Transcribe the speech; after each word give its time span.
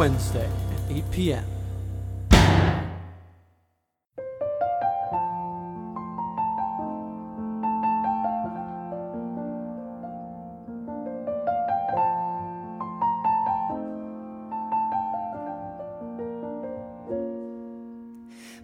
Wednesday 0.00 0.48
at 0.88 0.96
8 0.96 1.10
p.m. 1.10 1.44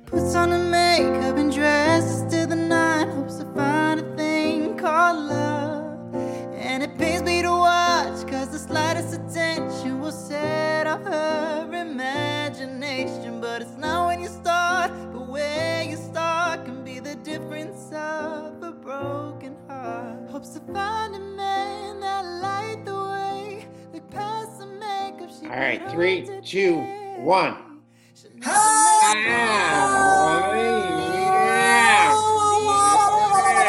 Puts 0.07 0.34
on 0.34 0.48
the 0.48 0.59
makeup 0.59 1.37
and 1.37 1.53
dresses 1.53 2.23
to 2.33 2.47
the 2.47 2.56
nine. 2.56 3.11
Hopes 3.11 3.34
to 3.34 3.45
find 3.53 4.00
a 4.00 4.17
thing 4.17 4.78
called 4.78 5.28
love. 5.28 5.75
Slightest 8.67 9.14
attention 9.14 10.00
will 10.00 10.11
set 10.12 10.86
off 10.86 11.05
her 11.05 11.70
imagination. 11.72 13.41
But 13.41 13.62
it's 13.62 13.77
not 13.77 14.06
when 14.06 14.20
you 14.20 14.28
start, 14.28 14.91
but 15.12 15.28
where 15.28 15.83
you 15.83 15.97
start 15.97 16.64
can 16.64 16.84
be 16.84 16.98
the 16.98 17.14
difference 17.17 17.92
of 17.92 18.62
a 18.62 18.72
broken 18.72 19.56
heart. 19.69 20.28
Hopes 20.31 20.50
to 20.50 20.61
find 20.72 21.14
a 21.14 21.19
man 21.20 22.00
that 22.00 22.25
light 22.25 22.84
the 22.84 22.94
way. 22.94 23.67
Look 23.92 24.11
past 24.11 24.59
the 24.59 24.67
makeup. 24.67 25.31
She 25.39 25.47
All 25.47 25.56
right, 25.56 25.91
three, 25.91 26.28
two, 26.44 26.77
one. 27.19 27.56
on 28.44 30.42
three, 30.50 30.70
today. 30.72 32.09
two, 32.12 32.62
one. 32.67 32.92
She'll 33.14 33.31
never 33.41 33.67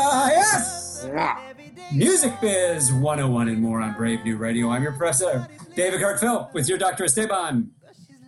make 0.00 0.34
yes! 0.38 1.53
Music 1.94 2.32
Biz 2.40 2.92
101 2.92 3.48
and 3.48 3.60
more 3.60 3.80
on 3.80 3.94
Brave 3.94 4.24
New 4.24 4.36
Radio. 4.36 4.70
I'm 4.70 4.82
your 4.82 4.92
professor, 4.92 5.46
David 5.76 6.00
Kirk 6.00 6.18
Philp, 6.20 6.52
with 6.52 6.68
your 6.68 6.76
Dr. 6.78 7.04
Esteban. 7.04 7.70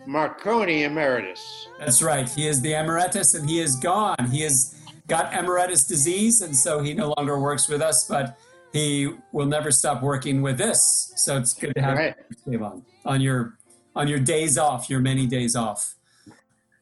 Marcone 0.06 0.84
Emeritus. 0.84 1.66
That's 1.78 2.00
right. 2.00 2.28
He 2.28 2.46
is 2.46 2.60
the 2.60 2.74
emeritus 2.74 3.34
and 3.34 3.48
he 3.48 3.58
is 3.58 3.74
gone. 3.76 4.16
He 4.30 4.42
has 4.42 4.74
got 5.08 5.34
emeritus 5.34 5.84
disease 5.86 6.42
and 6.42 6.54
so 6.54 6.80
he 6.80 6.94
no 6.94 7.12
longer 7.16 7.40
works 7.40 7.68
with 7.68 7.82
us, 7.82 8.06
but 8.08 8.38
he 8.72 9.10
will 9.32 9.46
never 9.46 9.72
stop 9.72 10.00
working 10.02 10.42
with 10.42 10.58
this. 10.58 11.12
So 11.16 11.36
it's 11.36 11.52
good 11.52 11.74
to 11.74 11.82
have 11.82 11.98
Right. 11.98 12.14
you, 12.46 12.52
Esteban, 12.54 12.82
on 13.04 13.20
your 13.20 13.58
on 13.96 14.06
your 14.06 14.18
days 14.20 14.58
off, 14.58 14.88
your 14.90 15.00
many 15.00 15.26
days 15.26 15.56
off. 15.56 15.94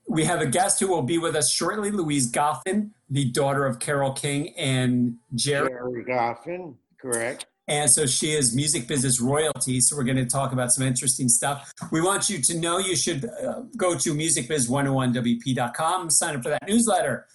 We 0.09 0.25
have 0.25 0.41
a 0.41 0.47
guest 0.47 0.81
who 0.81 0.89
will 0.89 1.03
be 1.03 1.17
with 1.17 1.35
us 1.37 1.49
shortly, 1.51 1.91
Louise 1.93 2.31
Goffin, 2.31 2.91
the 3.15 3.25
daughter 3.31 3.65
of 3.65 3.79
Carole 3.79 4.13
King 4.13 4.53
and 4.59 5.17
Gerry. 5.37 5.69
Gerry 5.69 6.05
Goffin, 6.05 6.75
correct. 6.99 7.47
And 7.69 7.89
so 7.89 8.07
she 8.07 8.33
is 8.33 8.57
music 8.57 8.89
business 8.89 9.21
royalty. 9.21 9.81
So 9.81 9.97
we're 9.97 10.03
going 10.03 10.17
to 10.17 10.27
talk 10.27 10.53
about 10.53 10.73
some 10.73 10.85
interesting 10.85 11.29
stuff. 11.29 11.73
We 11.93 12.03
want 12.03 12.29
you 12.29 12.43
to 12.43 12.59
know 12.59 12.79
you 12.79 12.97
should 12.97 13.25
uh, 13.25 13.63
go 13.77 13.97
to 13.97 14.15
musicbiz101wp.com, 14.15 16.11
sign 16.11 16.35
up 16.37 16.43
for 16.43 16.49
that 16.49 16.67
newsletter. 16.69 17.27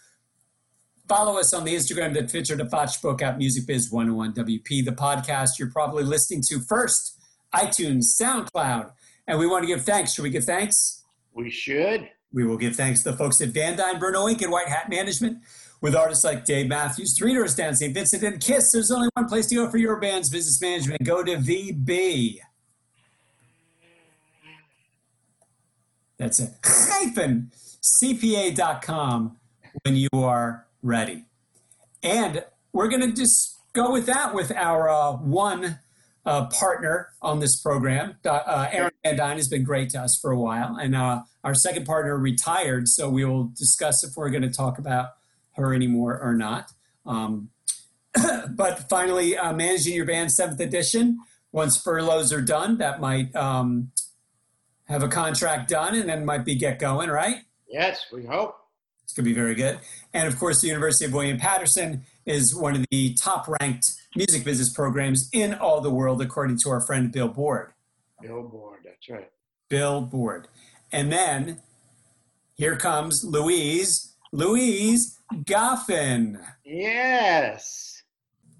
Follow 1.07 1.39
us 1.39 1.53
on 1.53 1.63
the 1.63 1.73
Instagram, 1.73 2.13
the 2.13 2.23
Twitter, 2.27 2.57
the 2.57 2.65
Facebook 2.65 3.21
at 3.21 3.39
musicbiz101wp. 3.39 4.85
The 4.85 4.91
podcast 4.91 5.57
you're 5.57 5.71
probably 5.71 6.03
listening 6.03 6.43
to 6.49 6.59
first, 6.59 7.17
iTunes, 7.55 8.21
SoundCloud. 8.21 8.91
And 9.27 9.39
we 9.39 9.47
want 9.47 9.63
to 9.63 9.67
give 9.67 9.83
thanks. 9.83 10.13
Should 10.13 10.23
we 10.23 10.29
give 10.29 10.43
thanks? 10.43 11.05
We 11.33 11.49
should. 11.49 12.09
We 12.31 12.45
will 12.45 12.57
give 12.57 12.75
thanks 12.75 13.01
to 13.03 13.11
the 13.11 13.17
folks 13.17 13.41
at 13.41 13.49
Van 13.49 13.75
Dyne, 13.75 13.97
Bruno 13.97 14.25
Inc. 14.27 14.41
and 14.43 14.51
White 14.51 14.67
Hat 14.67 14.89
Management. 14.89 15.39
With 15.81 15.95
artists 15.95 16.25
like 16.25 16.43
Dave 16.43 16.67
Matthews, 16.67 17.17
Three 17.17 17.33
Doors 17.33 17.55
Down, 17.55 17.73
St. 17.73 17.93
Vincent, 17.93 18.21
and 18.23 18.41
Kiss, 18.41 18.71
there's 18.73 18.91
only 18.91 19.07
one 19.13 19.27
place 19.27 19.47
to 19.47 19.55
go 19.55 19.69
for 19.69 19.77
your 19.77 19.97
band's 19.99 20.29
business 20.29 20.61
management. 20.61 21.03
Go 21.03 21.23
to 21.23 21.37
VB. 21.37 22.39
That's 26.17 26.39
it. 26.41 26.49
Hyphen 26.65 27.51
CPA.com 27.81 29.37
when 29.85 29.95
you 29.95 30.09
are 30.13 30.67
ready. 30.83 31.25
And 32.03 32.43
we're 32.73 32.89
going 32.89 33.01
to 33.01 33.13
just 33.13 33.57
go 33.73 33.91
with 33.91 34.05
that 34.07 34.33
with 34.33 34.51
our 34.51 34.89
uh, 34.89 35.13
one 35.13 35.79
uh, 36.25 36.47
partner 36.47 37.09
on 37.21 37.39
this 37.39 37.59
program. 37.59 38.17
Uh, 38.25 38.29
uh, 38.29 38.69
Aaron 38.71 38.91
Van 39.03 39.17
Dyne 39.17 39.37
has 39.37 39.47
been 39.47 39.63
great 39.63 39.89
to 39.91 40.01
us 40.01 40.19
for 40.21 40.31
a 40.31 40.37
while. 40.37 40.75
And 40.75 40.95
uh, 40.95 41.21
our 41.43 41.55
second 41.55 41.85
partner 41.85 42.17
retired, 42.17 42.87
so 42.87 43.09
we 43.09 43.23
will 43.23 43.45
discuss 43.57 44.03
if 44.03 44.11
we're 44.15 44.29
going 44.29 44.43
to 44.43 44.51
talk 44.51 44.77
about 44.77 45.11
her 45.59 45.73
anymore 45.73 46.19
or 46.21 46.33
not. 46.33 46.71
Um, 47.05 47.49
but 48.49 48.89
finally, 48.89 49.37
uh, 49.37 49.53
managing 49.53 49.95
your 49.95 50.05
band 50.05 50.31
seventh 50.31 50.59
edition. 50.59 51.19
Once 51.51 51.81
furloughs 51.81 52.31
are 52.31 52.41
done, 52.41 52.77
that 52.77 52.99
might 52.99 53.35
um, 53.35 53.91
have 54.87 55.01
a 55.03 55.07
contract 55.07 55.69
done 55.69 55.95
and 55.95 56.09
then 56.09 56.25
might 56.25 56.45
be 56.45 56.55
get 56.55 56.79
going, 56.79 57.09
right? 57.09 57.37
Yes, 57.67 58.05
we 58.11 58.25
hope. 58.25 58.55
It's 59.03 59.13
going 59.13 59.25
to 59.25 59.29
be 59.29 59.33
very 59.33 59.55
good. 59.55 59.79
And 60.13 60.27
of 60.27 60.37
course, 60.37 60.61
the 60.61 60.67
University 60.67 61.05
of 61.05 61.13
William 61.13 61.37
Paterson 61.37 62.05
is 62.25 62.55
one 62.55 62.75
of 62.75 62.85
the 62.91 63.15
top 63.15 63.47
ranked 63.59 63.93
music 64.15 64.43
business 64.43 64.69
programs 64.69 65.29
in 65.33 65.55
all 65.55 65.81
the 65.81 65.89
world, 65.89 66.21
according 66.21 66.57
to 66.59 66.69
our 66.69 66.81
friend 66.81 67.11
Bill 67.11 67.27
Board. 67.27 67.73
Billboard, 68.21 68.81
that's 68.83 69.09
right. 69.09 69.29
Bill 69.69 70.01
Board. 70.01 70.47
And 70.91 71.11
then 71.11 71.61
here 72.55 72.75
comes 72.75 73.23
Louise, 73.23 74.08
Louise 74.31 75.19
Goffin. 75.43 76.39
Yes. 76.63 78.03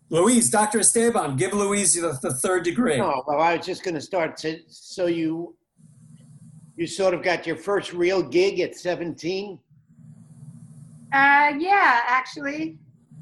Louise, 0.09 0.50
Dr. 0.50 0.80
Esteban, 0.80 1.35
give 1.38 1.53
Louise 1.53 1.94
the, 1.94 2.18
the 2.24 2.34
third 2.35 2.63
degree. 2.63 2.97
No, 2.97 3.24
well, 3.28 3.40
I 3.40 3.57
was 3.57 3.66
just 3.66 3.84
going 3.84 3.94
to 3.94 4.02
start. 4.02 4.38
To, 4.38 4.59
so 4.68 5.06
you, 5.06 5.56
you 6.75 6.88
sort 6.88 7.13
of 7.13 7.22
got 7.22 7.46
your 7.46 7.56
first 7.56 7.94
real 7.94 8.24
gig 8.24 8.59
at 8.59 8.75
17. 8.75 9.59
Uh, 11.13 11.52
yeah, 11.59 12.01
actually, 12.07 12.78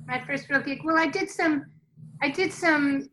my 0.07 0.23
first 0.25 0.49
real 0.49 0.61
gig. 0.61 0.79
Well, 0.85 0.97
I 0.97 1.07
did 1.07 1.29
some, 1.29 1.65
I 2.21 2.29
did 2.29 2.53
some 2.53 3.09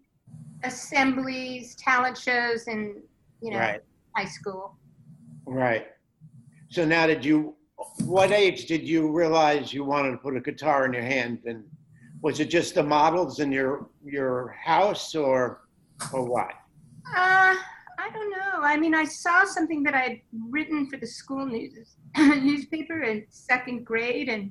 assemblies, 0.63 1.75
talent 1.77 2.17
shows, 2.17 2.67
and 2.69 2.97
you 3.41 3.51
know 3.51 3.59
Right. 3.59 3.81
high 4.17 4.25
school. 4.25 4.77
Right. 5.47 5.89
So 6.71 6.85
now, 6.85 7.07
did 7.07 7.25
you? 7.25 7.55
What 8.05 8.31
age 8.33 8.67
did 8.67 8.87
you 8.89 9.11
realize 9.11 9.73
you 9.73 9.85
wanted 9.85 10.13
to 10.13 10.17
put 10.19 10.37
a 10.37 10.41
guitar 10.41 10.87
in 10.87 10.93
your 10.93 11.03
hand? 11.03 11.41
And 11.47 11.65
was 12.23 12.41
it 12.41 12.47
just 12.47 12.75
the 12.75 12.83
models 12.83 13.41
in 13.41 13.53
your 13.53 13.89
your 14.05 14.57
house, 14.65 15.15
or 15.15 15.63
or 16.13 16.25
what? 16.25 16.51
Uh, 17.17 17.55
I 17.99 18.11
don't 18.13 18.31
know. 18.31 18.61
I 18.63 18.77
mean, 18.77 18.95
I 18.95 19.05
saw 19.05 19.45
something 19.45 19.83
that 19.85 19.95
I 19.95 20.01
had 20.01 20.21
written 20.51 20.89
for 20.89 20.97
the 20.97 21.07
school 21.07 21.47
news 21.47 21.97
newspaper 22.17 23.03
in 23.03 23.27
second 23.31 23.85
grade, 23.85 24.29
and 24.29 24.51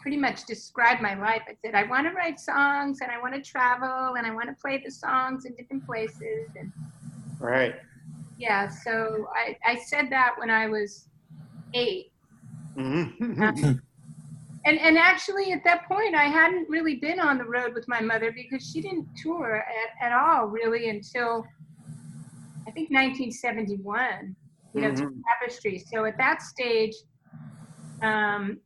pretty 0.00 0.16
much 0.16 0.44
described 0.44 1.00
my 1.00 1.14
life. 1.14 1.42
I 1.48 1.54
said 1.64 1.74
I 1.74 1.84
want 1.84 2.06
to 2.06 2.12
write 2.12 2.38
songs, 2.40 3.00
and 3.00 3.10
I 3.10 3.18
want 3.20 3.34
to 3.34 3.40
travel, 3.42 4.14
and 4.16 4.26
I 4.26 4.30
want 4.34 4.48
to 4.48 4.54
play 4.60 4.82
the 4.84 4.90
songs 4.90 5.44
in 5.44 5.54
different 5.54 5.86
places, 5.86 6.50
and 6.58 6.72
Right. 7.40 7.74
yeah. 8.38 8.68
So 8.68 9.28
I 9.34 9.56
I 9.64 9.76
said 9.76 10.10
that 10.10 10.34
when 10.38 10.50
I 10.50 10.66
was 10.66 11.08
eight. 11.74 12.10
Mhm. 12.76 13.80
And 14.66 14.78
and 14.80 14.96
actually 14.96 15.52
at 15.52 15.62
that 15.64 15.86
point 15.86 16.14
I 16.14 16.24
hadn't 16.24 16.68
really 16.70 16.96
been 16.96 17.20
on 17.20 17.36
the 17.36 17.44
road 17.44 17.74
with 17.74 17.86
my 17.86 18.00
mother 18.00 18.32
because 18.32 18.66
she 18.66 18.80
didn't 18.80 19.06
tour 19.22 19.56
at, 19.56 20.06
at 20.06 20.12
all 20.12 20.46
really 20.46 20.88
until 20.88 21.44
I 22.66 22.70
think 22.70 22.90
1971, 22.90 24.34
you 24.74 24.80
know, 24.80 24.88
Mhm. 24.90 25.20
Tapestry. 25.28 25.78
So 25.92 26.06
at 26.06 26.16
that 26.16 26.40
stage, 26.40 26.94
um, 28.02 28.58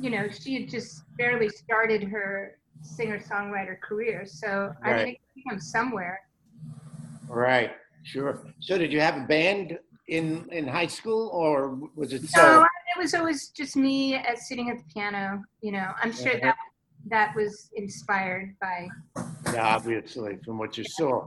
you 0.00 0.10
know, 0.10 0.28
she 0.28 0.60
had 0.60 0.70
just 0.70 1.02
barely 1.18 1.48
started 1.48 2.04
her 2.04 2.56
singer-songwriter 2.82 3.80
career. 3.80 4.24
So 4.24 4.72
I 4.84 4.90
Right. 4.92 5.00
it 5.08 5.18
came 5.34 5.44
from 5.48 5.60
somewhere. 5.60 6.20
right. 7.28 7.72
Sure. 8.04 8.46
So 8.60 8.78
did 8.78 8.92
you 8.92 9.00
have 9.00 9.16
a 9.16 9.26
band 9.26 9.78
in 10.08 10.48
in 10.52 10.66
high 10.66 10.86
school, 10.86 11.28
or 11.32 11.76
was 11.94 12.12
it 12.12 12.22
No, 12.34 12.42
so? 12.42 12.62
it 12.62 12.68
was 13.00 13.14
always 13.14 13.48
just 13.48 13.76
me 13.76 14.14
at 14.14 14.38
sitting 14.38 14.70
at 14.70 14.78
the 14.78 14.84
piano. 14.92 15.42
You 15.62 15.72
know, 15.72 15.92
I'm 16.02 16.12
sure 16.12 16.32
Uh-huh. 16.32 16.40
that 16.42 16.56
that 17.06 17.34
was 17.34 17.70
inspired 17.74 18.54
by. 18.60 18.88
Yeah, 19.54 19.74
obviously, 19.76 20.36
from 20.44 20.58
what 20.58 20.76
you 20.76 20.84
saw. 20.84 21.26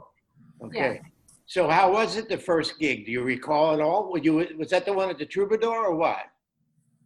Okay. 0.63 1.01
So 1.45 1.67
how 1.67 1.91
was 1.91 2.15
it 2.15 2.29
the 2.29 2.37
first 2.37 2.79
gig? 2.79 3.05
Do 3.05 3.11
you 3.11 3.23
recall 3.23 3.73
at 3.73 3.81
all? 3.81 4.11
Were 4.11 4.19
you 4.19 4.33
was 4.57 4.69
that 4.69 4.85
the 4.85 4.93
one 4.93 5.09
at 5.09 5.17
the 5.17 5.25
Troubadour 5.25 5.77
or 5.87 5.95
what? 5.95 6.25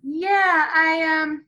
Yeah, 0.03 0.69
I 0.73 1.21
um, 1.21 1.45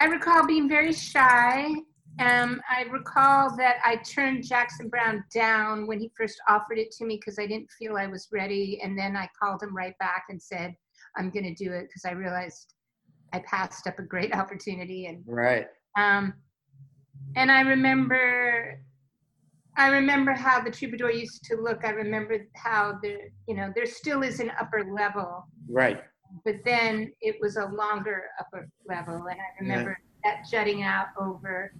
I 0.00 0.06
recall 0.06 0.46
being 0.46 0.68
very 0.68 0.92
shy. 0.92 1.74
Um, 2.20 2.60
I 2.68 2.82
recall 2.90 3.56
that 3.58 3.76
I 3.84 3.96
turned 3.96 4.44
Jackson 4.44 4.88
Browne 4.88 5.22
down 5.32 5.86
when 5.86 6.00
he 6.00 6.10
first 6.16 6.40
offered 6.48 6.78
it 6.78 6.90
to 6.92 7.04
me 7.04 7.16
because 7.16 7.38
I 7.38 7.46
didn't 7.46 7.70
feel 7.78 7.96
I 7.96 8.06
was 8.08 8.28
ready, 8.32 8.80
and 8.82 8.98
then 8.98 9.16
I 9.16 9.28
called 9.40 9.62
him 9.62 9.76
right 9.76 9.96
back 9.98 10.24
and 10.28 10.40
said, 10.42 10.74
"I'm 11.18 11.30
going 11.30 11.44
to 11.44 11.54
do 11.54 11.72
it" 11.72 11.88
because 11.88 12.04
I 12.04 12.12
realized 12.12 12.74
I 13.32 13.40
passed 13.40 13.86
up 13.86 13.98
a 13.98 14.02
great 14.02 14.34
opportunity 14.40 15.06
and 15.06 15.22
Right. 15.26 15.66
Um, 15.96 16.34
and 17.36 17.50
I 17.50 17.60
remember, 17.62 18.80
I 19.76 19.88
remember 19.88 20.32
how 20.32 20.60
the 20.62 20.70
troubadour 20.70 21.10
used 21.10 21.44
to 21.44 21.56
look. 21.56 21.84
I 21.84 21.90
remember 21.90 22.38
how 22.56 22.98
there, 23.02 23.18
you 23.46 23.54
know, 23.54 23.72
there 23.74 23.86
still 23.86 24.22
is 24.22 24.40
an 24.40 24.50
upper 24.60 24.84
level, 24.92 25.44
Right. 25.68 26.02
but 26.44 26.56
then 26.64 27.12
it 27.20 27.36
was 27.40 27.56
a 27.56 27.66
longer 27.66 28.24
upper 28.40 28.68
level. 28.88 29.16
And 29.16 29.40
I 29.40 29.60
remember 29.60 29.96
that 30.24 30.38
jutting 30.50 30.82
out 30.82 31.08
over, 31.20 31.72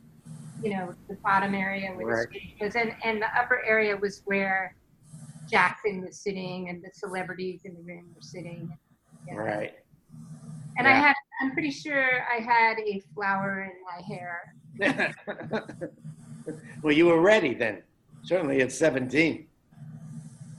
you 0.63 0.71
know, 0.71 0.95
the 1.09 1.17
bottom 1.25 1.55
area 1.55 1.93
where 1.95 2.07
Right. 2.07 2.29
the 2.33 2.39
stage 2.39 2.57
was, 2.61 2.77
and 2.77 2.95
and 3.05 3.23
the 3.23 3.31
upper 3.39 3.65
area 3.65 3.97
was 3.97 4.23
where 4.27 4.75
Jackson 5.51 6.03
was 6.03 6.23
sitting 6.23 6.69
and 6.69 6.83
the 6.83 6.91
celebrities 6.93 7.63
in 7.65 7.75
the 7.75 7.83
room 7.83 8.13
were 8.15 8.21
sitting. 8.21 8.69
Yeah. 9.29 9.37
Right. 9.37 9.75
And 10.79 10.87
I 10.87 10.93
had, 10.93 11.15
I'm 11.41 11.53
pretty 11.53 11.71
sure 11.71 12.25
I 12.33 12.41
had 12.41 12.79
a 12.79 13.03
flower 13.15 13.71
in 13.71 13.73
my 13.85 14.01
hair. 14.07 14.55
well, 16.83 16.93
you 16.95 17.07
were 17.07 17.21
ready 17.21 17.53
then. 17.53 17.83
Certainly 18.23 18.63
at 18.63 18.73
17. 18.73 19.47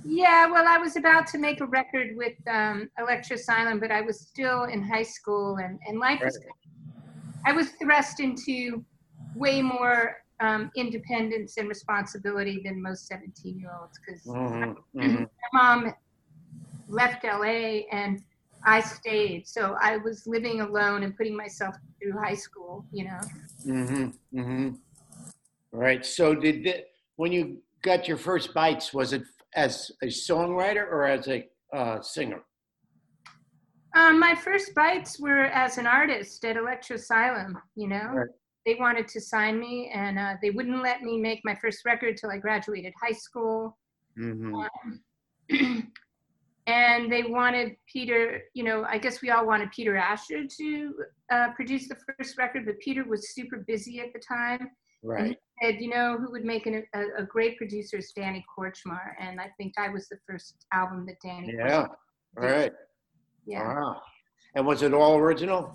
Yeah, 0.05 0.49
well, 0.51 0.65
I 0.67 0.77
was 0.77 0.97
about 0.97 1.27
to 1.27 1.37
make 1.37 1.61
a 1.61 1.65
record 1.65 2.15
with 2.15 2.33
um, 2.47 2.89
Elektra 2.99 3.35
Asylum, 3.35 3.79
but 3.79 3.91
I 3.91 4.01
was 4.01 4.19
still 4.19 4.65
in 4.65 4.81
high 4.81 5.03
school, 5.03 5.57
and, 5.57 5.79
and 5.87 5.99
life 5.99 6.21
was. 6.21 6.39
I 7.45 7.53
was 7.53 7.69
thrust 7.81 8.19
into 8.19 8.83
way 9.35 9.61
more 9.61 10.17
um, 10.41 10.71
independence 10.75 11.57
and 11.57 11.67
responsibility 11.67 12.61
than 12.63 12.81
most 12.81 13.07
17 13.07 13.57
year 13.57 13.71
olds 13.79 13.97
because 13.99 14.25
Mhm, 14.25 14.75
mhm. 14.95 15.29
my 15.53 15.59
mom 15.61 15.93
left 16.87 17.23
LA 17.23 17.85
and 17.91 18.21
I 18.65 18.81
stayed. 18.81 19.47
So 19.47 19.75
I 19.81 19.97
was 19.97 20.27
living 20.27 20.61
alone 20.61 21.03
and 21.03 21.15
putting 21.15 21.35
myself 21.35 21.75
through 22.01 22.19
high 22.19 22.35
school, 22.35 22.85
you 22.91 23.05
know. 23.05 23.19
Mm-hmm. 23.65 24.39
Mm-hmm. 24.39 24.69
Right. 25.71 26.05
So 26.05 26.35
did 26.35 26.63
the, 26.63 26.83
when 27.15 27.31
you 27.31 27.61
got 27.81 28.07
your 28.07 28.17
first 28.17 28.53
bites, 28.53 28.93
was 28.93 29.13
it 29.13 29.23
as 29.55 29.91
a 30.03 30.07
songwriter 30.07 30.83
or 30.83 31.05
as 31.05 31.27
a 31.27 31.45
uh, 31.73 32.01
singer? 32.01 32.41
Um, 33.95 34.19
my 34.19 34.35
first 34.35 34.75
bites 34.75 35.19
were 35.19 35.45
as 35.45 35.77
an 35.77 35.87
artist 35.87 36.43
at 36.45 36.57
Elektra 36.57 36.95
Asylum, 36.95 37.57
you 37.75 37.87
know. 37.87 38.09
Right. 38.13 38.27
They 38.65 38.75
wanted 38.75 39.07
to 39.09 39.21
sign 39.21 39.59
me 39.59 39.89
and 39.93 40.19
uh, 40.19 40.35
they 40.41 40.51
wouldn't 40.51 40.83
let 40.83 41.01
me 41.01 41.19
make 41.19 41.41
my 41.43 41.55
first 41.55 41.85
record 41.85 42.17
till 42.17 42.29
I 42.29 42.37
graduated 42.37 42.93
high 43.01 43.13
school. 43.13 43.77
Mm-hmm. 44.19 44.53
Um, 44.55 45.91
and 46.69 47.11
they 47.11 47.23
wanted 47.23 47.75
Peter, 47.91 48.43
you 48.53 48.63
know, 48.63 48.85
I 48.87 48.99
guess 48.99 49.23
we 49.23 49.31
all 49.31 49.47
wanted 49.47 49.71
Peter 49.71 49.97
Asher 49.97 50.45
to 50.45 50.93
uh, 51.31 51.47
produce 51.55 51.87
the 51.87 51.95
first 51.95 52.37
record, 52.37 52.67
but 52.67 52.77
Peter 52.79 53.03
was 53.03 53.33
super 53.33 53.63
busy 53.67 53.99
at 53.99 54.13
the 54.13 54.19
time. 54.19 54.69
Right. 55.01 55.35
Said, 55.63 55.77
you 55.79 55.89
know, 55.89 56.17
who 56.19 56.31
would 56.31 56.45
make 56.45 56.67
an, 56.67 56.83
a, 56.93 57.03
a 57.17 57.23
great 57.23 57.57
producer 57.57 57.97
is 57.97 58.11
Danny 58.15 58.45
Kortchmar. 58.55 59.13
And 59.19 59.41
I 59.41 59.47
think 59.57 59.73
I 59.79 59.89
was 59.89 60.07
the 60.09 60.17
first 60.27 60.67
album 60.71 61.07
that 61.07 61.15
Danny 61.23 61.55
Yeah. 61.57 61.87
Right. 62.35 62.71
yeah. 63.47 63.63
Wow. 63.63 64.01
And 64.53 64.67
was 64.67 64.83
it 64.83 64.93
all 64.93 65.17
original? 65.17 65.73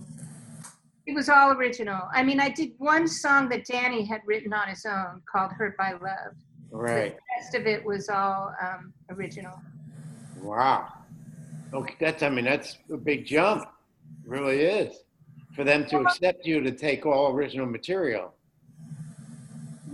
It 1.07 1.15
was 1.15 1.29
all 1.29 1.53
original. 1.53 2.03
I 2.13 2.23
mean, 2.23 2.39
I 2.39 2.51
did 2.51 2.73
one 2.79 3.09
song 3.09 3.49
that 3.49 3.67
Danny 3.67 4.05
had 4.05 4.21
written 4.27 4.53
on 4.53 4.69
his 4.69 4.87
own 4.87 5.23
called 5.31 5.51
Hurt 5.53 5.77
by 5.77 5.93
Love. 5.93 6.37
Right. 6.71 7.17
The 7.17 7.21
rest 7.41 7.55
of 7.57 7.67
it 7.67 7.85
was 7.85 8.09
all 8.09 8.55
um, 8.63 8.93
original. 9.11 9.55
Wow. 10.45 10.89
Okay, 11.73 11.95
that's 11.99 12.23
I 12.23 12.29
mean 12.29 12.45
that's 12.45 12.79
a 12.93 12.97
big 12.97 13.27
jump. 13.27 13.65
really 14.25 14.61
is. 14.61 14.97
For 15.55 15.65
them 15.65 15.87
to 15.87 16.01
accept 16.01 16.45
you 16.47 16.61
to 16.63 16.73
take 16.73 17.07
all 17.07 17.33
original 17.33 17.67
material. 17.67 18.35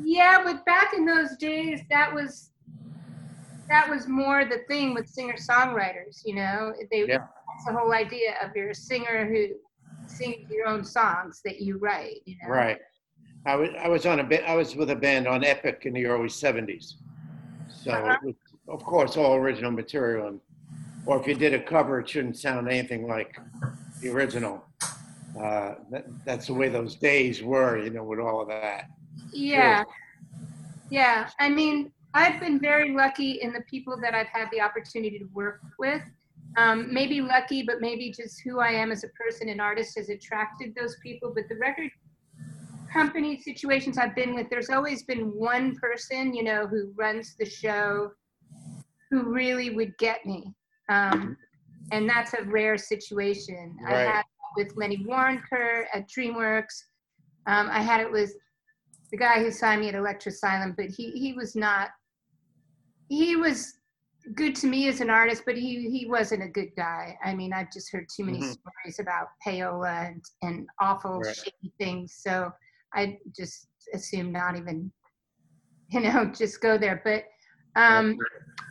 Yeah, 0.03 0.43
but 0.45 0.65
back 0.65 0.93
in 0.95 1.05
those 1.05 1.37
days, 1.37 1.81
that 1.91 2.13
was 2.15 2.51
that 3.69 3.89
was 3.89 4.09
more 4.09 4.45
the 4.45 4.61
thing 4.69 4.95
with 4.95 5.09
singer-songwriters. 5.09 6.23
You 6.25 6.35
know, 6.37 6.73
they 6.91 7.03
Yeah. 7.03 7.19
that's 7.19 7.65
the 7.67 7.73
whole 7.73 7.93
idea 7.93 8.35
of 8.43 8.51
you're 8.57 8.71
a 8.71 8.75
singer 8.75 9.27
who 9.27 9.49
sings 10.09 10.49
your 10.51 10.67
own 10.67 10.85
songs 10.85 11.41
that 11.45 11.61
you 11.61 11.79
write. 11.79 12.23
You 12.25 12.37
know, 12.43 12.49
Right. 12.53 12.79
I 13.47 13.57
was 13.57 13.71
I 13.79 13.89
was 13.89 14.07
on 14.07 14.21
a 14.21 14.25
bit 14.25 14.43
I 14.45 14.55
was 14.57 14.75
with 14.77 14.91
a 14.91 14.97
band 14.97 15.27
on 15.29 15.45
Epic 15.45 15.83
in 15.85 15.93
the 15.95 16.07
early 16.07 16.29
seventies. 16.29 16.97
So 17.69 17.93
Uh-huh. 17.93 18.13
it 18.23 18.27
was, 18.27 18.35
of 18.71 18.83
course 18.85 19.17
all 19.17 19.35
original 19.35 19.71
material 19.71 20.29
and 20.29 20.41
or 21.07 21.21
if 21.21 21.27
you 21.27 21.35
did 21.35 21.55
a 21.55 21.63
cover 21.63 22.01
it 22.01 22.09
shouldn't 22.09 22.39
sound 22.39 22.69
anything 22.69 23.07
like 23.07 23.37
the 24.01 24.09
original. 24.09 24.65
Uh, 25.39 25.75
that, 25.91 26.07
that's 26.25 26.47
the 26.49 26.55
way 26.55 26.69
those 26.69 26.97
days 26.97 27.43
were, 27.43 27.79
you 27.79 27.91
know, 27.91 28.03
with 28.03 28.19
all 28.19 28.41
of 28.41 28.49
that. 28.49 28.87
Yeah. 29.33 29.85
Yeah. 30.91 31.31
I 31.39 31.49
mean, 31.49 31.93
I've 32.15 32.41
been 32.41 32.59
very 32.59 32.93
lucky 32.93 33.41
in 33.41 33.53
the 33.53 33.61
people 33.63 33.97
that 34.03 34.15
I've 34.15 34.27
had 34.27 34.49
the 34.51 34.61
opportunity 34.61 35.19
to 35.19 35.29
work 35.33 35.61
with. 35.79 36.03
Um, 36.57 36.93
maybe 36.93 37.21
lucky, 37.21 37.63
but 37.63 37.81
maybe 37.81 38.11
just 38.11 38.41
who 38.41 38.59
I 38.59 38.71
am 38.71 38.91
as 38.91 39.05
a 39.05 39.09
person 39.09 39.49
and 39.49 39.61
artist 39.61 39.97
has 39.97 40.09
attracted 40.09 40.75
those 40.75 40.97
people. 41.01 41.33
But 41.33 41.45
the 41.49 41.57
record 41.57 41.93
company 42.93 43.41
situations 43.41 43.99
I've 43.99 44.17
been 44.17 44.35
with, 44.35 44.51
there's 44.51 44.69
always 44.69 45.05
been 45.05 45.29
one 45.29 45.77
person, 45.77 46.35
you 46.35 46.43
know, 46.43 46.67
who 46.67 46.93
runs 46.97 47.37
the 47.39 47.47
show 47.47 48.11
who 49.11 49.33
really 49.33 49.71
would 49.71 49.97
get 49.99 50.25
me. 50.25 50.55
Um, 50.89 51.37
and 51.93 52.09
that's 52.09 52.35
a 52.35 52.43
rare 52.45 52.79
situation. 52.79 53.77
I 53.89 53.95
had 53.95 54.21
it 54.21 54.25
with 54.57 54.77
Lenny 54.77 54.99
Waronker 54.99 55.85
at 55.93 56.09
DreamWorks. 56.09 56.85
Um, 57.47 57.69
I 57.71 57.81
had 57.81 58.01
it 58.01 58.11
with 58.11 58.33
the 59.11 59.19
guy 59.19 59.43
who 59.43 59.51
signed 59.51 59.81
me 59.81 59.89
at 59.89 59.95
Elektra 59.95 60.31
Asylum, 60.31 60.75
but 60.77 60.87
he 60.87 61.11
he 61.13 61.33
was 61.33 61.57
not. 61.57 61.89
He 63.09 63.35
was 63.35 63.75
good 64.37 64.55
to 64.57 64.69
me 64.69 64.87
as 64.89 65.01
an 65.01 65.11
artist, 65.11 65.43
but 65.45 65.57
he 65.57 65.91
he 65.91 66.07
wasn't 66.07 66.45
a 66.45 66.49
good 66.49 66.71
guy. 66.77 67.19
I 67.25 67.35
mean, 67.35 67.53
I've 67.53 67.73
just 67.73 67.91
heard 67.91 68.07
too 68.15 68.25
many 68.25 68.39
Mhm. 68.39 68.57
stories 68.59 69.01
about 69.01 69.29
payola 69.45 70.07
and 70.13 70.25
and 70.43 70.69
awful 70.81 71.19
Right. 71.19 71.37
shitty 71.37 71.73
things, 71.79 72.15
so 72.15 72.53
I 72.95 73.19
just 73.35 73.69
assume 73.95 74.31
not 74.31 74.57
even, 74.57 74.93
you 75.91 76.01
know, 76.01 76.27
just 76.27 76.61
go 76.61 76.79
there. 76.79 77.01
But 77.05 77.25
um, 77.77 78.17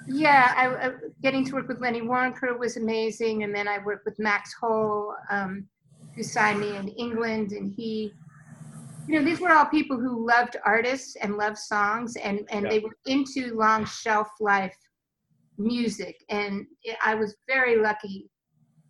yeah, 0.07 0.53
I, 0.55 0.87
I, 0.87 0.91
getting 1.21 1.45
to 1.45 1.53
work 1.53 1.67
with 1.67 1.81
Lenny 1.81 2.01
Waronker 2.01 2.57
was 2.57 2.77
amazing, 2.77 3.43
and 3.43 3.53
then 3.53 3.67
I 3.67 3.79
worked 3.83 4.05
with 4.05 4.17
Max 4.19 4.53
Hole, 4.59 5.13
um, 5.29 5.67
who 6.15 6.23
signed 6.23 6.59
me 6.59 6.75
in 6.75 6.87
England, 6.89 7.51
and 7.51 7.71
he 7.71 8.13
you 9.09 9.17
know 9.17 9.25
these 9.25 9.39
were 9.39 9.51
all 9.51 9.65
people 9.65 9.99
who 9.99 10.25
loved 10.25 10.55
artists 10.63 11.15
and 11.15 11.35
loved 11.35 11.57
songs 11.57 12.15
and 12.17 12.47
and 12.51 12.63
Yeah. 12.63 12.69
they 12.69 12.79
were 12.79 12.95
into 13.07 13.55
long 13.55 13.83
shelf 13.85 14.29
life 14.39 14.77
music 15.57 16.23
and 16.29 16.67
i 17.03 17.15
was 17.15 17.35
very 17.47 17.75
lucky 17.77 18.29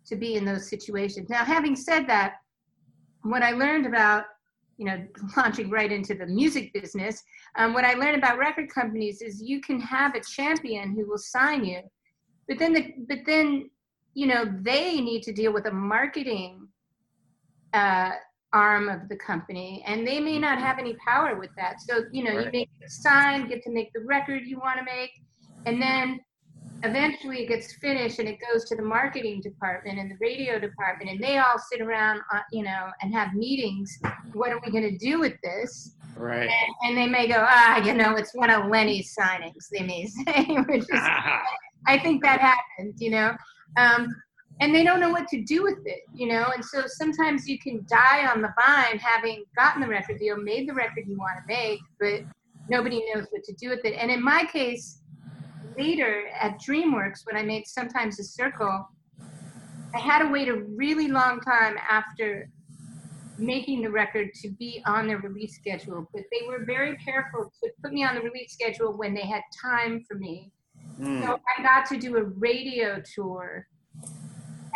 to 0.06 0.16
be 0.16 0.34
in 0.34 0.44
those 0.44 0.68
situations 0.68 1.30
now 1.30 1.42
having 1.42 1.74
said 1.74 2.06
that 2.06 2.34
what 3.22 3.42
i 3.42 3.52
learned 3.52 3.86
about 3.86 4.24
you 4.80 4.86
know 4.86 5.06
launching 5.36 5.68
right 5.70 5.92
into 5.92 6.14
the 6.14 6.26
music 6.26 6.72
business 6.72 7.22
um, 7.56 7.74
what 7.74 7.84
i 7.84 7.92
learned 7.94 8.16
about 8.16 8.38
record 8.38 8.68
companies 8.72 9.20
is 9.20 9.40
you 9.42 9.60
can 9.60 9.78
have 9.78 10.14
a 10.14 10.20
champion 10.20 10.92
who 10.94 11.06
will 11.06 11.18
sign 11.18 11.64
you 11.64 11.80
but 12.48 12.58
then 12.58 12.72
the 12.72 12.94
but 13.08 13.18
then 13.26 13.70
you 14.14 14.26
know 14.26 14.42
they 14.62 15.00
need 15.00 15.22
to 15.22 15.32
deal 15.32 15.52
with 15.52 15.66
a 15.66 15.70
marketing 15.70 16.66
uh, 17.74 18.10
arm 18.52 18.88
of 18.88 19.08
the 19.08 19.16
company 19.16 19.84
and 19.86 20.04
they 20.04 20.18
may 20.18 20.38
not 20.38 20.58
have 20.58 20.78
any 20.80 20.96
power 21.06 21.38
with 21.38 21.50
that 21.56 21.80
so 21.80 22.00
you 22.10 22.24
know 22.24 22.32
you 22.32 22.38
Right. 22.38 22.52
may 22.52 22.68
get 22.80 22.90
signed 22.90 23.48
get 23.48 23.62
to 23.62 23.70
make 23.70 23.92
the 23.92 24.00
record 24.00 24.42
you 24.44 24.58
want 24.58 24.78
to 24.78 24.84
make 24.84 25.12
and 25.66 25.80
then 25.80 26.18
eventually 26.82 27.42
it 27.42 27.48
gets 27.48 27.74
finished 27.74 28.18
and 28.18 28.28
it 28.28 28.38
goes 28.52 28.64
to 28.64 28.74
the 28.74 28.82
marketing 28.82 29.40
department 29.42 29.98
and 29.98 30.10
the 30.10 30.16
radio 30.20 30.58
department 30.58 31.10
and 31.10 31.22
they 31.22 31.36
all 31.36 31.58
sit 31.70 31.80
around 31.82 32.20
uh, 32.32 32.40
you 32.52 32.62
know 32.62 32.88
and 33.02 33.12
have 33.12 33.34
meetings 33.34 33.98
what 34.32 34.50
are 34.50 34.60
we 34.64 34.72
going 34.72 34.88
to 34.88 34.96
do 34.96 35.20
with 35.20 35.34
this 35.42 35.94
Right. 36.20 36.50
and, 36.50 36.74
and 36.82 36.98
they 36.98 37.06
may 37.06 37.26
go, 37.26 37.44
ah, 37.48 37.78
you 37.78 37.94
know, 37.94 38.14
it's 38.16 38.34
one 38.34 38.50
of 38.50 38.66
Lenny's 38.66 39.16
signings. 39.18 39.68
They 39.72 39.82
may 39.82 40.06
say, 40.26 40.44
which 40.68 40.82
is, 40.82 40.88
I 41.86 41.98
think 41.98 42.22
that 42.22 42.40
happened, 42.40 42.94
you 42.98 43.10
know, 43.10 43.32
um, 43.78 44.08
and 44.60 44.74
they 44.74 44.84
don't 44.84 45.00
know 45.00 45.08
what 45.10 45.28
to 45.28 45.42
do 45.42 45.62
with 45.62 45.78
it, 45.86 46.00
you 46.12 46.28
know, 46.28 46.50
and 46.54 46.62
so 46.62 46.82
sometimes 46.86 47.48
you 47.48 47.58
can 47.58 47.86
die 47.88 48.26
on 48.30 48.42
the 48.42 48.52
vine, 48.60 48.98
having 48.98 49.44
gotten 49.56 49.80
the 49.80 49.88
record 49.88 50.18
deal, 50.18 50.36
made 50.36 50.68
the 50.68 50.74
record 50.74 51.04
you 51.06 51.16
want 51.16 51.38
to 51.38 51.54
make, 51.54 51.80
but 51.98 52.20
nobody 52.68 53.02
knows 53.12 53.26
what 53.30 53.42
to 53.44 53.54
do 53.54 53.70
with 53.70 53.82
it. 53.84 53.94
And 53.94 54.10
in 54.10 54.22
my 54.22 54.44
case, 54.44 54.99
later 55.80 56.24
at 56.38 56.60
DreamWorks, 56.60 57.20
when 57.24 57.36
I 57.36 57.42
made 57.42 57.66
Sometimes 57.66 58.20
a 58.20 58.24
Circle, 58.24 58.88
I 59.94 59.98
had 59.98 60.20
to 60.20 60.28
wait 60.28 60.48
a 60.48 60.62
really 60.76 61.08
long 61.08 61.40
time 61.40 61.76
after 61.88 62.48
making 63.38 63.82
the 63.82 63.90
record 63.90 64.28
to 64.42 64.50
be 64.50 64.82
on 64.86 65.08
the 65.08 65.16
release 65.16 65.56
schedule, 65.56 66.06
but 66.12 66.22
they 66.30 66.46
were 66.46 66.64
very 66.64 66.96
careful 66.98 67.50
to 67.62 67.70
put 67.82 67.92
me 67.92 68.04
on 68.04 68.14
the 68.14 68.20
release 68.20 68.52
schedule 68.52 68.96
when 68.96 69.14
they 69.14 69.26
had 69.26 69.42
time 69.60 70.04
for 70.06 70.16
me. 70.16 70.52
Mm. 71.00 71.24
So 71.24 71.40
I 71.58 71.62
got 71.62 71.86
to 71.86 71.96
do 71.96 72.18
a 72.18 72.24
radio 72.24 73.02
tour 73.14 73.66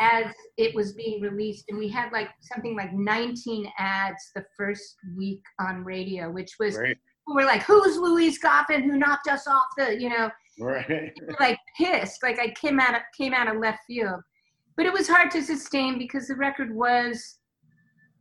as 0.01 0.27
it 0.57 0.75
was 0.75 0.93
being 0.93 1.21
released, 1.21 1.67
and 1.69 1.79
we 1.79 1.89
had 1.89 2.11
like 2.13 2.31
something 2.41 2.75
like 2.75 2.93
19 2.93 3.71
ads 3.79 4.31
the 4.35 4.45
first 4.57 4.97
week 5.17 5.43
on 5.61 5.85
radio, 5.85 6.31
which 6.31 6.57
was 6.59 6.77
Right. 6.77 6.97
We 7.27 7.35
were 7.35 7.45
like, 7.45 7.63
"Who's 7.63 7.97
Louise 7.97 8.39
Goffin 8.41 8.83
who 8.83 8.97
knocked 8.97 9.29
us 9.29 9.47
off 9.47 9.67
the?" 9.77 10.01
You 10.01 10.11
know, 10.11 10.31
Right. 10.59 11.13
like 11.41 11.59
pissed, 11.77 12.23
like 12.23 12.39
I 12.39 12.51
came 12.61 12.79
out 12.79 12.95
of 12.95 13.01
came 13.17 13.35
out 13.35 13.49
of 13.49 13.61
left 13.61 13.81
field. 13.87 14.21
But 14.77 14.87
it 14.87 14.93
was 14.93 15.09
hard 15.09 15.31
to 15.33 15.43
sustain 15.43 15.99
because 15.99 16.27
the 16.29 16.35
record 16.37 16.75
was 16.75 17.39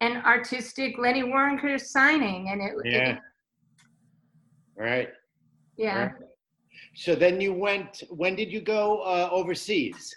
an 0.02 0.18
artistic 0.26 0.98
Lenny 0.98 1.24
Waronker 1.24 1.80
signing, 1.80 2.50
and 2.50 2.62
it, 2.62 2.74
Yeah. 2.86 3.10
it 3.10 3.20
Right. 4.76 5.10
yeah. 5.78 6.04
Right. 6.04 6.12
So 6.96 7.16
then 7.16 7.40
you 7.42 7.54
went. 7.54 8.04
When 8.10 8.36
did 8.36 8.52
you 8.52 8.62
go 8.62 9.00
uh, 9.02 9.30
overseas? 9.32 10.16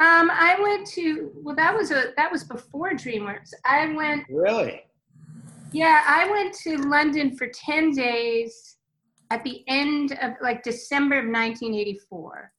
Um, 0.00 0.30
I 0.30 0.56
went 0.60 0.86
to 0.88 1.32
well, 1.34 1.56
that 1.56 1.74
was 1.76 1.90
a 1.90 2.12
that 2.16 2.30
was 2.30 2.44
before 2.44 2.90
DreamWorks. 2.92 3.50
I 3.64 3.92
went 3.94 4.24
Really? 4.28 4.82
Yeah, 5.72 6.02
I 6.06 6.30
went 6.30 6.54
to 6.62 6.78
London 6.78 7.36
for 7.36 7.46
10 7.48 7.92
days 7.92 8.76
at 9.30 9.44
the 9.44 9.62
end 9.68 10.12
of 10.22 10.32
like 10.40 10.62
December 10.62 11.16
of 11.16 11.26
1984. 11.26 12.50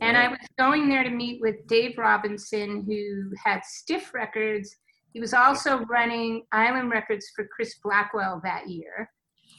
And 0.00 0.16
I 0.16 0.28
was 0.28 0.38
going 0.58 0.88
there 0.88 1.04
to 1.04 1.10
meet 1.10 1.40
with 1.40 1.66
Dave 1.68 1.98
Robinson, 1.98 2.84
who 2.84 3.30
had 3.44 3.64
Stiff 3.64 4.12
Records. 4.12 4.74
He 5.12 5.20
was 5.20 5.34
also 5.34 5.80
running 5.84 6.42
Island 6.52 6.90
Records 6.90 7.30
for 7.36 7.46
Chris 7.54 7.76
Blackwell 7.84 8.40
that 8.42 8.68
year. 8.68 9.10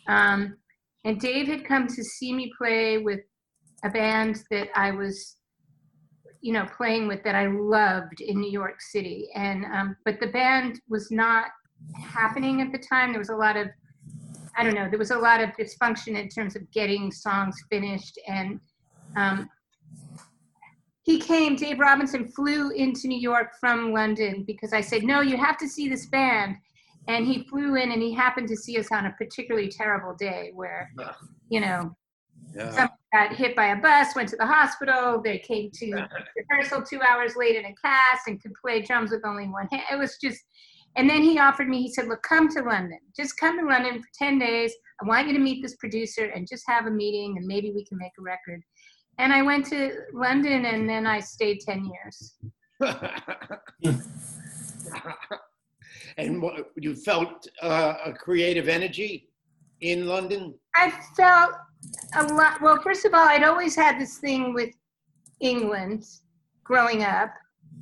Um, 0.07 0.57
and 1.05 1.19
Dave 1.19 1.47
had 1.47 1.63
come 1.63 1.87
to 1.87 2.03
see 2.03 2.33
me 2.33 2.51
play 2.57 2.97
with 2.97 3.21
a 3.83 3.89
band 3.89 4.43
that 4.49 4.67
I 4.75 4.91
was, 4.91 5.37
you 6.41 6.51
know, 6.51 6.65
playing 6.75 7.07
with 7.07 7.23
that 7.23 7.35
I 7.35 7.47
loved 7.47 8.19
in 8.19 8.41
New 8.41 8.51
York 8.51 8.81
City. 8.81 9.29
And 9.35 9.63
um, 9.65 9.95
but 10.03 10.19
the 10.19 10.27
band 10.27 10.81
was 10.89 11.11
not 11.11 11.45
happening 11.93 12.61
at 12.61 12.71
the 12.71 12.77
time. 12.77 13.11
There 13.11 13.19
was 13.19 13.29
a 13.29 13.35
lot 13.35 13.57
of, 13.57 13.67
I 14.57 14.63
don't 14.63 14.75
know, 14.75 14.89
there 14.89 14.99
was 14.99 15.11
a 15.11 15.17
lot 15.17 15.41
of 15.41 15.49
dysfunction 15.51 16.19
in 16.19 16.29
terms 16.29 16.55
of 16.55 16.69
getting 16.71 17.11
songs 17.11 17.55
finished. 17.69 18.17
And 18.27 18.59
um, 19.15 19.49
he 21.03 21.19
came, 21.19 21.55
Dave 21.55 21.79
Robinson 21.79 22.27
flew 22.27 22.71
into 22.71 23.07
New 23.07 23.19
York 23.19 23.53
from 23.59 23.91
London 23.91 24.43
because 24.45 24.73
I 24.73 24.81
said, 24.81 25.03
no, 25.03 25.21
you 25.21 25.37
have 25.37 25.57
to 25.57 25.67
see 25.67 25.87
this 25.87 26.07
band. 26.07 26.55
And 27.07 27.27
he 27.27 27.43
flew 27.43 27.75
in 27.75 27.91
and 27.91 28.01
he 28.01 28.13
happened 28.13 28.47
to 28.47 28.55
see 28.55 28.79
us 28.79 28.87
on 28.91 29.05
a 29.05 29.11
particularly 29.11 29.67
terrible 29.69 30.15
day 30.15 30.51
where, 30.55 30.91
you 31.49 31.59
know, 31.59 31.95
Yeah. 32.55 32.71
some 32.71 32.89
got 33.13 33.35
hit 33.35 33.55
by 33.55 33.67
a 33.67 33.75
bus, 33.75 34.15
went 34.15 34.29
to 34.29 34.37
the 34.37 34.45
hospital. 34.45 35.21
They 35.21 35.37
came 35.39 35.69
to 35.71 36.07
rehearsal 36.35 36.81
two 36.81 37.01
hours 37.01 37.35
late 37.35 37.55
in 37.55 37.65
a 37.65 37.75
cast 37.75 38.27
and 38.27 38.41
could 38.41 38.53
play 38.59 38.81
drums 38.81 39.11
with 39.11 39.25
only 39.25 39.47
one 39.47 39.67
hand. 39.67 39.83
It 39.91 39.97
was 39.97 40.17
just, 40.17 40.41
and 40.95 41.09
then 41.09 41.23
he 41.23 41.39
offered 41.39 41.67
me, 41.67 41.81
he 41.81 41.93
said, 41.93 42.07
Look, 42.07 42.23
come 42.23 42.47
to 42.49 42.61
London. 42.61 42.99
Just 43.15 43.37
come 43.37 43.59
to 43.59 43.65
London 43.65 43.99
for 43.99 44.07
10 44.17 44.39
days. 44.39 44.73
I 45.01 45.07
want 45.07 45.27
you 45.27 45.33
to 45.33 45.39
meet 45.39 45.61
this 45.61 45.75
producer 45.75 46.25
and 46.25 46.47
just 46.47 46.63
have 46.67 46.85
a 46.85 46.91
meeting 46.91 47.35
and 47.37 47.45
maybe 47.45 47.71
we 47.71 47.83
can 47.85 47.97
make 47.97 48.13
a 48.17 48.21
record. 48.21 48.61
And 49.17 49.33
I 49.33 49.41
went 49.41 49.65
to 49.67 49.91
London 50.13 50.65
and 50.65 50.89
then 50.89 51.05
I 51.05 51.19
stayed 51.19 51.59
10 51.61 51.91
years. 51.91 52.35
and 56.17 56.41
what, 56.41 56.71
you 56.77 56.95
felt 56.95 57.47
uh, 57.61 57.95
a 58.05 58.13
creative 58.13 58.69
energy 58.69 59.29
in 59.81 60.07
London? 60.07 60.55
I 60.75 60.91
felt 61.15 61.51
a 62.15 62.23
lot. 62.33 62.61
Well, 62.61 62.81
first 62.81 63.05
of 63.05 63.13
all, 63.13 63.27
I'd 63.27 63.43
always 63.43 63.75
had 63.75 63.99
this 63.99 64.17
thing 64.17 64.53
with 64.53 64.73
England 65.41 66.05
growing 66.63 67.03
up, 67.03 67.33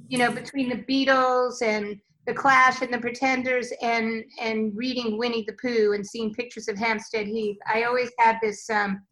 you 0.08 0.18
know, 0.18 0.32
between 0.32 0.70
the 0.70 0.84
Beatles 0.84 1.62
and 1.62 2.00
the 2.26 2.34
Clash 2.34 2.82
and 2.82 2.94
the 2.94 3.00
Pretenders 3.00 3.72
and 3.82 4.24
and 4.40 4.76
reading 4.76 5.18
Winnie 5.18 5.44
the 5.46 5.54
Pooh 5.54 5.94
and 5.94 6.06
seeing 6.06 6.34
pictures 6.34 6.68
of 6.68 6.78
Hampstead 6.78 7.28
Heath. 7.28 7.58
I 7.68 7.84
always 7.84 8.12
had 8.20 8.38
this 8.42 8.70
um, 8.70 9.04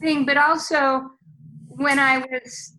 thing, 0.00 0.26
but 0.26 0.36
also 0.36 1.10
when 1.68 1.98
I 1.98 2.18
was 2.18 2.74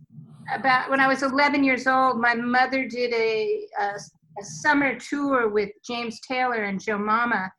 about 0.53 0.89
when 0.89 0.99
I 0.99 1.07
was 1.07 1.23
11 1.23 1.63
years 1.63 1.87
old, 1.87 2.19
my 2.19 2.35
mother 2.35 2.87
did 2.87 3.13
a, 3.13 3.67
a, 3.79 3.93
a 4.39 4.43
summer 4.43 4.99
tour 4.99 5.49
with 5.49 5.69
James 5.85 6.19
Taylor 6.27 6.63
and 6.63 6.81
Jo 6.81 6.97
Mama 6.97 7.51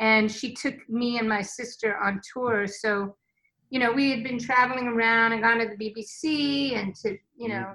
and 0.00 0.30
she 0.30 0.54
took 0.54 0.74
me 0.88 1.18
and 1.18 1.28
my 1.28 1.42
sister 1.42 1.96
on 1.98 2.20
tour. 2.32 2.66
So, 2.66 3.16
you 3.70 3.78
know, 3.78 3.92
we 3.92 4.10
had 4.10 4.24
been 4.24 4.38
traveling 4.38 4.88
around 4.88 5.32
and 5.32 5.42
gone 5.42 5.58
to 5.58 5.66
the 5.66 5.76
BBC 5.76 6.76
and 6.76 6.94
to, 6.96 7.16
you 7.36 7.48
know, 7.48 7.72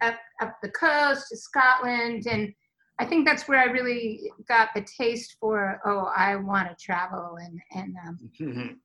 up 0.00 0.18
up 0.40 0.56
the 0.62 0.70
coast 0.70 1.26
to 1.30 1.36
Scotland, 1.36 2.26
and 2.26 2.52
I 2.98 3.04
think 3.04 3.26
that's 3.26 3.48
where 3.48 3.58
I 3.58 3.64
really 3.64 4.30
got 4.48 4.68
the 4.74 4.82
taste 4.82 5.36
for. 5.40 5.80
Oh, 5.84 6.12
I 6.16 6.36
want 6.36 6.68
to 6.68 6.84
travel, 6.84 7.38
and 7.40 7.60
and 7.74 7.96
um, 8.06 8.80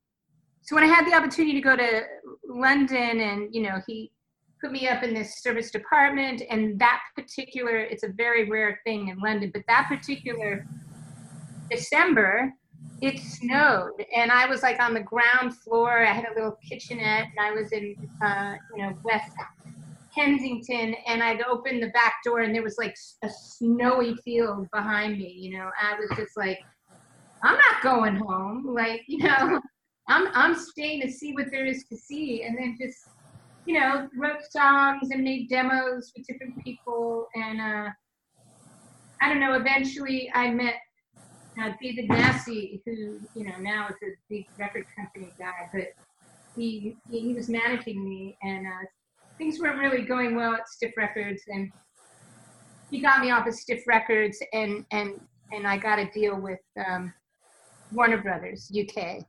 so 0.62 0.76
when 0.76 0.84
I 0.84 0.88
had 0.88 1.06
the 1.06 1.14
opportunity 1.14 1.54
to 1.54 1.62
go 1.62 1.76
to 1.76 2.04
London, 2.48 3.22
and 3.22 3.54
you 3.54 3.62
know, 3.62 3.82
he 3.86 4.12
put 4.62 4.72
me 4.72 4.88
up 4.88 5.04
in 5.04 5.14
this 5.14 5.42
service 5.42 5.70
department, 5.70 6.42
and 6.50 6.80
that 6.80 7.02
particular, 7.16 7.78
it's 7.78 8.04
a 8.04 8.10
very 8.10 8.50
rare 8.50 8.80
thing 8.84 9.10
in 9.10 9.20
London, 9.20 9.52
but 9.54 9.64
that 9.68 9.88
particular 9.88 10.66
December, 11.70 12.52
it 13.02 13.20
snowed, 13.20 14.04
and 14.16 14.32
I 14.32 14.48
was 14.48 14.64
like 14.64 14.82
on 14.82 14.96
the 14.96 15.02
ground 15.02 15.56
floor. 15.56 16.04
I 16.04 16.12
had 16.12 16.26
a 16.26 16.34
little 16.34 16.58
kitchenette, 16.68 17.28
and 17.38 17.40
I 17.40 17.52
was 17.52 17.72
in, 17.72 17.96
uh, 18.24 18.56
you 18.76 18.82
know, 18.82 18.94
West 19.04 19.34
Kensington, 20.20 20.96
and 21.08 21.24
I'd 21.24 21.42
opened 21.42 21.82
the 21.82 21.90
back 21.90 22.16
door, 22.26 22.42
and 22.42 22.54
there 22.54 22.64
was 22.64 22.78
like 22.78 22.96
a 23.24 23.30
snowy 23.30 24.16
field 24.26 24.68
behind 24.74 25.18
me. 25.18 25.30
You 25.30 25.58
know, 25.58 25.70
I 25.82 25.98
was 25.98 26.10
just 26.18 26.36
like, 26.36 26.60
I'm 27.44 27.56
not 27.56 27.82
going 27.82 28.16
home. 28.16 28.66
Like, 28.68 29.04
you 29.08 29.20
know, 29.20 29.62
I'm 30.08 30.28
I'm 30.34 30.56
staying 30.56 31.02
to 31.02 31.12
see 31.12 31.34
what 31.34 31.46
there 31.52 31.66
is 31.66 31.86
to 31.86 31.98
see, 31.98 32.44
and 32.44 32.58
then 32.58 32.78
just, 32.80 32.98
you 33.66 33.80
know, 33.80 34.10
wrote 34.18 34.44
songs 34.50 35.10
and 35.12 35.24
made 35.24 35.50
demos 35.50 36.12
with 36.16 36.28
different 36.28 36.64
people, 36.64 37.28
and 37.36 37.62
uh, 37.62 37.90
I 39.22 39.30
don't 39.30 39.40
know. 39.40 39.54
Eventually, 39.54 40.30
I 40.34 40.52
met 40.52 40.76
uh, 41.62 41.72
David 41.82 42.10
Massey, 42.10 42.82
who 42.86 43.20
you 43.36 43.46
know 43.46 43.58
now 43.62 43.88
is 43.88 43.96
a 44.04 44.12
big 44.30 44.48
record 44.58 44.86
company 44.98 45.32
guy, 45.40 45.70
but 45.72 45.94
he 46.56 46.98
he, 47.10 47.20
he 47.20 47.34
was 47.34 47.48
managing 47.48 48.04
me, 48.04 48.38
and 48.42 48.68
uh, 48.68 48.86
things 49.40 49.60
weren't 49.60 49.80
really 49.80 50.04
going 50.04 50.36
well 50.36 50.54
at 50.54 50.68
Stiff 50.68 50.92
Records, 50.96 51.42
and 51.48 51.72
he 52.92 53.00
got 53.00 53.22
me 53.22 53.32
off 53.32 53.48
of 53.48 53.56
Stiff 53.56 53.82
Records, 53.88 54.38
and 54.54 54.86
and 54.92 55.20
and 55.52 55.66
I 55.66 55.78
got 55.78 55.98
a 55.98 56.06
deal 56.12 56.40
with 56.40 56.60
um, 56.88 57.12
Warner 57.92 58.22
Brothers 58.22 58.72
UK. 58.78 59.26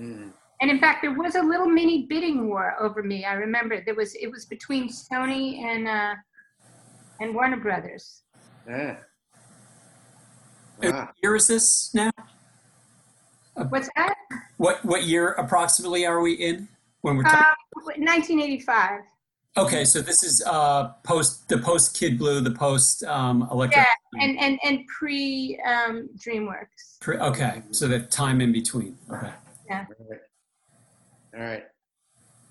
Mm. 0.00 0.30
And 0.60 0.70
in 0.70 0.80
fact, 0.80 1.02
there 1.02 1.12
was 1.12 1.34
a 1.34 1.42
little 1.42 1.68
mini 1.68 2.06
bidding 2.08 2.48
war 2.48 2.74
over 2.80 3.02
me. 3.02 3.24
I 3.24 3.34
remember 3.34 3.82
there 3.84 3.94
was 3.94 4.14
it 4.14 4.30
was 4.30 4.46
between 4.46 4.88
Sony 4.88 5.58
and 5.62 5.86
uh, 5.86 6.14
and 7.20 7.34
Warner 7.34 7.58
Brothers. 7.58 8.22
Yeah. 8.66 8.96
What 10.78 11.10
year 11.22 11.34
is 11.34 11.48
this 11.48 11.92
now? 11.92 12.10
What's 13.68 13.90
that? 13.96 14.14
What 14.56 14.84
what 14.84 15.02
year 15.04 15.32
approximately 15.32 16.06
are 16.06 16.20
we 16.20 16.34
in 16.34 16.68
when 17.02 17.16
we're 17.16 17.26
Uh, 17.26 17.30
talking? 17.30 18.04
1985. 18.04 19.00
Okay, 19.56 19.84
so 19.84 20.00
this 20.00 20.22
is 20.22 20.42
uh, 20.46 20.88
post 21.02 21.48
the 21.48 21.58
post 21.58 21.98
Kid 21.98 22.18
Blue, 22.18 22.40
the 22.40 22.50
post 22.50 23.02
um, 23.04 23.48
Electric. 23.50 23.84
Yeah, 23.84 24.24
and 24.24 24.38
and 24.38 24.58
and 24.62 24.86
pre 24.86 25.58
um, 25.66 26.08
DreamWorks. 26.16 27.00
Pre- 27.00 27.18
Okay, 27.18 27.62
so 27.70 27.88
the 27.88 28.00
time 28.00 28.40
in 28.40 28.52
between. 28.52 28.96
Okay. 29.10 29.32
All 29.70 29.76
right. 29.76 30.20
All 31.34 31.40
right. 31.40 31.64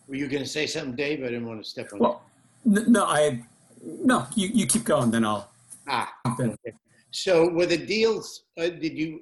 Were 0.07 0.15
you 0.15 0.27
going 0.27 0.43
to 0.43 0.49
say 0.49 0.67
something, 0.67 0.95
Dave? 0.95 1.19
I 1.19 1.27
didn't 1.27 1.47
want 1.47 1.63
to 1.63 1.69
step 1.69 1.87
on 1.93 1.99
Well, 1.99 2.21
n- 2.65 2.91
no, 2.91 3.05
I 3.05 3.41
no. 3.83 4.27
You 4.35 4.49
you 4.49 4.65
keep 4.65 4.83
going, 4.83 5.11
then 5.11 5.23
I'll. 5.25 5.49
Ah. 5.87 6.13
jump 6.37 6.59
in. 6.65 6.73
So 7.11 7.49
were 7.49 7.65
the 7.65 7.77
deals? 7.77 8.43
Uh, 8.57 8.67
did 8.69 8.97
you 8.97 9.21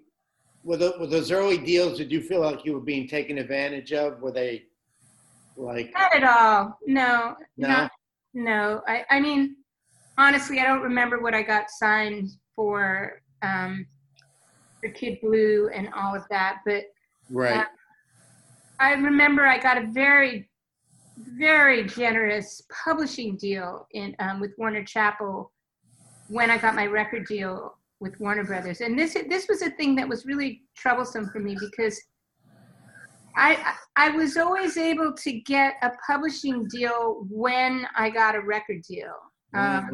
were, 0.63 0.77
the, 0.77 0.95
were 0.99 1.05
those 1.07 1.31
early 1.31 1.59
deals? 1.59 1.99
Did 1.99 2.11
you 2.11 2.21
feel 2.21 2.41
like 2.41 2.65
you 2.65 2.73
were 2.73 2.79
being 2.79 3.07
taken 3.07 3.37
advantage 3.37 3.93
of? 3.93 4.21
Were 4.21 4.31
they 4.31 4.63
like 5.57 5.93
Not 5.93 6.15
at 6.15 6.23
all. 6.23 6.77
No. 6.85 7.35
No? 7.57 7.67
Not, 7.67 7.91
no. 8.33 8.81
I, 8.87 9.05
I 9.09 9.19
mean, 9.19 9.55
honestly, 10.17 10.59
I 10.59 10.63
don't 10.65 10.81
remember 10.81 11.21
what 11.21 11.33
I 11.33 11.41
got 11.41 11.69
signed 11.69 12.29
for 12.55 13.21
um, 13.41 13.85
for 14.81 14.89
Kid 14.89 15.19
Blue 15.21 15.69
and 15.73 15.89
all 15.95 16.15
of 16.15 16.23
that, 16.29 16.59
but 16.65 16.83
right? 17.29 17.65
I 18.79 18.93
remember 18.93 19.45
I 19.45 19.57
got 19.57 19.77
a 19.77 19.87
very, 19.87 20.49
very 21.37 21.85
generous 21.85 22.61
publishing 22.83 23.37
deal 23.37 23.87
in 23.91 24.15
um, 24.19 24.39
with 24.39 24.51
Warner 24.57 24.83
Chappell 24.83 25.51
when 26.27 26.49
I 26.49 26.57
got 26.57 26.75
my 26.75 26.87
record 26.87 27.25
deal 27.25 27.77
with 27.99 28.19
Warner 28.19 28.43
Brothers, 28.43 28.81
and 28.81 28.97
this 28.97 29.15
this 29.29 29.47
was 29.47 29.61
a 29.61 29.69
thing 29.71 29.95
that 29.95 30.07
was 30.07 30.25
really 30.25 30.63
troublesome 30.75 31.29
for 31.29 31.39
me 31.39 31.55
because 31.59 31.99
I 33.37 33.75
I 33.95 34.09
was 34.11 34.37
always 34.37 34.77
able 34.77 35.13
to 35.13 35.31
get 35.41 35.75
a 35.81 35.91
publishing 36.05 36.67
deal 36.67 37.25
when 37.29 37.87
I 37.95 38.09
got 38.09 38.35
a 38.35 38.41
record 38.41 38.81
deal. 38.87 39.13
Um, 39.53 39.89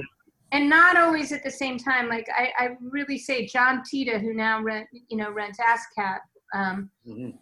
and 0.51 0.67
not 0.69 0.97
always 0.97 1.31
at 1.31 1.43
the 1.43 1.51
same 1.51 1.77
time. 1.77 2.09
Like 2.09 2.27
I, 2.35 2.51
I 2.57 2.69
really 2.81 3.17
say, 3.17 3.45
John 3.45 3.83
Titta, 3.89 4.19
who 4.19 4.33
now 4.33 4.61
run, 4.61 4.85
you 5.07 5.17
know 5.17 5.29
runs 5.29 5.57
ASCAP, 5.57 6.19
um, 6.53 6.89
Mhm. 7.07 7.37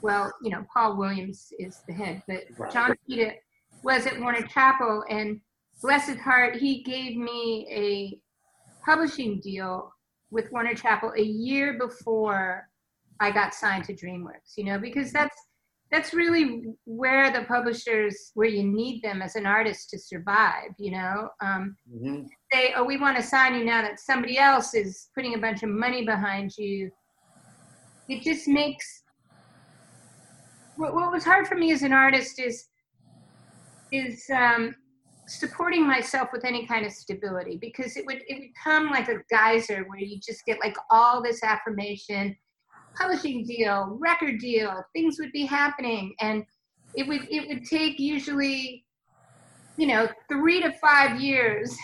well, 0.00 0.32
you 0.42 0.50
know, 0.50 0.64
Paul 0.72 0.96
Williams 0.96 1.52
is 1.58 1.82
the 1.86 1.94
head, 1.94 2.22
but 2.26 2.44
Right. 2.56 2.72
John 2.72 2.96
Titta 3.08 3.34
was 3.82 4.06
at 4.06 4.18
Warner 4.20 4.46
Chappell, 4.46 5.04
and 5.08 5.40
bless 5.82 6.06
his 6.06 6.18
heart, 6.20 6.56
he 6.56 6.82
gave 6.82 7.16
me 7.16 7.66
a 7.70 8.20
publishing 8.84 9.40
deal 9.40 9.92
with 10.30 10.50
Warner 10.52 10.74
Chappell 10.74 11.12
a 11.16 11.22
year 11.22 11.76
before 11.78 12.68
I 13.22 13.30
got 13.30 13.54
signed 13.54 13.84
to 13.84 13.94
DreamWorks. 13.94 14.56
You 14.56 14.64
know, 14.64 14.78
because 14.78 15.12
that's 15.12 15.36
that's 15.90 16.14
really 16.14 16.64
where 16.84 17.30
the 17.30 17.44
publishers 17.44 18.30
where 18.34 18.48
you 18.48 18.64
need 18.64 19.02
them 19.02 19.20
as 19.22 19.36
an 19.36 19.46
artist 19.46 19.90
to 19.90 19.98
survive. 19.98 20.70
You 20.78 20.92
know. 20.92 21.30
Um, 21.40 21.76
Mhm. 21.90 22.28
say, 22.52 22.74
oh, 22.76 22.84
we 22.84 22.98
want 22.98 23.16
to 23.16 23.22
sign 23.22 23.54
you 23.54 23.64
now 23.64 23.82
that 23.82 23.98
somebody 23.98 24.38
else 24.38 24.74
is 24.74 25.08
putting 25.14 25.34
a 25.34 25.38
bunch 25.38 25.62
of 25.62 25.70
money 25.70 26.04
behind 26.04 26.52
you. 26.58 26.90
It 28.08 28.22
just 28.22 28.46
makes 28.46 29.02
what, 30.76 30.94
what 30.94 31.12
was 31.12 31.24
hard 31.24 31.46
for 31.46 31.54
me 31.54 31.72
as 31.72 31.82
an 31.82 31.92
artist 31.92 32.38
is 32.38 32.68
is 33.92 34.24
um, 34.34 34.74
supporting 35.26 35.86
myself 35.86 36.28
with 36.32 36.44
any 36.44 36.66
kind 36.66 36.86
of 36.86 36.92
stability 36.92 37.58
because 37.60 37.96
it 37.96 38.04
would 38.06 38.22
it 38.26 38.38
would 38.40 38.54
come 38.62 38.90
like 38.90 39.08
a 39.08 39.18
geyser 39.30 39.84
where 39.84 39.98
you 39.98 40.18
just 40.18 40.44
get 40.46 40.58
like 40.60 40.76
all 40.90 41.22
this 41.22 41.42
affirmation, 41.42 42.36
publishing 42.96 43.44
deal, 43.44 43.96
record 44.00 44.38
deal, 44.38 44.82
things 44.92 45.16
would 45.18 45.32
be 45.32 45.44
happening, 45.44 46.14
and 46.20 46.44
it 46.94 47.06
would 47.06 47.26
it 47.30 47.48
would 47.48 47.64
take 47.64 47.98
usually, 47.98 48.84
you 49.76 49.86
know, 49.86 50.08
three 50.28 50.60
to 50.60 50.72
five 50.72 51.20
years 51.20 51.76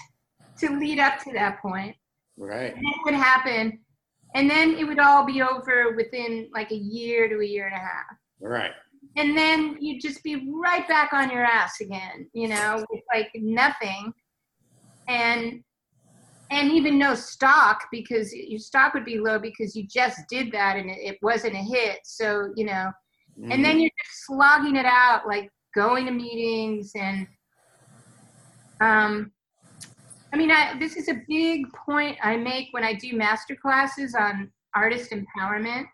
to 0.58 0.78
lead 0.78 0.98
up 0.98 1.18
to 1.24 1.32
that 1.32 1.60
point. 1.60 1.94
Right. 2.36 2.74
And 2.74 2.84
it 2.84 2.96
would 3.04 3.14
happen, 3.14 3.80
and 4.34 4.48
then 4.48 4.76
it 4.76 4.86
would 4.86 5.00
all 5.00 5.24
be 5.24 5.42
over 5.42 5.94
within 5.96 6.48
like 6.52 6.70
a 6.70 6.76
year 6.76 7.28
to 7.28 7.40
a 7.40 7.46
year 7.46 7.66
and 7.66 7.74
a 7.74 7.78
half. 7.78 8.06
Right. 8.40 8.72
And 9.16 9.36
then 9.36 9.76
you'd 9.80 10.00
just 10.00 10.22
be 10.22 10.48
right 10.52 10.86
back 10.86 11.12
on 11.12 11.30
your 11.30 11.44
ass 11.44 11.80
again, 11.80 12.28
you 12.34 12.48
know, 12.48 12.84
with 12.90 13.02
like 13.12 13.30
nothing, 13.34 14.12
and 15.08 15.62
and 16.50 16.72
even 16.72 16.98
no 16.98 17.14
stock 17.14 17.86
because 17.92 18.32
your 18.34 18.58
stock 18.58 18.94
would 18.94 19.04
be 19.04 19.18
low 19.18 19.38
because 19.38 19.76
you 19.76 19.86
just 19.86 20.20
did 20.30 20.50
that 20.52 20.76
and 20.76 20.90
it, 20.90 20.98
it 20.98 21.18
wasn't 21.22 21.54
a 21.54 21.58
hit. 21.58 22.00
So 22.04 22.52
you 22.56 22.64
know, 22.64 22.90
and 23.50 23.64
then 23.64 23.80
you're 23.80 23.90
just 24.04 24.26
slogging 24.26 24.76
it 24.76 24.86
out 24.86 25.26
like 25.26 25.50
going 25.74 26.06
to 26.06 26.12
meetings 26.12 26.92
and 26.94 27.26
um 28.80 29.30
i 30.32 30.36
mean 30.36 30.50
I, 30.50 30.76
this 30.78 30.96
is 30.96 31.08
a 31.08 31.20
big 31.28 31.66
point 31.72 32.16
i 32.22 32.36
make 32.36 32.68
when 32.72 32.84
i 32.84 32.94
do 32.94 33.16
master 33.16 33.56
classes 33.56 34.14
on 34.14 34.50
artist 34.74 35.12
empowerment 35.12 35.86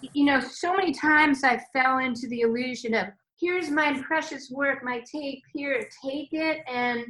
you 0.00 0.24
know 0.24 0.40
so 0.40 0.76
many 0.76 0.92
times 0.92 1.44
i 1.44 1.60
fell 1.72 1.98
into 1.98 2.28
the 2.28 2.42
illusion 2.42 2.94
of 2.94 3.06
here's 3.40 3.70
my 3.70 4.00
precious 4.02 4.50
work 4.50 4.84
my 4.84 5.02
tape 5.10 5.42
here 5.52 5.88
take 6.04 6.28
it 6.32 6.58
and 6.70 7.04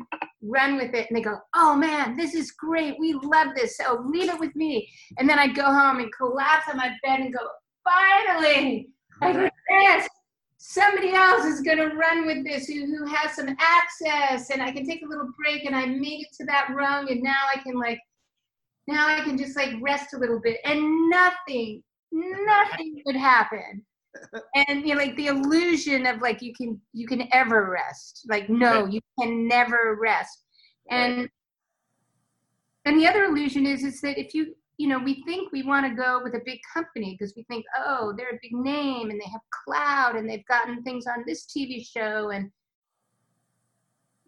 run 0.44 0.76
with 0.76 0.94
it 0.94 1.09
and 1.09 1.16
they 1.16 1.22
go 1.22 1.38
oh 1.54 1.74
man 1.74 2.16
this 2.16 2.35
is 2.35 2.52
great. 2.52 2.96
We 2.98 3.14
love 3.14 3.48
this 3.54 3.78
so 3.78 4.04
leave 4.07 4.30
it 4.30 4.40
with 4.40 4.54
me. 4.54 4.88
And 5.18 5.28
then 5.28 5.38
i 5.38 5.46
go 5.46 5.64
home 5.64 5.98
and 5.98 6.12
collapse 6.12 6.68
on 6.70 6.76
my 6.76 6.90
bed 7.02 7.20
and 7.20 7.35
go 7.35 7.40
finally 7.85 8.88
I 9.22 9.50
somebody 10.66 11.12
else 11.12 11.44
is 11.44 11.61
going 11.61 11.76
to 11.76 11.94
run 11.94 12.26
with 12.26 12.42
this 12.42 12.66
who, 12.66 12.87
who 12.87 13.04
has 13.07 13.37
some 13.37 13.54
access, 13.61 14.48
and 14.48 14.62
I 14.62 14.72
can 14.72 14.87
take 14.87 15.04
a 15.04 15.09
little 15.09 15.28
break, 15.37 15.66
and 15.66 15.76
I 15.76 15.85
made 15.85 16.22
it 16.22 16.33
to 16.38 16.44
that 16.46 16.70
rung, 16.74 17.11
and 17.11 17.22
now 17.22 17.42
I 17.54 17.59
can 17.59 17.78
like, 17.78 18.00
now 18.88 19.07
I 19.07 19.20
can 19.20 19.37
just 19.37 19.57
like 19.57 19.74
rest 19.83 20.14
a 20.14 20.18
little 20.18 20.40
bit, 20.40 20.61
and 20.64 21.11
nothing, 21.11 21.83
nothing 22.12 23.02
would 23.04 23.16
happen. 23.16 23.85
And 24.55 24.87
you 24.87 24.94
know, 24.94 25.00
like 25.00 25.16
the 25.16 25.27
illusion 25.27 26.07
of 26.07 26.20
like 26.20 26.42
you 26.42 26.55
can 26.55 26.81
you 26.92 27.07
can 27.07 27.29
ever 27.33 27.70
rest. 27.70 28.27
Like 28.29 28.48
no, 28.48 28.87
you 28.87 29.00
can 29.20 29.46
never 29.48 29.98
rest. 30.00 30.44
And 30.90 31.29
and 32.85 32.98
the 32.98 33.07
other 33.07 33.24
illusion 33.24 33.66
is 33.66 33.85
is 33.85 34.00
that 34.03 34.18
if 34.18 34.35
you 34.35 34.55
you 34.77 34.88
know, 34.88 34.98
we 34.98 35.22
think 35.22 35.53
we 35.53 35.62
want 35.62 35.87
to 35.87 35.94
go 35.94 36.20
with 36.22 36.35
a 36.35 36.40
big 36.44 36.59
company 36.72 37.16
because 37.16 37.35
we 37.37 37.44
think, 37.44 37.64
oh, 37.79 38.12
they're 38.16 38.31
a 38.31 38.38
big 38.42 38.53
name 38.53 39.11
and 39.11 39.20
they 39.20 39.31
have 39.31 39.40
cloud 39.64 40.16
and 40.16 40.29
they've 40.29 40.46
gotten 40.46 40.83
things 40.83 41.07
on 41.07 41.22
this 41.27 41.46
TV 41.46 41.87
show 41.87 42.31
and 42.31 42.50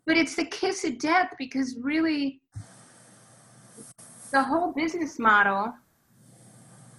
but 0.07 0.17
it's 0.17 0.37
the 0.37 0.45
kiss 0.45 0.85
of 0.85 0.99
death 0.99 1.33
because 1.37 1.77
really 1.83 2.41
the 4.31 4.41
whole 4.41 4.73
business 4.73 5.19
model 5.19 5.73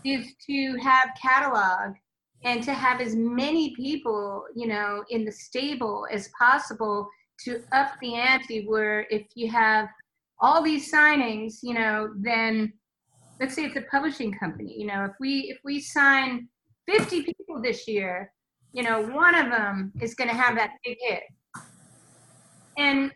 is 0.03 0.33
to 0.45 0.77
have 0.81 1.09
catalog 1.21 1.95
and 2.43 2.63
to 2.63 2.73
have 2.73 3.01
as 3.01 3.15
many 3.15 3.75
people, 3.75 4.43
you 4.55 4.67
know, 4.67 5.03
in 5.09 5.25
the 5.25 5.31
stable 5.31 6.07
as 6.11 6.29
possible 6.39 7.09
to 7.45 7.63
up 7.71 7.91
the 8.01 8.15
ante 8.15 8.65
where 8.65 9.07
if 9.09 9.25
you 9.35 9.49
have 9.49 9.87
all 10.39 10.61
these 10.61 10.91
signings, 10.91 11.59
you 11.63 11.73
know, 11.73 12.09
then 12.19 12.73
let's 13.39 13.55
say 13.55 13.65
it's 13.65 13.75
a 13.75 13.81
publishing 13.91 14.33
company 14.33 14.75
you 14.77 14.85
know 14.85 15.05
if 15.05 15.11
we 15.19 15.41
if 15.51 15.57
we 15.63 15.79
sign 15.79 16.47
50 16.87 17.23
people 17.23 17.61
this 17.61 17.87
year 17.87 18.31
you 18.73 18.83
know 18.83 19.01
one 19.01 19.35
of 19.35 19.49
them 19.51 19.91
is 20.01 20.13
going 20.15 20.29
to 20.29 20.35
have 20.35 20.55
that 20.55 20.71
big 20.83 20.97
hit 20.99 21.23
and 22.77 23.11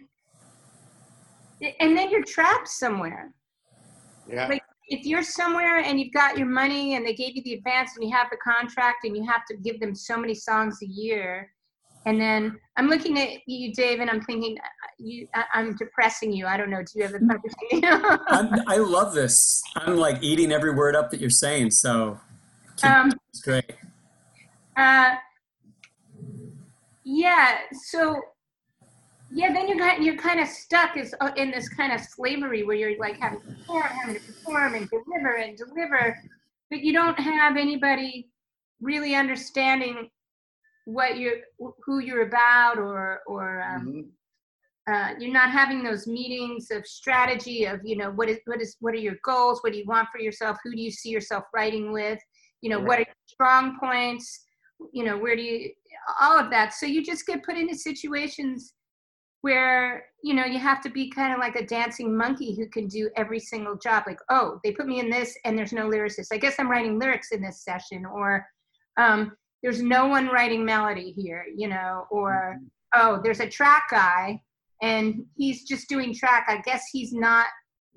and 1.80 1.98
then 1.98 2.10
you're 2.10 2.24
trapped 2.24 2.68
somewhere 2.68 3.34
Yeah. 4.28 4.48
like 4.48 4.61
if 4.92 5.06
you're 5.06 5.24
somewhere 5.24 5.80
and 5.80 5.98
you've 6.00 6.14
got 6.14 6.38
your 6.38 6.48
money 6.48 6.96
and 6.96 7.06
they 7.06 7.14
gave 7.14 7.36
you 7.36 7.42
the 7.44 7.54
advance 7.54 7.92
and 7.96 8.08
you 8.08 8.14
have 8.14 8.28
the 8.30 8.38
contract 8.38 9.06
and 9.06 9.16
you 9.16 9.26
have 9.26 9.46
to 9.46 9.56
give 9.56 9.80
them 9.80 9.96
so 9.96 10.18
many 10.18 10.36
songs 10.36 10.80
a 10.84 10.86
year 10.86 11.50
and 12.06 12.20
then 12.20 12.60
i'm 12.76 12.88
looking 12.88 13.18
at 13.18 13.30
you 13.48 13.74
dave 13.74 14.02
and 14.02 14.10
i'm 14.10 14.22
thinking 14.24 14.58
uh, 14.60 14.88
you 15.00 15.28
I, 15.34 15.46
i'm 15.54 15.76
depressing 15.78 16.34
you 16.34 16.46
i 16.46 16.58
don't 16.58 16.70
know 16.70 16.84
do 16.84 16.92
you 16.96 17.04
have 17.04 17.14
a 17.14 17.20
publishing 17.26 18.22
I'm, 18.28 18.64
I 18.68 18.78
love 18.78 19.14
this. 19.14 19.62
I'm 19.76 19.98
like 19.98 20.22
eating 20.22 20.52
every 20.52 20.74
word 20.74 20.96
up 20.96 21.12
that 21.12 21.20
you're 21.20 21.30
saying. 21.30 21.72
So 21.72 22.20
keep, 22.78 22.90
um, 22.90 23.12
it's 23.30 23.42
great. 23.42 23.74
Uh, 24.78 25.16
yeah. 27.04 27.58
So, 27.84 28.22
yeah, 29.34 29.54
then 29.54 29.68
you're 29.68 29.78
kind 29.80 30.04
you're 30.04 30.18
kind 30.18 30.40
of 30.40 30.48
stuck 30.48 30.98
is 30.98 31.16
uh, 31.22 31.32
in 31.38 31.52
this 31.52 31.70
kind 31.70 31.94
of 31.94 32.02
slavery 32.02 32.64
where 32.64 32.76
you're 32.76 32.98
like 33.00 33.18
having 33.20 33.40
to 33.40 33.46
perform, 33.56 33.88
having 34.02 34.16
to 34.16 34.22
perform 34.22 34.76
and 34.76 34.90
deliver 34.90 35.36
and 35.38 35.58
deliver, 35.58 36.18
but 36.70 36.82
you 36.82 36.92
don't 36.92 37.18
have 37.20 37.56
anybody 37.56 38.30
really 38.82 39.16
understanding 39.16 40.10
what 40.86 41.18
you're 41.18 41.38
who 41.86 42.00
you're 42.00 42.28
about 42.28 42.78
or 42.78 43.22
or 43.26 43.62
um, 43.62 43.88
Mhm. 43.88 44.12
uh, 44.92 45.16
you're 45.20 45.32
not 45.32 45.52
having 45.52 45.84
those 45.84 46.08
meetings 46.08 46.72
of 46.72 46.86
strategy 46.86 47.66
of 47.66 47.80
you 47.86 47.96
know 47.96 48.12
what 48.12 48.28
is 48.28 48.40
what 48.46 48.62
is 48.62 48.76
what 48.80 48.94
are 48.94 48.98
your 48.98 49.18
goals? 49.24 49.62
What 49.62 49.72
do 49.74 49.80
you 49.80 49.86
want 49.86 50.10
for 50.12 50.20
yourself? 50.20 50.58
Who 50.64 50.72
do 50.72 50.82
you 50.82 50.92
see 50.92 51.10
yourself 51.10 51.46
writing 51.54 51.94
with? 51.94 52.20
You 52.62 52.72
know 52.72 52.80
what 52.80 53.00
are 53.00 53.04
your 53.04 53.16
strong 53.28 53.80
points? 53.80 54.46
You 54.92 55.06
know 55.06 55.18
where 55.18 55.36
do 55.38 55.42
you 55.42 55.72
all 56.20 56.38
of 56.38 56.50
that. 56.50 56.74
So 56.74 56.86
you 56.86 57.04
just 57.04 57.26
get 57.26 57.46
put 57.46 57.58
into 57.58 57.76
situations 57.76 58.74
where 59.42 60.06
you 60.24 60.34
know 60.34 60.46
you 60.46 60.60
have 60.60 60.82
to 60.82 60.90
be 60.90 61.10
kind 61.10 61.34
of 61.34 61.40
like 61.40 61.56
a 61.56 61.66
dancing 61.66 62.16
monkey 62.16 62.56
who 62.56 62.68
can 62.68 62.88
do 62.88 63.10
every 63.16 63.40
single 63.40 63.76
job 63.76 64.04
like 64.06 64.20
oh 64.30 64.60
they 64.64 64.72
put 64.72 64.88
me 64.88 65.00
in 65.00 65.10
this 65.10 65.38
and 65.46 65.58
there's 65.58 65.74
no 65.74 65.90
lyricist 65.90 66.28
i 66.32 66.38
guess 66.38 66.56
i'm 66.60 66.70
writing 66.70 67.00
lyrics 67.00 67.32
in 67.32 67.42
this 67.42 67.64
session 67.64 68.06
or 68.06 68.46
um, 68.98 69.32
there's 69.64 69.82
no 69.82 70.06
one 70.08 70.28
writing 70.28 70.64
melody 70.64 71.12
here 71.12 71.46
you 71.56 71.68
know 71.68 72.06
or 72.12 72.60
oh 72.96 73.20
there's 73.24 73.40
a 73.40 73.50
track 73.50 73.86
guy 73.90 74.40
and 74.82 75.24
he's 75.36 75.64
just 75.64 75.90
doing 75.90 76.14
track 76.14 76.46
i 76.48 76.58
guess 76.58 76.84
he's 76.92 77.14
not 77.14 77.48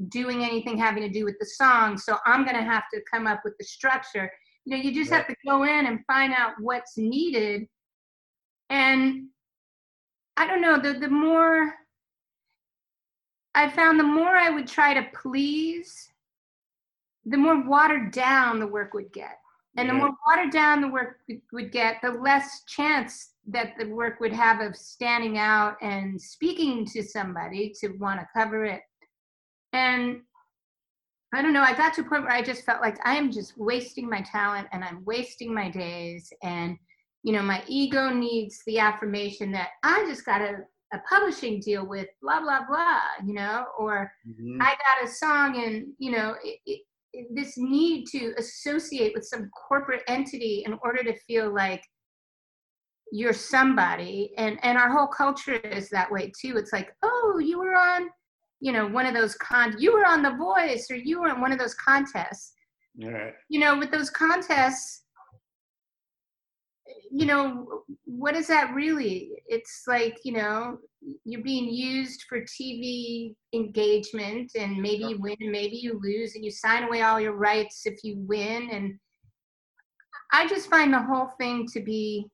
doing 0.09 0.45
anything 0.45 0.77
having 0.77 1.03
to 1.03 1.09
do 1.09 1.25
with 1.25 1.37
the 1.39 1.47
song, 1.47 1.99
so 1.99 2.19
I'm 2.27 2.45
going 2.45 2.57
to 2.57 2.63
have 2.63 2.85
to 2.93 3.01
come 3.13 3.27
up 3.27 3.41
with 3.45 3.55
the 3.59 3.65
structure. 3.65 4.31
You 4.65 4.77
know, 4.77 4.83
you 4.83 4.93
just 4.93 5.13
have 5.13 5.27
to 5.29 5.37
go 5.47 5.65
in 5.65 5.87
and 5.87 6.01
find 6.07 6.33
out 6.33 6.53
what's 6.61 6.97
needed. 6.97 7.67
And 8.71 9.29
I 10.37 10.47
don't 10.47 10.61
know, 10.61 10.79
the, 10.79 10.99
the 10.99 11.09
more 11.09 11.75
I 13.55 13.69
found 13.71 14.01
the 14.01 14.05
more 14.05 14.37
I 14.37 14.51
would 14.51 14.67
try 14.67 14.95
to 14.95 15.07
please, 15.15 16.09
the 17.25 17.37
more 17.37 17.65
watered 17.67 18.11
down 18.11 18.59
the 18.59 18.67
work 18.67 18.95
would 18.95 19.13
get. 19.13 19.39
And 19.77 19.89
the 19.89 19.95
more 19.95 20.15
watered 20.29 20.53
down 20.53 20.81
the 20.81 20.89
work 20.89 21.21
would- 21.29 21.43
would 21.53 21.73
get, 21.73 22.01
the 22.01 22.11
less 22.11 22.63
chance 22.65 23.35
that 23.47 23.77
the 23.77 23.87
work 23.89 24.21
would 24.21 24.33
have 24.33 24.61
of 24.61 24.77
standing 24.77 25.37
out 25.39 25.77
and 25.83 26.21
speaking 26.21 26.85
to 26.87 27.03
somebody 27.03 27.73
to 27.81 27.89
want 27.99 28.21
to 28.21 28.29
cover 28.33 28.65
it. 28.65 28.83
And 29.73 30.23
I 31.33 31.43
don't 31.43 31.53
know, 31.53 31.63
I 31.63 31.75
got 31.75 31.95
to 31.95 32.03
a 32.03 32.05
point 32.05 32.23
where 32.23 32.33
I 32.33 32.43
just 32.43 32.65
felt 32.65 32.81
like 32.81 33.05
I 33.05 33.17
am 33.17 33.33
just 33.33 33.59
wasting 33.59 34.09
my 34.09 34.23
talent 34.23 34.69
and 34.73 34.85
I'm 34.85 35.05
wasting 35.05 35.53
my 35.53 35.69
days. 35.69 36.33
And, 36.43 36.79
you 37.25 37.33
know, 37.33 37.43
my 37.43 37.65
ego 37.67 38.11
needs 38.11 38.63
the 38.67 38.79
affirmation 38.79 39.51
that 39.53 39.71
I 39.83 40.05
just 40.07 40.25
got 40.25 40.41
a, 40.43 40.59
a 40.93 40.99
publishing 41.09 41.59
deal 41.59 41.85
with 41.89 42.07
blah, 42.23 42.41
blah, 42.41 42.61
blah, 42.69 43.01
you 43.27 43.35
know, 43.35 43.65
or 43.79 44.13
Mhm. 44.29 44.59
I 44.61 44.77
got 44.77 45.05
a 45.05 45.09
song 45.11 45.57
and, 45.65 45.87
you 45.99 46.13
know, 46.13 46.37
it, 46.45 46.59
it, 46.67 46.81
it- 47.15 47.27
this 47.35 47.55
need 47.57 48.07
to 48.09 48.35
associate 48.39 49.15
with 49.15 49.25
some 49.25 49.49
corporate 49.69 50.03
entity 50.07 50.65
in 50.67 50.79
order 50.83 51.03
to 51.03 51.19
feel 51.21 51.53
like 51.53 51.83
you're 53.13 53.33
somebody. 53.33 54.33
And, 54.37 54.59
and 54.63 54.77
our 54.77 54.91
whole 54.91 55.07
culture 55.07 55.55
is 55.55 55.89
that 55.91 56.11
way 56.11 56.31
too. 56.39 56.57
It's 56.57 56.73
like, 56.73 56.95
oh, 57.03 57.39
you 57.43 57.59
were 57.59 57.75
on, 57.75 58.09
you 58.61 58.73
know, 58.73 58.87
one 58.87 59.07
of 59.07 59.15
those 59.15 59.35
con, 59.37 59.77
you 59.79 59.93
were 59.95 60.05
on 60.05 60.23
The 60.23 60.35
Voice 60.35 60.91
or 60.91 60.97
you 60.97 61.21
were 61.21 61.29
in 61.29 61.41
one 61.41 61.53
of 61.53 61.59
those 61.59 61.75
contests 61.75 62.53
All 63.03 63.11
right. 63.13 63.35
you 63.49 63.61
know, 63.61 63.79
with 63.79 63.91
those 63.93 64.11
contests, 64.11 65.04
you 67.11 67.27
know, 67.27 67.85
what 68.05 68.37
is 68.37 68.47
that 68.49 68.75
really? 68.75 69.31
It's 69.47 69.85
like, 69.87 70.19
you 70.25 70.33
know, 70.33 70.79
you're 71.25 71.43
being 71.43 71.69
used 71.73 72.25
for 72.29 72.41
TV 72.41 73.35
engagement 73.53 74.53
and 74.57 74.81
maybe 74.81 75.05
you 75.05 75.19
win 75.21 75.37
and 75.41 75.53
maybe 75.53 75.77
you 75.77 76.01
lose 76.03 76.35
and 76.35 76.45
you 76.45 76.51
sign 76.51 76.85
away 76.85 77.03
all 77.03 77.21
your 77.21 77.37
rights 77.37 77.87
if 77.87 78.03
you 78.03 78.17
win. 78.19 78.71
And 78.71 78.99
I 80.33 80.49
just 80.49 80.71
find 80.71 80.93
the 80.93 81.03
whole 81.03 81.31
thing 81.39 81.67
to 81.73 81.81
be, 81.81 82.27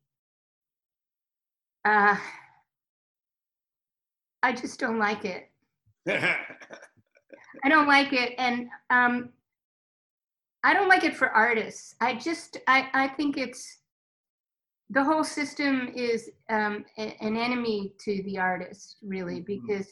uh, 1.85 2.16
I 4.42 4.53
just 4.53 4.81
don't 4.81 4.99
like 4.99 5.25
it. 5.25 5.51
I 7.64 7.68
don't 7.68 7.88
like 7.88 8.12
it, 8.12 8.35
and 8.38 8.68
um, 8.90 9.31
I 10.64 10.73
don't 10.73 10.88
like 10.88 11.05
it 11.05 11.16
for 11.16 11.29
artists. 11.29 11.94
I 12.01 12.14
just 12.14 12.59
I 12.66 12.88
I 12.94 13.09
think 13.09 13.37
it's 13.37 13.79
the 14.90 15.03
whole 15.05 15.24
system 15.24 15.88
is 15.94 16.31
um, 16.48 16.85
a- 16.98 17.16
an 17.20 17.37
enemy 17.37 17.94
to 18.00 18.22
the 18.24 18.38
artist, 18.38 18.96
really, 19.03 19.40
because 19.40 19.87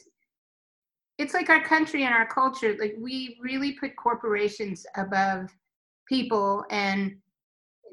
it's 1.17 1.33
like 1.33 1.49
our 1.49 1.63
country 1.63 2.03
and 2.03 2.13
our 2.13 2.27
culture. 2.27 2.75
Like 2.79 2.95
we 2.99 3.37
really 3.41 3.73
put 3.73 3.95
corporations 3.95 4.85
above 4.95 5.49
people, 6.07 6.65
and 6.69 7.17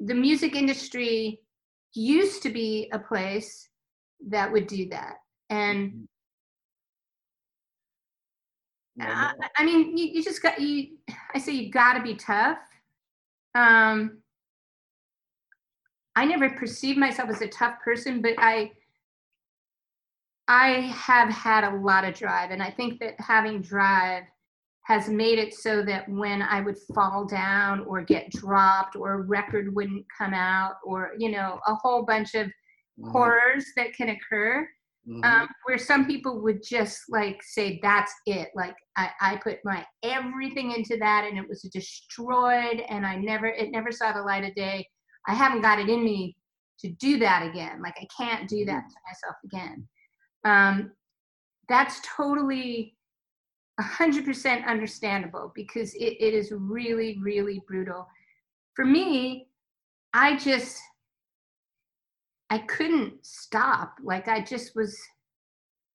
the 0.01 0.13
music 0.13 0.55
industry 0.55 1.39
used 1.93 2.43
to 2.43 2.49
be 2.49 2.89
a 2.91 2.99
place 2.99 3.69
that 4.27 4.51
would 4.51 4.67
do 4.67 4.89
that, 4.89 5.15
and 5.49 6.07
I, 8.99 9.33
I 9.57 9.65
mean, 9.65 9.95
you, 9.97 10.07
you 10.07 10.23
just 10.23 10.41
got 10.41 10.59
you. 10.59 10.97
I 11.33 11.39
say 11.39 11.53
you 11.53 11.71
got 11.71 11.93
to 11.93 12.01
be 12.01 12.15
tough. 12.15 12.57
Um, 13.55 14.19
I 16.17 16.25
never 16.25 16.49
perceived 16.49 16.97
myself 16.97 17.29
as 17.29 17.41
a 17.43 17.47
tough 17.47 17.75
person, 17.85 18.23
but 18.23 18.33
I, 18.39 18.71
I 20.47 20.69
have 20.91 21.29
had 21.29 21.63
a 21.63 21.75
lot 21.75 22.05
of 22.05 22.15
drive, 22.15 22.49
and 22.49 22.63
I 22.63 22.71
think 22.71 22.99
that 23.01 23.13
having 23.19 23.61
drive 23.61 24.23
has 24.85 25.09
made 25.09 25.37
it 25.37 25.53
so 25.53 25.83
that 25.83 26.09
when 26.09 26.41
I 26.41 26.61
would 26.61 26.77
fall 26.95 27.25
down 27.25 27.81
or 27.81 28.01
get 28.01 28.31
dropped 28.31 28.95
or 28.95 29.13
a 29.13 29.21
record 29.21 29.75
wouldn't 29.75 30.05
come 30.17 30.33
out 30.33 30.75
or 30.83 31.11
you 31.19 31.29
know 31.29 31.59
a 31.67 31.75
whole 31.75 32.03
bunch 32.03 32.33
of 32.33 32.47
horrors 33.03 33.65
that 33.75 33.93
can 33.93 34.09
occur 34.09 34.67
Mhm. 35.07 35.23
um, 35.23 35.47
where 35.65 35.77
some 35.77 36.05
people 36.05 36.41
would 36.41 36.63
just 36.63 37.01
like 37.09 37.41
say 37.43 37.79
that's 37.83 38.13
it. 38.25 38.49
Like 38.55 38.75
I, 38.95 39.09
I 39.21 39.35
put 39.37 39.59
my 39.63 39.85
everything 40.03 40.71
into 40.71 40.97
that 40.97 41.25
and 41.29 41.37
it 41.37 41.47
was 41.47 41.61
destroyed 41.73 42.81
and 42.89 43.05
i 43.05 43.15
never 43.15 43.47
it 43.47 43.71
never 43.71 43.91
saw 43.91 44.11
the 44.13 44.21
light 44.21 44.43
of 44.43 44.55
day 44.55 44.87
i 45.27 45.33
haven't 45.33 45.61
got 45.61 45.79
it 45.79 45.89
in 45.89 46.03
me 46.03 46.35
to 46.79 46.89
do 46.89 47.17
that 47.17 47.45
again 47.45 47.81
like 47.81 47.95
i 48.01 48.07
can't 48.15 48.47
do 48.47 48.65
that 48.65 48.83
to 48.89 48.95
myself 49.07 49.35
again 49.43 49.87
um, 50.45 50.91
that's 51.67 51.99
totally 52.15 52.95
100% 53.81 54.65
understandable 54.65 55.51
because 55.53 55.93
it, 55.95 56.15
it 56.19 56.33
is 56.33 56.51
really 56.55 57.19
really 57.21 57.61
brutal 57.67 58.07
for 58.75 58.85
me 58.85 59.47
i 60.13 60.37
just 60.37 60.79
I 62.49 62.59
couldn't 62.59 63.25
stop. 63.25 63.97
Like 64.01 64.27
I 64.27 64.41
just 64.41 64.75
was, 64.75 64.97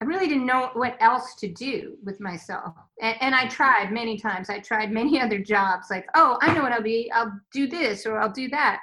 I 0.00 0.04
really 0.04 0.28
didn't 0.28 0.46
know 0.46 0.70
what 0.74 0.96
else 1.00 1.34
to 1.36 1.48
do 1.48 1.96
with 2.04 2.20
myself. 2.20 2.74
And, 3.00 3.16
and 3.20 3.34
I 3.34 3.48
tried 3.48 3.92
many 3.92 4.18
times. 4.18 4.50
I 4.50 4.58
tried 4.58 4.92
many 4.92 5.20
other 5.22 5.38
jobs. 5.38 5.86
Like, 5.90 6.06
oh, 6.14 6.38
I 6.42 6.52
know 6.52 6.62
what 6.62 6.72
I'll 6.72 6.82
be. 6.82 7.10
I'll 7.14 7.32
do 7.52 7.66
this 7.66 8.06
or 8.06 8.18
I'll 8.18 8.32
do 8.32 8.48
that. 8.48 8.80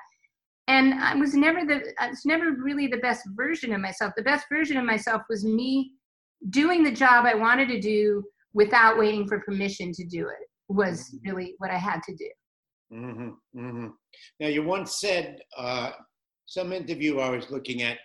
And 0.70 0.94
I 0.94 1.16
was 1.16 1.34
never 1.34 1.66
the. 1.66 1.82
I 2.00 2.10
was 2.10 2.22
never 2.26 2.52
really 2.52 2.86
the 2.86 2.98
best 2.98 3.28
version 3.36 3.74
of 3.74 3.82
myself. 3.82 4.14
The 4.16 4.22
best 4.22 4.46
version 4.54 4.78
of 4.78 4.86
myself 4.86 5.24
was 5.28 5.44
me 5.44 5.94
doing 6.52 6.84
the 6.84 6.92
job 6.92 7.26
I 7.26 7.34
wanted 7.34 7.70
to 7.70 7.82
do 7.82 8.24
without 8.54 9.00
waiting 9.00 9.28
for 9.28 9.40
permission 9.40 9.92
to 9.94 10.06
do 10.06 10.28
it. 10.28 10.48
Was 10.68 11.18
really 11.26 11.56
what 11.58 11.72
I 11.72 11.78
had 11.78 12.04
to 12.04 12.16
do. 12.16 12.30
Mm-hmm, 12.94 13.30
mm-hmm. 13.60 13.88
Now, 14.40 14.48
you 14.48 14.62
once 14.62 15.00
said, 15.00 15.40
uh, 15.58 15.92
some 16.46 16.72
interview 16.72 17.18
I 17.18 17.32
was 17.32 17.50
looking 17.50 17.82
at, 17.82 17.98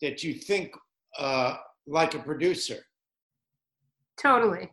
that 0.00 0.22
you 0.24 0.32
think 0.32 0.72
uh, 1.18 1.56
like 1.86 2.14
a 2.14 2.18
producer. 2.18 2.78
Totally. 4.18 4.70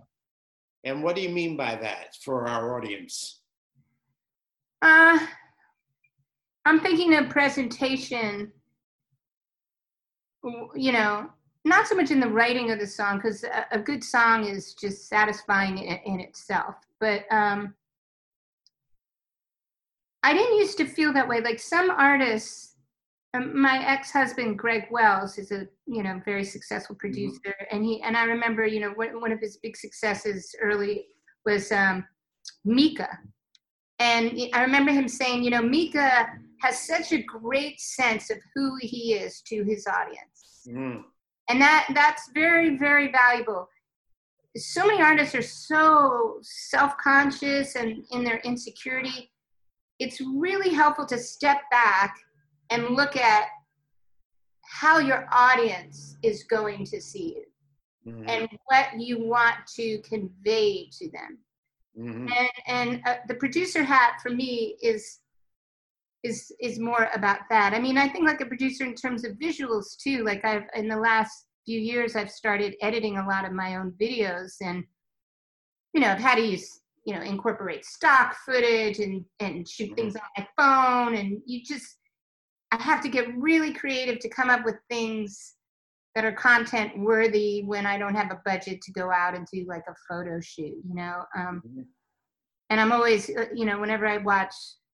And 0.86 1.04
what 1.04 1.18
do 1.18 1.22
you 1.22 1.30
mean 1.30 1.58
by 1.58 1.76
that 1.76 2.16
for 2.24 2.48
our 2.48 2.78
audience? 2.78 3.42
Uh, 4.82 5.20
I'm 6.66 6.80
thinking 6.80 7.16
of 7.16 7.30
presentation. 7.30 8.52
You 10.76 10.92
know, 10.92 11.30
not 11.66 11.88
so 11.88 11.96
much 11.96 12.12
in 12.12 12.20
the 12.20 12.28
writing 12.28 12.72
of 12.72 12.80
the 12.80 12.88
song 12.88 13.18
because 13.18 13.44
a, 13.44 13.66
a 13.72 13.80
good 13.80 14.04
song 14.04 14.46
is 14.46 14.74
just 14.74 15.08
satisfying 15.08 15.78
in, 15.78 16.00
in 16.06 16.20
itself. 16.20 16.76
But 17.00 17.24
um, 17.32 17.74
I 20.24 20.34
didn't 20.34 20.58
used 20.58 20.78
to 20.78 20.86
feel 20.86 21.14
that 21.14 21.28
way. 21.28 21.42
Like 21.42 21.60
some 21.60 21.90
artists, 21.90 22.76
um, 23.34 23.60
my 23.60 23.86
ex-husband 23.86 24.60
Greg 24.60 24.86
Wells 24.92 25.38
is 25.38 25.52
a 25.52 25.68
you 25.86 26.04
know 26.04 26.22
very 26.26 26.44
successful 26.44 26.96
producer, 26.96 27.56
and 27.72 27.84
he 27.84 28.02
and 28.02 28.16
I 28.16 28.24
remember 28.26 28.66
you 28.66 28.80
know 28.80 28.92
one, 28.92 29.20
one 29.20 29.32
of 29.32 29.40
his 29.40 29.58
big 29.58 29.76
successes 29.78 30.56
early 30.62 31.06
was 31.46 31.72
um, 31.72 32.06
Mika, 32.66 33.10
and 34.00 34.38
I 34.54 34.62
remember 34.62 34.92
him 34.92 35.08
saying, 35.08 35.44
you 35.44 35.50
know, 35.50 35.62
Mika 35.62 36.28
has 36.64 36.80
such 36.88 37.12
a 37.12 37.22
great 37.22 37.80
sense 37.80 38.30
of 38.30 38.38
who 38.56 38.78
he 38.80 39.14
is 39.16 39.42
to 39.50 39.64
his 39.64 39.86
audience, 39.86 40.66
Mm. 40.68 41.04
and 41.50 41.62
that 41.62 41.84
that's 41.94 42.30
very 42.34 42.78
very 42.78 43.12
valuable. 43.12 43.68
So 44.56 44.86
many 44.88 45.02
artists 45.02 45.36
are 45.36 45.42
so 45.42 46.38
self-conscious 46.42 47.76
and 47.76 48.06
in 48.12 48.24
their 48.24 48.40
insecurity. 48.52 49.32
It's 50.00 50.20
really 50.22 50.74
helpful 50.74 51.06
to 51.08 51.18
step 51.18 51.60
back 51.72 52.16
and 52.70 52.90
look 53.00 53.16
at 53.18 53.48
how 54.82 55.00
your 55.00 55.28
audience 55.32 56.18
is 56.24 56.44
going 56.44 56.86
to 56.86 57.02
see 57.02 57.28
you 57.36 57.46
Mhm. 58.12 58.30
and 58.30 58.50
what 58.70 58.88
you 59.08 59.16
want 59.36 59.58
to 59.78 59.88
convey 60.12 60.88
to 60.98 61.10
them 61.18 61.32
Mhm. 61.98 62.26
and 62.38 62.50
and 62.68 62.90
uh, 63.08 63.18
the 63.28 63.36
producer 63.36 63.84
hat 63.84 64.14
for 64.22 64.30
me 64.30 64.78
is 64.82 65.20
is 66.24 66.52
is 66.62 66.80
more 66.80 67.10
about 67.14 67.40
that 67.50 67.74
i 67.74 67.80
mean 67.80 67.98
i 67.98 68.08
think 68.08 68.26
like 68.26 68.42
a 68.42 68.46
producer 68.46 68.86
in 68.86 68.96
terms 68.96 69.26
of 69.26 69.34
visuals 69.34 69.98
too 69.98 70.24
like 70.24 70.44
i've 70.46 70.66
in 70.76 70.88
the 70.88 70.96
last 70.96 71.46
few 71.66 71.80
years 71.80 72.16
i've 72.16 72.32
started 72.32 72.76
editing 72.82 73.18
a 73.18 73.28
lot 73.28 73.46
of 73.46 73.52
my 73.52 73.76
own 73.76 73.94
videos 74.00 74.54
and 74.62 74.84
you 75.94 76.02
know 76.02 76.08
i've 76.08 76.20
had 76.20 76.36
to 76.36 76.46
use 76.46 76.82
you 77.06 77.14
know 77.14 77.22
incorporate 77.22 77.86
stock 77.86 78.36
footage 78.46 79.00
and 79.00 79.24
and 79.40 79.68
shoot 79.68 79.94
things 79.96 80.16
on 80.16 80.22
my 80.38 80.48
phone 80.58 81.16
and 81.16 81.42
you 81.46 81.62
just 81.64 81.98
i 82.72 82.82
have 82.82 83.02
to 83.02 83.10
get 83.10 83.28
really 83.38 83.74
creative 83.74 84.20
to 84.20 84.30
come 84.30 84.50
up 84.50 84.64
with 84.66 84.76
things 84.90 85.56
that 86.16 86.26
are 86.26 86.32
content 86.32 86.98
worthy 86.98 87.64
when 87.66 87.86
I 87.86 87.98
don't 87.98 88.16
have 88.16 88.32
a 88.32 88.42
budget 88.46 88.82
to 88.82 88.92
go 88.92 89.12
out 89.12 89.36
and 89.36 89.48
do 89.52 89.66
like 89.68 89.84
a 89.88 89.96
photo 90.08 90.40
shoot, 90.40 90.78
you 90.88 90.94
know. 90.94 91.26
Um, 91.36 91.62
Mhm. 91.66 91.88
and 92.70 92.80
I'm 92.80 92.92
always, 92.92 93.30
uh, 93.30 93.50
you 93.54 93.66
know, 93.66 93.80
whenever 93.80 94.06
I 94.06 94.18
watch 94.18 94.54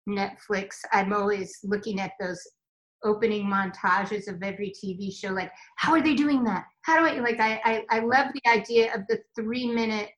Netflix, 0.10 0.76
I'm 0.92 1.14
always 1.14 1.58
looking 1.64 2.00
at 2.00 2.12
those 2.20 2.42
opening 3.04 3.46
montages 3.46 4.28
of 4.28 4.44
every 4.44 4.72
TV 4.72 5.14
show. 5.14 5.30
Like, 5.30 5.52
how 5.78 5.94
are 5.94 6.02
they 6.02 6.14
doing 6.14 6.44
that? 6.44 6.66
How 6.82 7.00
do 7.00 7.06
I 7.06 7.20
like? 7.20 7.40
I 7.40 7.62
I, 7.64 7.86
I 7.90 8.00
love 8.00 8.28
the 8.34 8.50
idea 8.50 8.94
of 8.94 9.02
the 9.08 9.20
three 9.36 9.68
minute 9.68 10.10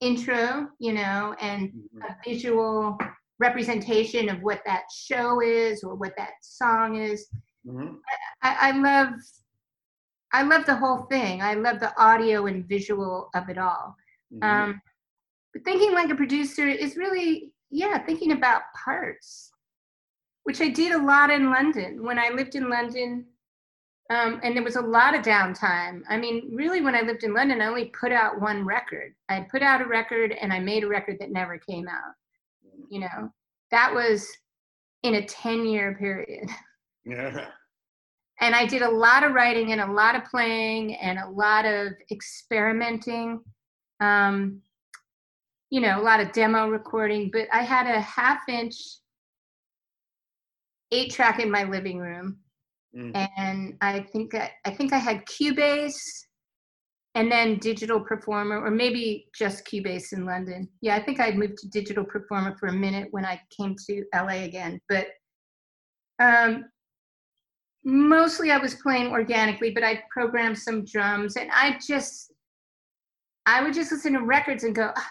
intro, 0.00 0.68
you 0.78 0.92
know, 0.92 1.34
and 1.40 1.72
a 2.08 2.14
visual 2.28 2.98
representation 3.38 4.28
of 4.28 4.42
what 4.42 4.60
that 4.66 4.84
show 4.94 5.40
is 5.40 5.82
or 5.82 5.94
what 5.94 6.14
that 6.16 6.32
song 6.42 6.96
is. 6.96 7.26
Mhm. 7.66 7.96
I, 8.42 8.56
I 8.68 8.70
love 8.72 9.14
I 10.32 10.42
love 10.42 10.66
the 10.66 10.74
whole 10.76 11.02
thing. 11.04 11.42
I 11.42 11.54
love 11.54 11.78
the 11.80 11.96
audio 12.00 12.46
and 12.46 12.66
visual 12.68 13.30
of 13.34 13.48
it 13.48 13.56
all. 13.56 13.96
Mhm. 14.32 14.44
Um, 14.44 14.82
but 15.52 15.64
thinking 15.64 15.92
like 15.92 16.10
a 16.10 16.16
producer 16.16 16.66
is 16.66 16.96
really, 16.96 17.52
yeah, 17.70 17.98
thinking 18.04 18.32
about 18.32 18.62
parts, 18.84 19.50
which 20.44 20.60
I 20.60 20.68
did 20.68 20.92
a 20.92 21.02
lot 21.02 21.30
in 21.30 21.50
London. 21.50 22.02
When 22.04 22.18
I 22.18 22.30
lived 22.30 22.54
in 22.54 22.68
London, 22.68 23.26
um, 24.10 24.40
and 24.42 24.54
there 24.54 24.62
was 24.62 24.76
a 24.76 24.82
lot 24.82 25.14
of 25.14 25.22
downtime. 25.22 26.02
I 26.08 26.18
mean, 26.18 26.50
really, 26.54 26.82
when 26.82 26.94
I 26.94 27.00
lived 27.00 27.24
in 27.24 27.32
London, 27.32 27.62
I 27.62 27.66
only 27.66 27.86
put 27.98 28.12
out 28.12 28.40
one 28.40 28.64
record. 28.64 29.14
I 29.30 29.46
put 29.50 29.62
out 29.62 29.80
a 29.80 29.86
record 29.86 30.32
and 30.32 30.52
I 30.52 30.60
made 30.60 30.84
a 30.84 30.88
record 30.88 31.16
that 31.20 31.30
never 31.30 31.56
came 31.56 31.88
out. 31.88 32.12
You 32.90 33.00
know, 33.00 33.32
that 33.70 33.94
was 33.94 34.28
in 35.02 35.14
a 35.14 35.26
10 35.26 35.66
year 35.66 35.96
period. 35.98 36.48
Yeah. 37.06 37.48
and 38.40 38.54
I 38.54 38.64
did 38.64 38.80
a 38.80 38.90
lot 38.90 39.24
of 39.24 39.34
writing 39.34 39.72
and 39.72 39.80
a 39.82 39.92
lot 39.92 40.14
of 40.16 40.24
playing 40.24 40.94
and 40.94 41.18
a 41.18 41.28
lot 41.28 41.66
of 41.66 41.92
experimenting. 42.10 43.40
Um, 44.00 44.62
you 45.70 45.80
know, 45.80 46.00
a 46.00 46.02
lot 46.02 46.20
of 46.20 46.32
demo 46.32 46.68
recording, 46.68 47.30
but 47.32 47.48
I 47.52 47.62
had 47.62 47.86
a 47.86 48.00
half 48.00 48.48
inch 48.48 48.76
eight 50.92 51.12
track 51.12 51.40
in 51.40 51.50
my 51.50 51.64
living 51.64 51.98
room. 51.98 52.38
Mm. 52.96 53.28
And 53.36 53.76
I 53.80 54.00
think 54.00 54.34
I, 54.34 54.52
I 54.64 54.70
think 54.70 54.92
I 54.92 54.98
had 54.98 55.26
Cubase 55.26 56.00
and 57.16 57.30
then 57.30 57.58
Digital 57.58 58.00
Performer, 58.00 58.60
or 58.60 58.70
maybe 58.70 59.28
just 59.36 59.66
Cubase 59.66 60.12
in 60.12 60.24
London. 60.24 60.68
Yeah, 60.80 60.96
I 60.96 61.02
think 61.02 61.20
I'd 61.20 61.36
moved 61.36 61.58
to 61.58 61.68
Digital 61.68 62.04
Performer 62.04 62.56
for 62.58 62.68
a 62.68 62.72
minute 62.72 63.08
when 63.12 63.24
I 63.24 63.40
came 63.56 63.76
to 63.86 64.04
LA 64.14 64.44
again. 64.44 64.80
But 64.88 65.06
um, 66.20 66.64
mostly 67.84 68.50
I 68.50 68.58
was 68.58 68.76
playing 68.76 69.12
organically, 69.12 69.70
but 69.70 69.84
I 69.84 70.02
programmed 70.10 70.58
some 70.58 70.84
drums 70.84 71.36
and 71.36 71.50
I 71.52 71.78
just, 71.84 72.32
I 73.46 73.62
would 73.62 73.74
just 73.74 73.92
listen 73.92 74.14
to 74.14 74.20
records 74.20 74.64
and 74.64 74.74
go, 74.74 74.90
"Ah, 74.96 75.10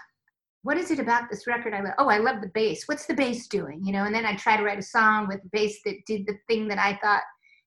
what 0.63 0.77
is 0.77 0.91
it 0.91 0.99
about 0.99 1.29
this 1.29 1.45
record 1.45 1.73
I 1.73 1.81
love? 1.81 1.93
Oh, 1.97 2.07
I 2.09 2.17
love 2.17 2.41
the 2.41 2.51
bass. 2.53 2.83
What's 2.87 3.05
the 3.05 3.13
bass 3.13 3.47
doing? 3.47 3.83
You 3.83 3.93
know, 3.93 4.05
and 4.05 4.15
then 4.15 4.25
I 4.25 4.35
try 4.35 4.57
to 4.57 4.63
write 4.63 4.79
a 4.79 4.83
song 4.83 5.27
with 5.27 5.39
bass 5.51 5.79
that 5.85 6.05
did 6.07 6.25
the 6.25 6.37
thing 6.47 6.67
that 6.69 6.79
I 6.79 6.97
thought, 7.03 7.23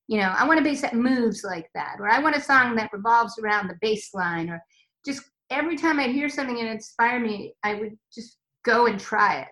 you 0.09 0.19
know, 0.19 0.35
I 0.37 0.47
want 0.47 0.61
a 0.61 0.63
bass 0.63 0.81
that 0.83 0.95
moves 0.95 1.45
like 1.45 1.69
that, 1.75 1.97
or 2.01 2.09
I 2.09 2.19
want 2.21 2.37
a 2.37 2.41
song 2.41 2.75
that 2.77 2.93
revolves 2.93 3.39
around 3.39 3.69
the 3.69 3.79
bass 3.81 4.15
line, 4.15 4.51
or 4.51 4.63
just 5.05 5.23
every 5.51 5.77
time 5.77 6.01
I'd 6.01 6.11
hear 6.11 6.29
something 6.29 6.59
and 6.59 6.69
inspire 6.69 7.21
me, 7.21 7.55
I 7.63 7.75
would 7.75 7.97
just 8.13 8.39
go 8.65 8.87
and 8.87 8.99
try 8.99 9.41
it 9.43 9.49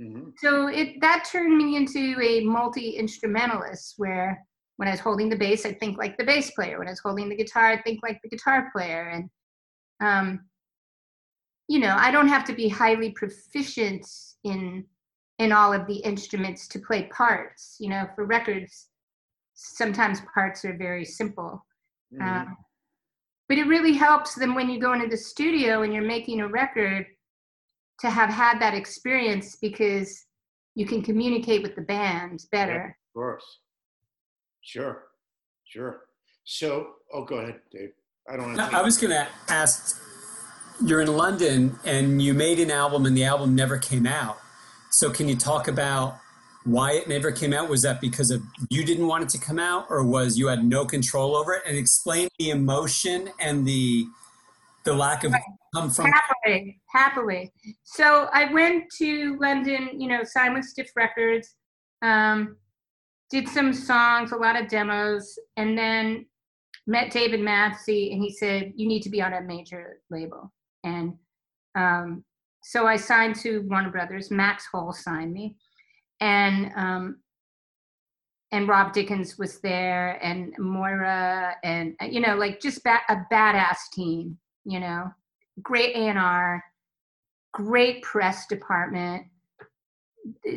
Mhm. 0.00 0.32
so 0.38 0.68
it 0.68 1.00
that 1.02 1.28
turned 1.30 1.56
me 1.56 1.76
into 1.76 2.18
a 2.22 2.40
multi 2.44 2.96
instrumentalist 2.96 3.94
where 3.98 4.42
when 4.76 4.88
I 4.88 4.92
was 4.92 5.00
holding 5.00 5.28
the 5.28 5.36
bass, 5.36 5.66
I 5.66 5.74
think 5.74 5.98
like 5.98 6.16
the 6.16 6.24
bass 6.24 6.50
player. 6.52 6.78
When 6.78 6.88
I 6.88 6.92
was 6.92 7.00
holding 7.00 7.28
the 7.28 7.36
guitar, 7.36 7.66
I 7.66 7.82
think 7.82 8.00
like 8.02 8.20
the 8.22 8.28
guitar 8.28 8.70
player. 8.74 9.10
And 9.10 9.30
um, 10.00 10.48
you 11.72 11.78
know, 11.78 11.96
I 11.98 12.10
don't 12.10 12.28
have 12.28 12.44
to 12.44 12.52
be 12.52 12.68
highly 12.68 13.12
proficient 13.12 14.06
in 14.44 14.84
in 15.38 15.52
all 15.52 15.72
of 15.72 15.86
the 15.86 15.96
instruments 16.10 16.68
to 16.68 16.78
play 16.78 17.04
parts. 17.04 17.78
You 17.80 17.88
know, 17.88 18.06
for 18.14 18.26
records, 18.26 18.88
sometimes 19.54 20.20
parts 20.34 20.66
are 20.66 20.76
very 20.76 21.06
simple. 21.06 21.64
Mhm. 22.12 22.22
Um, 22.22 22.56
but 23.48 23.56
it 23.56 23.66
really 23.68 23.94
helps 23.94 24.34
them 24.34 24.54
when 24.54 24.68
you 24.68 24.78
go 24.78 24.92
into 24.92 25.08
the 25.08 25.16
studio 25.16 25.80
and 25.80 25.94
you're 25.94 26.12
making 26.16 26.40
a 26.42 26.46
record 26.46 27.06
to 28.00 28.10
have 28.10 28.28
had 28.28 28.60
that 28.60 28.74
experience 28.74 29.56
because 29.56 30.26
you 30.74 30.84
can 30.84 31.00
communicate 31.00 31.62
with 31.62 31.74
the 31.74 31.86
band 31.94 32.44
better. 32.52 32.98
Of 33.08 33.14
course. 33.14 33.60
Sure. 34.60 35.04
Sure. 35.64 36.02
So, 36.44 36.96
oh, 37.14 37.24
go 37.24 37.36
ahead, 37.36 37.60
Dave. 37.70 37.94
I 38.28 38.36
don't 38.36 38.48
want 38.48 38.58
to. 38.58 38.76
I 38.76 38.80
I 38.80 38.82
was 38.82 38.98
going 38.98 39.12
to 39.12 39.26
ask 39.48 40.11
you're 40.84 41.00
in 41.00 41.16
London 41.16 41.78
and 41.84 42.22
you 42.22 42.34
made 42.34 42.58
an 42.58 42.70
album 42.70 43.06
and 43.06 43.16
the 43.16 43.24
album 43.24 43.54
never 43.54 43.78
came 43.78 44.06
out. 44.06 44.38
So, 44.90 45.10
can 45.10 45.28
you 45.28 45.36
talk 45.36 45.68
about 45.68 46.18
why 46.64 46.92
it 46.92 47.08
never 47.08 47.32
came 47.32 47.52
out? 47.52 47.68
Was 47.68 47.82
that 47.82 48.00
because 48.00 48.30
of 48.30 48.42
you 48.70 48.84
didn't 48.84 49.06
want 49.06 49.24
it 49.24 49.28
to 49.30 49.38
come 49.38 49.58
out 49.58 49.86
or 49.88 50.04
was 50.04 50.38
you 50.38 50.48
had 50.48 50.64
no 50.64 50.84
control 50.84 51.34
over 51.34 51.54
it? 51.54 51.62
And 51.66 51.76
explain 51.76 52.28
the 52.38 52.50
emotion 52.50 53.30
and 53.40 53.66
the 53.66 54.06
the 54.84 54.92
lack 54.92 55.24
of 55.24 55.32
come 55.74 55.90
from 55.90 56.10
Happily, 56.10 56.80
happily. 56.88 57.52
So 57.84 58.28
I 58.32 58.52
went 58.52 58.84
to 58.98 59.38
London, 59.40 60.00
you 60.00 60.08
know, 60.08 60.24
signed 60.24 60.54
with 60.54 60.64
Stiff 60.64 60.90
Records, 60.96 61.54
um, 62.02 62.56
did 63.30 63.48
some 63.48 63.72
songs, 63.72 64.32
a 64.32 64.36
lot 64.36 64.60
of 64.60 64.68
demos, 64.68 65.38
and 65.56 65.78
then 65.78 66.26
met 66.86 67.10
David 67.10 67.40
Massey, 67.40 68.12
and 68.12 68.22
he 68.22 68.32
said, 68.32 68.72
"You 68.76 68.88
need 68.88 69.02
to 69.02 69.10
be 69.10 69.22
on 69.22 69.32
a 69.32 69.40
major 69.40 70.00
label." 70.10 70.52
And 70.84 71.14
um, 71.74 72.24
so 72.62 72.86
I 72.86 72.96
signed 72.96 73.36
to 73.36 73.60
Warner 73.68 73.90
Brothers. 73.90 74.30
Max 74.30 74.66
Hole 74.72 74.92
signed 74.92 75.32
me, 75.32 75.56
and 76.20 76.72
um, 76.76 77.20
and 78.52 78.68
Rob 78.68 78.92
Dickins 78.92 79.38
was 79.38 79.60
there, 79.60 80.18
and 80.22 80.54
Moira, 80.58 81.56
and 81.64 81.94
you 82.08 82.20
know, 82.20 82.36
like 82.36 82.60
just 82.60 82.84
ba- 82.84 83.00
a 83.08 83.16
badass 83.32 83.78
team. 83.92 84.38
You 84.64 84.78
know, 84.80 85.10
great 85.62 85.96
A&R, 85.96 86.62
great 87.52 88.02
press 88.02 88.46
department. 88.46 89.26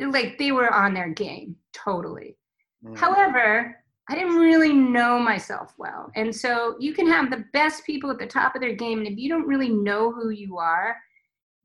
Like 0.09 0.37
they 0.37 0.51
were 0.51 0.71
on 0.71 0.93
their 0.93 1.09
game 1.09 1.55
totally. 1.73 2.37
Mhm. 2.83 2.97
However, 2.97 3.83
I 4.09 4.15
didn't 4.15 4.35
really 4.35 4.73
know 4.73 5.17
myself 5.17 5.73
well. 5.77 6.11
And 6.15 6.35
so 6.35 6.75
you 6.79 6.93
can 6.93 7.07
have 7.07 7.31
the 7.31 7.45
best 7.53 7.85
people 7.85 8.11
at 8.11 8.19
the 8.19 8.27
top 8.27 8.55
of 8.55 8.61
their 8.61 8.75
game. 8.75 8.99
And 8.99 9.07
if 9.07 9.17
you 9.17 9.29
don't 9.29 9.47
really 9.47 9.69
know 9.69 10.11
who 10.11 10.29
you 10.29 10.57
are, 10.57 10.95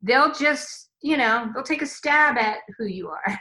they'll 0.02 0.32
just, 0.32 0.90
you 1.02 1.18
know, 1.18 1.50
they'll 1.52 1.62
take 1.62 1.82
a 1.82 1.86
stab 1.86 2.38
at 2.38 2.58
who 2.78 2.86
you 2.86 3.08
are. 3.08 3.22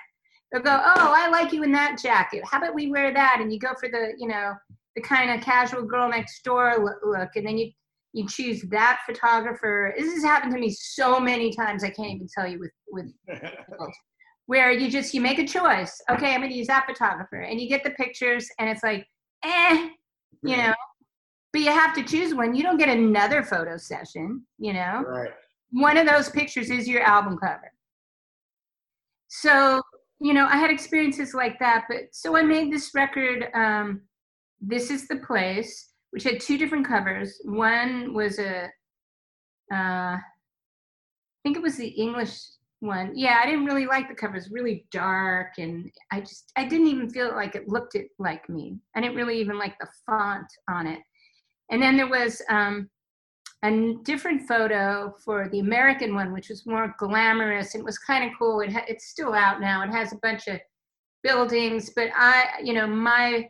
They'll 0.52 0.64
go, 0.64 0.82
oh, 0.84 1.14
I 1.16 1.30
like 1.30 1.54
you 1.54 1.62
in 1.62 1.72
that 1.74 2.00
jacket. 2.02 2.42
How 2.44 2.58
about 2.58 2.74
we 2.74 2.90
wear 2.90 3.14
that? 3.14 3.38
And 3.40 3.54
you 3.54 3.60
go 3.60 3.76
for 3.80 3.88
the, 3.88 4.14
you 4.18 4.28
know, 4.28 4.56
the 4.96 5.02
kind 5.02 5.30
of 5.30 5.46
casual 5.46 5.84
girl 5.84 6.10
next 6.10 6.44
door 6.44 6.76
look. 7.04 7.30
And 7.36 7.46
then 7.46 7.60
you, 7.60 7.72
you 8.14 8.28
choose 8.28 8.64
that 8.72 9.02
photographer. 9.06 9.94
This 9.96 10.12
has 10.12 10.24
happened 10.24 10.54
to 10.54 10.60
me 10.60 10.72
so 10.72 11.20
many 11.20 11.54
times. 11.54 11.84
I 11.84 11.92
can't 11.92 12.16
even 12.16 12.28
tell 12.36 12.48
you 12.48 12.58
with, 12.58 12.72
with 12.88 13.06
where 14.50 14.72
you 14.72 14.90
just 14.90 15.14
you 15.14 15.22
make 15.22 15.38
a 15.38 15.46
choice. 15.46 16.02
Okay 16.10 16.34
i'm 16.34 16.40
going 16.40 16.50
to 16.50 16.58
use 16.58 16.66
that 16.66 16.88
photographer. 16.88 17.42
And 17.42 17.62
you 17.62 17.70
get 17.70 17.84
the 17.84 17.92
pictures 17.92 18.50
and 18.58 18.68
it's 18.68 18.82
like 18.82 19.06
eh 19.44 19.90
you 20.42 20.58
know? 20.58 20.74
But 21.54 21.62
you 21.62 21.72
have 21.72 21.94
to 21.96 22.04
choose 22.04 22.34
one. 22.34 22.56
You 22.56 22.64
don't 22.64 22.78
get 22.78 22.90
another 22.90 23.44
photo 23.44 23.78
session 23.78 24.44
you 24.58 24.74
know? 24.74 25.04
Right. 25.08 25.30
one 25.72 25.98
of 25.98 26.08
those 26.08 26.30
pictures 26.30 26.72
is 26.72 26.88
your 26.88 27.04
album 27.04 27.38
cover. 27.38 27.72
So 29.28 29.84
you 30.20 30.34
know 30.34 30.48
i 30.48 30.58
had 30.58 30.72
experiences 30.72 31.34
like 31.34 31.58
that 31.60 31.86
but 31.88 32.02
so 32.12 32.36
i 32.36 32.42
made 32.42 32.74
this 32.74 32.92
record 32.94 33.48
um 33.54 34.02
this 34.60 34.90
is 34.96 35.08
the 35.08 35.16
place 35.30 35.72
which 36.12 36.24
had 36.24 36.40
two 36.40 36.58
different 36.58 36.88
covers. 36.88 37.40
One 37.46 38.16
was 38.16 38.40
a 38.40 38.54
uh 39.72 40.16
i 40.18 41.40
think 41.44 41.56
it 41.56 41.62
was 41.62 41.78
the 41.78 41.94
english 42.06 42.34
one. 42.82 43.12
Yeah 43.16 43.40
i 43.42 43.46
didn't 43.46 43.66
really 43.66 43.86
like 43.86 44.08
the 44.08 44.16
cover. 44.16 44.38
It's 44.38 44.52
really 44.52 44.86
dark 44.92 45.58
and 45.58 45.92
i 46.12 46.20
just 46.20 46.52
i 46.56 46.66
didn't 46.66 46.88
even 46.88 47.10
feel 47.10 47.36
like 47.36 47.56
it 47.56 47.68
looked 47.68 47.96
it 47.96 48.08
like 48.20 48.48
me. 48.50 48.80
I 48.96 49.02
didn't 49.02 49.18
really 49.18 49.40
even 49.40 49.58
like 49.58 49.78
the 49.80 49.88
font 50.06 50.48
on 50.70 50.88
it. 50.88 51.02
And 51.72 51.82
then 51.82 51.98
there 51.98 52.08
was 52.08 52.42
um 52.50 52.90
a 53.64 53.96
different 54.04 54.48
photo 54.48 55.14
for 55.24 55.50
the 55.50 55.60
American 55.60 56.16
one, 56.16 56.32
which 56.32 56.50
was 56.50 56.66
more 56.66 56.96
glamorous. 56.98 57.74
And 57.74 57.82
it 57.82 57.86
was 57.86 57.98
kind 57.98 58.24
of 58.24 58.32
cool. 58.40 58.62
It 58.62 58.72
ha- 58.72 58.86
it's 58.88 59.10
still 59.10 59.34
out 59.34 59.60
now. 59.60 59.84
It 59.84 59.92
has 59.92 60.14
a 60.14 60.20
bunch 60.22 60.48
of 60.48 60.60
buildings, 61.24 61.92
but 61.96 62.10
I, 62.16 62.46
you 62.64 62.74
know, 62.74 62.88
my 62.88 63.50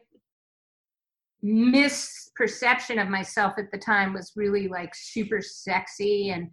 misperception 1.44 3.02
of 3.02 3.08
myself 3.08 3.54
at 3.58 3.72
the 3.72 3.78
time 3.78 4.14
was 4.14 4.34
really 4.36 4.68
like 4.68 4.94
super 4.96 5.42
sexy 5.42 6.32
and 6.32 6.50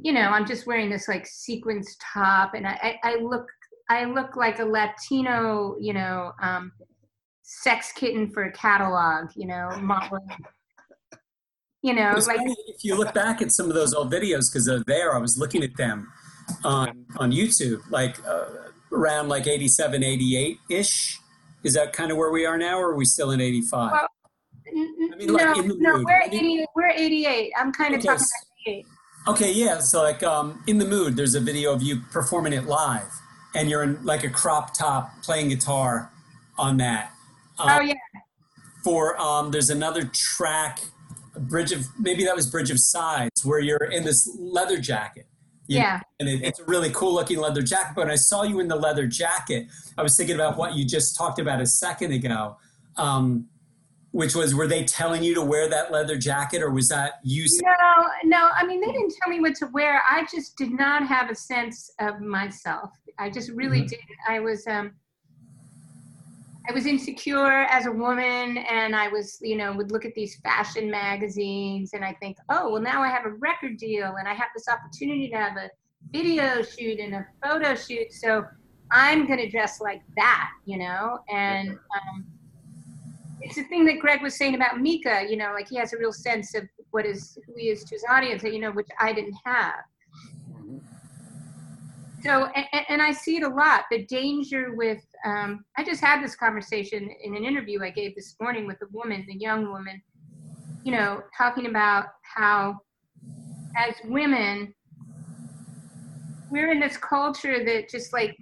you 0.00 0.12
know 0.12 0.28
i'm 0.30 0.46
just 0.46 0.66
wearing 0.66 0.90
this 0.90 1.08
like 1.08 1.26
sequins 1.26 1.96
top 2.00 2.54
and 2.54 2.66
i 2.66 2.98
i, 3.02 3.10
I 3.12 3.16
look 3.16 3.46
i 3.88 4.04
look 4.04 4.36
like 4.36 4.58
a 4.58 4.64
latino 4.64 5.76
you 5.80 5.92
know 5.92 6.32
um 6.40 6.72
sex 7.42 7.92
kitten 7.92 8.30
for 8.30 8.44
a 8.44 8.52
catalog 8.52 9.30
you 9.34 9.46
know 9.46 9.70
model 9.80 10.20
you 11.82 11.94
know, 11.94 12.12
like 12.26 12.40
if 12.66 12.84
you 12.84 12.96
look 12.96 13.14
back 13.14 13.40
at 13.40 13.52
some 13.52 13.68
of 13.68 13.74
those 13.74 13.94
old 13.94 14.12
videos, 14.12 14.50
because 14.50 14.66
they're 14.66 14.82
there, 14.88 15.14
I 15.14 15.18
was 15.18 15.38
looking 15.38 15.62
at 15.62 15.76
them 15.76 16.10
on 16.64 17.04
on 17.18 17.30
YouTube, 17.30 17.80
like 17.88 18.18
uh, 18.26 18.46
around 18.90 19.28
like 19.28 19.46
87, 19.46 20.02
88 20.02 20.58
ish. 20.70 21.20
Is 21.62 21.74
that 21.74 21.92
kind 21.92 22.10
of 22.10 22.16
where 22.16 22.32
we 22.32 22.44
are 22.44 22.58
now, 22.58 22.78
or 22.78 22.90
are 22.90 22.96
we 22.96 23.04
still 23.04 23.30
in 23.30 23.40
85? 23.40 23.92
Well, 23.92 24.08
n- 24.66 25.10
I 25.12 25.16
mean, 25.16 25.32
like, 25.32 25.44
no, 25.44 25.52
in 25.62 25.68
the 25.68 25.76
no, 25.78 25.96
mood. 25.98 26.04
we're 26.04 26.20
I 26.20 26.26
88. 26.26 26.66
We're 26.74 26.88
88. 26.88 27.52
I'm 27.56 27.72
kind 27.72 27.94
of 27.94 28.00
Okay, 28.00 28.06
talking 28.08 28.24
about 28.24 28.66
88. 28.66 28.86
Okay, 29.26 29.52
yeah. 29.52 29.78
So 29.80 30.02
like 30.02 30.22
um, 30.22 30.62
in 30.66 30.78
the 30.78 30.84
mood, 30.86 31.16
there's 31.16 31.34
a 31.34 31.40
video 31.40 31.72
of 31.72 31.82
you 31.82 32.00
performing 32.12 32.52
it 32.52 32.64
live, 32.64 33.10
and 33.54 33.68
you're 33.68 33.82
in 33.82 34.02
like 34.04 34.24
a 34.24 34.30
crop 34.30 34.74
top 34.74 35.22
playing 35.22 35.48
guitar 35.48 36.10
on 36.58 36.76
that. 36.78 37.12
Um, 37.58 37.68
Oh 37.70 37.80
yeah, 37.80 37.94
For 38.84 39.20
um, 39.20 39.50
there's 39.50 39.70
another 39.70 40.04
track, 40.04 40.80
Bridge 41.36 41.72
of 41.72 41.86
maybe 41.98 42.24
that 42.24 42.34
was 42.34 42.46
Bridge 42.48 42.70
of 42.70 42.78
Sighs, 42.80 43.30
where 43.44 43.58
you're 43.60 43.84
in 43.90 44.04
this 44.04 44.28
leather 44.38 44.78
jacket. 44.78 45.26
Yeah. 45.66 46.00
and 46.18 46.28
it, 46.30 46.42
it's 46.42 46.58
a 46.60 46.64
really 46.64 46.88
cool 46.90 47.12
looking 47.12 47.38
leather 47.38 47.60
jacket. 47.60 47.92
But 47.94 48.06
when 48.06 48.10
I 48.10 48.16
saw 48.16 48.42
you 48.42 48.58
in 48.58 48.68
the 48.68 48.76
leather 48.76 49.06
jacket, 49.06 49.66
I 49.98 50.02
was 50.02 50.16
thinking 50.16 50.34
about 50.34 50.56
what 50.56 50.74
you 50.74 50.86
just 50.86 51.14
talked 51.14 51.38
about 51.38 51.60
a 51.60 51.66
second 51.66 52.12
ago. 52.12 52.56
Um, 52.96 53.48
which 54.12 54.34
was, 54.34 54.54
were 54.54 54.66
they 54.66 54.84
telling 54.84 55.22
you 55.22 55.34
to 55.34 55.42
wear 55.42 55.68
that 55.68 55.92
leather 55.92 56.16
jacket, 56.16 56.62
or 56.62 56.70
was 56.70 56.88
that 56.88 57.14
you? 57.22 57.46
No, 57.62 58.08
no. 58.24 58.50
I 58.56 58.66
mean, 58.66 58.80
they 58.80 58.86
didn't 58.86 59.14
tell 59.22 59.30
me 59.30 59.40
what 59.40 59.54
to 59.56 59.66
wear. 59.66 60.02
I 60.08 60.26
just 60.34 60.56
did 60.56 60.72
not 60.72 61.06
have 61.06 61.30
a 61.30 61.34
sense 61.34 61.90
of 62.00 62.20
myself. 62.20 62.90
I 63.18 63.28
just 63.28 63.50
really 63.50 63.82
Mhm. 63.82 63.88
didn't. 63.88 64.18
I 64.28 64.40
was, 64.40 64.66
um, 64.66 64.92
I 66.68 66.72
was 66.72 66.86
insecure 66.86 67.62
as 67.70 67.86
a 67.86 67.92
woman, 67.92 68.58
and 68.58 68.96
I 68.96 69.08
was, 69.08 69.38
you 69.42 69.56
know, 69.56 69.72
would 69.72 69.90
look 69.92 70.04
at 70.04 70.14
these 70.14 70.36
fashion 70.40 70.90
magazines, 70.90 71.92
and 71.92 72.04
I 72.04 72.14
think, 72.14 72.38
oh, 72.48 72.72
well, 72.72 72.82
now 72.82 73.02
I 73.02 73.08
have 73.08 73.26
a 73.26 73.30
record 73.30 73.76
deal, 73.76 74.16
and 74.18 74.26
I 74.26 74.34
have 74.34 74.48
this 74.54 74.68
opportunity 74.68 75.28
to 75.28 75.36
have 75.36 75.56
a 75.56 75.70
video 76.12 76.62
shoot 76.62 76.98
and 76.98 77.14
a 77.14 77.26
photo 77.42 77.74
shoot, 77.74 78.12
so 78.12 78.44
I'm 78.90 79.26
gonna 79.26 79.50
dress 79.50 79.80
like 79.80 80.02
that, 80.16 80.50
you 80.64 80.78
know, 80.78 81.20
and. 81.28 81.70
Um, 81.70 82.26
it's 83.40 83.56
the 83.56 83.64
thing 83.64 83.84
that 83.86 84.00
Greg 84.00 84.22
was 84.22 84.36
saying 84.36 84.54
about 84.54 84.80
Mika, 84.80 85.24
you 85.28 85.36
know, 85.36 85.52
like 85.54 85.68
he 85.68 85.76
has 85.76 85.92
a 85.92 85.98
real 85.98 86.12
sense 86.12 86.54
of 86.54 86.64
what 86.90 87.06
is 87.06 87.38
who 87.46 87.54
he 87.56 87.68
is 87.68 87.84
to 87.84 87.94
his 87.94 88.04
audience, 88.08 88.42
you 88.42 88.58
know, 88.58 88.72
which 88.72 88.88
I 89.00 89.12
didn't 89.12 89.36
have. 89.44 89.80
So, 92.24 92.46
and, 92.46 92.84
and 92.88 93.02
I 93.02 93.12
see 93.12 93.36
it 93.36 93.44
a 93.44 93.48
lot. 93.48 93.84
The 93.90 94.04
danger 94.06 94.74
with, 94.74 95.04
um, 95.24 95.64
I 95.76 95.84
just 95.84 96.00
had 96.00 96.22
this 96.22 96.34
conversation 96.34 97.08
in 97.22 97.36
an 97.36 97.44
interview 97.44 97.82
I 97.82 97.90
gave 97.90 98.16
this 98.16 98.34
morning 98.40 98.66
with 98.66 98.82
a 98.82 98.86
woman, 98.90 99.24
a 99.30 99.34
young 99.34 99.70
woman, 99.70 100.02
you 100.82 100.90
know, 100.90 101.22
talking 101.36 101.66
about 101.66 102.06
how, 102.22 102.80
as 103.76 103.94
women, 104.04 104.74
we're 106.50 106.72
in 106.72 106.80
this 106.80 106.96
culture 106.96 107.64
that 107.64 107.88
just 107.88 108.12
like 108.12 108.36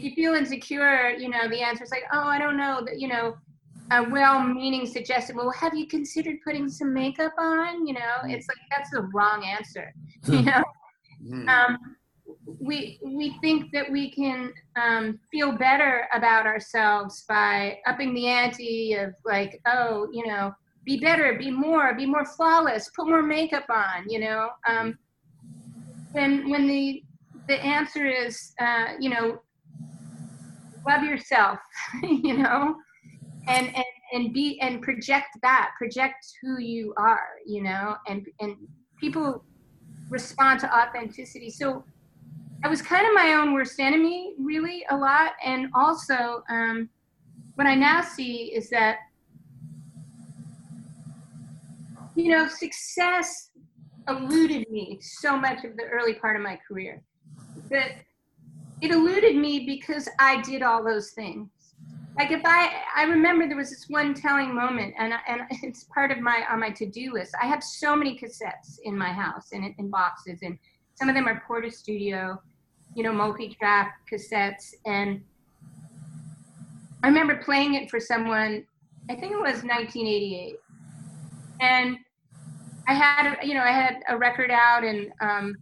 if 0.00 0.04
you 0.04 0.14
feel 0.14 0.34
insecure, 0.34 1.10
you 1.10 1.28
know, 1.28 1.46
the 1.48 1.60
answer 1.60 1.84
is 1.84 1.90
like, 1.90 2.04
oh, 2.12 2.20
I 2.24 2.38
don't 2.38 2.56
know, 2.56 2.82
that 2.86 2.98
you 2.98 3.08
know, 3.08 3.36
a 3.92 4.02
well-meaning 4.02 4.86
suggestion. 4.86 5.36
Well, 5.36 5.50
have 5.50 5.74
you 5.74 5.86
considered 5.86 6.36
putting 6.44 6.68
some 6.68 6.94
makeup 6.94 7.32
on? 7.38 7.86
You 7.86 7.94
know, 7.94 8.14
it's 8.24 8.46
like 8.48 8.56
that's 8.70 8.90
the 8.90 9.02
wrong 9.14 9.44
answer. 9.44 9.92
You 10.28 10.42
know, 10.42 10.62
Mhm. 11.22 11.48
um, 11.48 11.78
we 12.60 12.98
we 13.04 13.36
think 13.42 13.72
that 13.72 13.90
we 13.90 14.10
can 14.10 14.52
um, 14.76 15.18
feel 15.30 15.52
better 15.52 16.08
about 16.14 16.46
ourselves 16.46 17.24
by 17.28 17.78
upping 17.86 18.14
the 18.14 18.26
ante 18.28 18.94
of 18.94 19.14
like, 19.24 19.60
oh, 19.66 20.08
you 20.12 20.26
know, 20.26 20.52
be 20.84 20.98
better, 20.98 21.36
be 21.38 21.50
more, 21.50 21.94
be 21.94 22.06
more 22.06 22.24
flawless, 22.24 22.90
put 22.96 23.06
more 23.08 23.22
makeup 23.22 23.66
on. 23.68 24.08
You 24.08 24.20
know, 24.20 24.50
um, 24.66 24.98
when 26.12 26.48
when 26.50 26.66
the 26.66 27.02
the 27.48 27.58
answer 27.60 28.06
is, 28.06 28.52
uh, 28.60 28.94
you 29.00 29.10
know, 29.10 29.40
love 30.86 31.02
yourself, 31.02 31.58
you 32.02 32.38
know, 32.38 32.76
and 33.48 33.66
and 33.74 33.84
and 34.12 34.32
be 34.32 34.58
and 34.60 34.82
project 34.82 35.28
that, 35.42 35.72
project 35.78 36.24
who 36.42 36.60
you 36.60 36.94
are, 36.96 37.28
you 37.46 37.62
know, 37.62 37.96
and 38.08 38.26
and 38.40 38.56
people 38.98 39.44
respond 40.08 40.60
to 40.60 40.74
authenticity. 40.76 41.50
So 41.50 41.84
I 42.62 42.68
was 42.68 42.82
kind 42.82 43.06
of 43.06 43.14
my 43.14 43.34
own 43.34 43.54
worst 43.54 43.80
enemy, 43.80 44.34
really, 44.38 44.84
a 44.90 44.96
lot, 44.96 45.32
and 45.44 45.68
also 45.74 46.42
um, 46.50 46.90
what 47.54 47.66
I 47.66 47.74
now 47.74 48.02
see 48.02 48.52
is 48.54 48.68
that 48.70 48.98
you 52.16 52.28
know 52.28 52.48
success 52.48 53.50
eluded 54.08 54.68
me 54.70 54.98
so 55.00 55.36
much 55.36 55.64
of 55.64 55.76
the 55.76 55.84
early 55.84 56.14
part 56.14 56.36
of 56.36 56.42
my 56.42 56.58
career. 56.68 57.02
That 57.70 57.92
it 58.82 58.90
eluded 58.90 59.36
me 59.36 59.66
because 59.66 60.08
I 60.18 60.40
did 60.42 60.62
all 60.62 60.82
those 60.84 61.10
things. 61.10 61.48
Like 62.18 62.32
if 62.32 62.42
I, 62.44 62.82
I 62.96 63.04
remember 63.04 63.46
there 63.46 63.56
was 63.56 63.70
this 63.70 63.88
one 63.88 64.14
telling 64.14 64.54
moment, 64.54 64.94
and 64.98 65.14
and 65.28 65.42
it's 65.62 65.84
part 65.84 66.10
of 66.10 66.18
my 66.18 66.44
on 66.50 66.60
my 66.60 66.70
to 66.70 66.86
do 66.86 67.12
list. 67.12 67.34
I 67.40 67.46
have 67.46 67.62
so 67.62 67.94
many 67.94 68.18
cassettes 68.18 68.78
in 68.84 68.96
my 68.96 69.10
house 69.12 69.52
and 69.52 69.64
in, 69.64 69.74
in 69.78 69.90
boxes, 69.90 70.40
and 70.42 70.58
some 70.94 71.08
of 71.08 71.14
them 71.14 71.28
are 71.28 71.42
Portastudio, 71.48 72.38
you 72.94 73.02
know, 73.02 73.12
multi-track 73.12 74.00
cassettes. 74.10 74.74
And 74.86 75.22
I 77.02 77.08
remember 77.08 77.36
playing 77.36 77.74
it 77.74 77.90
for 77.90 78.00
someone. 78.00 78.66
I 79.08 79.14
think 79.14 79.32
it 79.32 79.40
was 79.40 79.62
1988, 79.62 80.56
and 81.60 81.96
I 82.86 82.94
had, 82.94 83.36
you 83.42 83.54
know, 83.54 83.62
I 83.62 83.72
had 83.72 84.02
a 84.08 84.16
record 84.16 84.50
out, 84.50 84.84
and 84.84 85.10
um, 85.20 85.56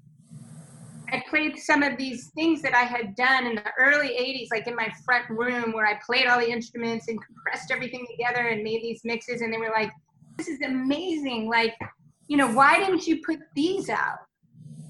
I 1.10 1.22
played 1.28 1.58
some 1.58 1.82
of 1.82 1.96
these 1.96 2.30
things 2.34 2.60
that 2.62 2.74
I 2.74 2.82
had 2.82 3.14
done 3.14 3.46
in 3.46 3.54
the 3.54 3.64
early 3.78 4.08
80s, 4.08 4.48
like 4.50 4.66
in 4.66 4.74
my 4.74 4.92
front 5.04 5.28
room 5.30 5.72
where 5.72 5.86
I 5.86 5.98
played 6.04 6.26
all 6.26 6.38
the 6.38 6.50
instruments 6.50 7.08
and 7.08 7.18
compressed 7.24 7.70
everything 7.70 8.06
together 8.10 8.48
and 8.48 8.62
made 8.62 8.82
these 8.82 9.00
mixes. 9.04 9.40
And 9.40 9.52
they 9.52 9.58
were 9.58 9.72
like, 9.74 9.90
this 10.36 10.48
is 10.48 10.60
amazing. 10.60 11.48
Like, 11.48 11.74
you 12.28 12.36
know, 12.36 12.48
why 12.52 12.78
didn't 12.78 13.06
you 13.06 13.22
put 13.24 13.38
these 13.54 13.88
out? 13.88 14.18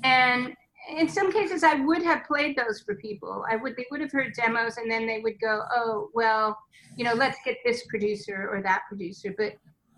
And 0.03 0.55
in 0.97 1.09
some 1.09 1.33
cases, 1.33 1.63
I 1.63 1.75
would 1.75 2.03
have 2.03 2.25
played 2.25 2.57
those 2.57 2.81
for 2.81 2.97
people. 2.97 3.45
I 3.51 3.57
would, 3.57 3.77
they 3.77 3.87
would 3.91 4.01
have 4.01 4.11
heard 4.11 4.33
demos 4.35 4.77
and 4.77 4.91
then 4.91 5.07
they 5.07 5.21
would 5.21 5.41
go, 5.41 5.63
oh, 5.75 6.11
well, 6.15 6.59
you 6.97 7.05
know, 7.05 7.15
let's 7.15 7.39
get 7.45 7.59
this 7.65 7.87
producer 7.87 8.49
or 8.51 8.61
that 8.63 8.83
producer. 8.89 9.35
But 9.37 9.55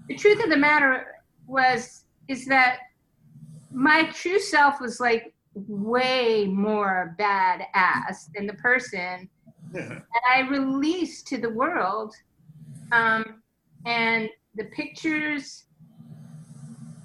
the 0.08 0.16
truth 0.16 0.42
of 0.42 0.50
the 0.50 0.56
matter 0.56 1.06
was, 1.46 2.04
is 2.28 2.44
that 2.46 2.78
my 3.72 4.04
true 4.10 4.38
self 4.38 4.80
was 4.80 5.00
like 5.00 5.32
way 5.54 6.46
more 6.46 7.16
badass 7.18 8.30
than 8.34 8.46
the 8.46 8.54
person 8.54 9.28
that 9.72 10.02
I 10.34 10.40
released 10.48 11.26
to 11.28 11.38
the 11.38 11.50
world. 11.50 12.14
Um, 12.92 13.42
and 13.86 14.28
the 14.56 14.64
pictures 14.66 15.66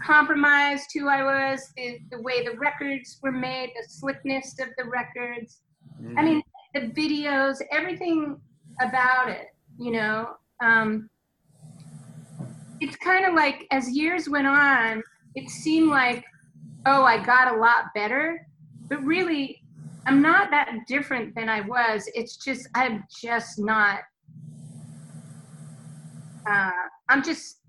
compromised 0.03 0.89
who 0.93 1.07
I 1.07 1.23
was, 1.23 1.71
the, 1.75 1.99
the 2.11 2.21
way 2.21 2.43
the 2.43 2.57
records 2.57 3.19
were 3.21 3.31
made, 3.31 3.71
the 3.75 3.87
slickness 3.87 4.59
of 4.59 4.69
the 4.77 4.85
records. 4.85 5.61
I 6.17 6.23
mean, 6.23 6.41
the 6.73 6.81
videos, 6.81 7.61
everything 7.71 8.39
about 8.81 9.29
it, 9.29 9.47
you 9.79 9.91
know. 9.91 10.35
Um, 10.61 11.09
it's 12.81 12.95
kind 12.97 13.25
of 13.25 13.33
like 13.33 13.65
as 13.71 13.89
years 13.89 14.29
went 14.29 14.47
on, 14.47 15.01
it 15.35 15.49
seemed 15.49 15.89
like, 15.89 16.23
oh, 16.85 17.03
I 17.03 17.23
got 17.23 17.53
a 17.55 17.57
lot 17.57 17.85
better. 17.93 18.45
But 18.89 19.03
really, 19.03 19.61
I'm 20.05 20.21
not 20.21 20.51
that 20.51 20.69
different 20.87 21.33
than 21.35 21.49
I 21.49 21.61
was. 21.61 22.09
It's 22.13 22.37
just, 22.37 22.67
I'm 22.75 23.03
just 23.21 23.57
not, 23.57 23.99
uh, 26.47 26.71
I'm 27.09 27.23
just 27.23 27.61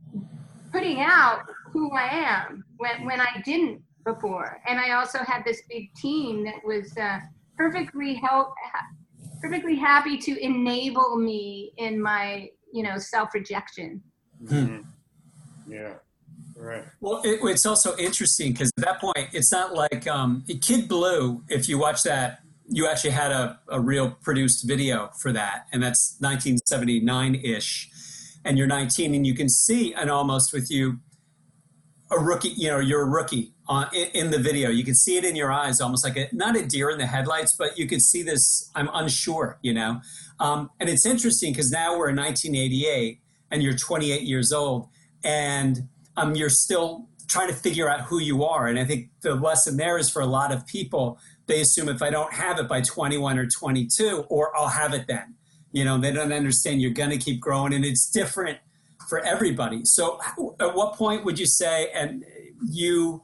putting 0.72 1.00
out 1.00 1.42
who 1.72 1.90
I 1.92 2.08
am 2.08 2.64
when, 2.76 3.06
when 3.06 3.20
I 3.20 3.42
didn't 3.44 3.82
before. 4.04 4.60
And 4.66 4.78
I 4.78 4.92
also 4.92 5.18
had 5.20 5.44
this 5.44 5.62
big 5.68 5.92
team 5.94 6.44
that 6.44 6.56
was 6.64 6.96
uh, 6.98 7.18
perfectly 7.56 8.14
help, 8.14 8.52
perfectly 9.40 9.76
happy 9.76 10.18
to 10.18 10.38
enable 10.44 11.16
me 11.16 11.72
in 11.78 12.00
my, 12.00 12.48
you 12.72 12.82
know, 12.82 12.98
self-rejection. 12.98 14.02
Mhm. 14.44 14.84
Yeah. 15.66 15.94
Right. 16.56 16.84
Well, 17.00 17.20
it, 17.22 17.40
it's 17.42 17.66
also 17.66 17.94
interesting 17.98 18.52
because 18.52 18.72
at 18.78 18.84
that 18.84 19.00
point, 19.00 19.28
it's 19.32 19.52
not 19.52 19.74
like 19.74 20.06
um, 20.06 20.42
Kid 20.62 20.88
Blue. 20.88 21.44
If 21.48 21.68
you 21.68 21.78
watch 21.78 22.02
that, 22.04 22.40
you 22.66 22.88
actually 22.88 23.10
had 23.10 23.30
a, 23.30 23.60
a 23.68 23.78
real 23.78 24.12
produced 24.22 24.66
video 24.66 25.10
for 25.20 25.32
that, 25.32 25.66
and 25.72 25.82
that's 25.82 26.16
1979 26.20 27.34
ish. 27.36 27.90
And 28.44 28.56
you're 28.56 28.66
19, 28.66 29.14
and 29.14 29.26
you 29.26 29.34
can 29.34 29.48
see, 29.48 29.92
and 29.92 30.08
almost 30.08 30.52
with 30.52 30.70
you, 30.70 31.00
a 32.10 32.18
rookie. 32.18 32.50
You 32.50 32.68
know, 32.68 32.78
you're 32.78 33.02
a 33.02 33.08
rookie 33.08 33.52
on, 33.68 33.88
in, 33.92 34.08
in 34.14 34.30
the 34.30 34.38
video. 34.38 34.70
You 34.70 34.84
can 34.84 34.94
see 34.94 35.18
it 35.18 35.24
in 35.24 35.36
your 35.36 35.52
eyes, 35.52 35.80
almost 35.80 36.04
like 36.04 36.16
a 36.16 36.28
not 36.32 36.56
a 36.56 36.64
deer 36.64 36.88
in 36.88 36.98
the 36.98 37.06
headlights, 37.06 37.54
but 37.58 37.76
you 37.76 37.86
can 37.86 38.00
see 38.00 38.22
this. 38.22 38.70
I'm 38.74 38.88
unsure, 38.94 39.58
you 39.60 39.74
know. 39.74 40.00
Um, 40.40 40.70
and 40.80 40.88
it's 40.88 41.04
interesting 41.04 41.52
because 41.52 41.70
now 41.70 41.98
we're 41.98 42.08
in 42.08 42.16
1988, 42.16 43.20
and 43.50 43.62
you're 43.62 43.76
28 43.76 44.22
years 44.22 44.52
old, 44.52 44.88
and 45.22 45.88
um, 46.16 46.34
you're 46.34 46.50
still 46.50 47.08
trying 47.28 47.48
to 47.48 47.54
figure 47.54 47.88
out 47.88 48.02
who 48.02 48.20
you 48.20 48.44
are. 48.44 48.66
And 48.66 48.78
I 48.78 48.84
think 48.84 49.10
the 49.20 49.34
lesson 49.34 49.76
there 49.76 49.98
is 49.98 50.08
for 50.08 50.22
a 50.22 50.26
lot 50.26 50.52
of 50.52 50.66
people, 50.66 51.18
they 51.46 51.60
assume 51.60 51.88
if 51.88 52.02
I 52.02 52.10
don't 52.10 52.32
have 52.32 52.58
it 52.58 52.68
by 52.68 52.80
21 52.80 53.38
or 53.38 53.46
22, 53.46 54.26
or 54.28 54.56
I'll 54.56 54.68
have 54.68 54.94
it 54.94 55.06
then. 55.06 55.34
You 55.72 55.84
know, 55.84 55.98
they 55.98 56.12
don't 56.12 56.32
understand 56.32 56.80
you're 56.80 56.92
going 56.92 57.10
to 57.10 57.18
keep 57.18 57.40
growing, 57.40 57.74
and 57.74 57.84
it's 57.84 58.08
different 58.10 58.58
for 59.08 59.18
everybody. 59.24 59.84
So, 59.84 60.20
at 60.58 60.74
what 60.74 60.94
point 60.94 61.24
would 61.24 61.38
you 61.38 61.46
say, 61.46 61.90
and 61.92 62.24
you 62.66 63.22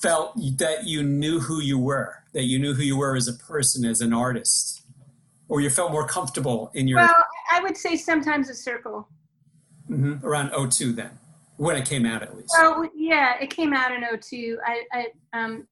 felt 0.00 0.36
that 0.58 0.86
you 0.86 1.02
knew 1.02 1.40
who 1.40 1.60
you 1.60 1.78
were, 1.78 2.22
that 2.34 2.44
you 2.44 2.58
knew 2.58 2.74
who 2.74 2.82
you 2.82 2.96
were 2.96 3.16
as 3.16 3.26
a 3.26 3.32
person, 3.32 3.84
as 3.84 4.00
an 4.00 4.12
artist, 4.12 4.82
or 5.48 5.60
you 5.60 5.70
felt 5.70 5.90
more 5.90 6.06
comfortable 6.06 6.70
in 6.74 6.86
your 6.86 6.98
Well, 6.98 7.24
I 7.52 7.60
would 7.60 7.76
say 7.76 7.96
sometimes 7.96 8.48
a 8.48 8.54
circle. 8.54 9.08
Mhm, 9.90 10.22
around 10.22 10.52
02 10.52 10.92
then, 10.92 11.18
when 11.60 11.76
it 11.76 11.86
came 11.86 12.06
out 12.06 12.22
at 12.22 12.34
least? 12.34 12.54
Well, 12.58 12.88
yeah, 12.96 13.34
it 13.38 13.50
came 13.50 13.74
out 13.74 13.92
in 13.92 14.02
02. 14.18 14.58
I, 14.66 14.82
I 14.94 15.38
um, 15.38 15.68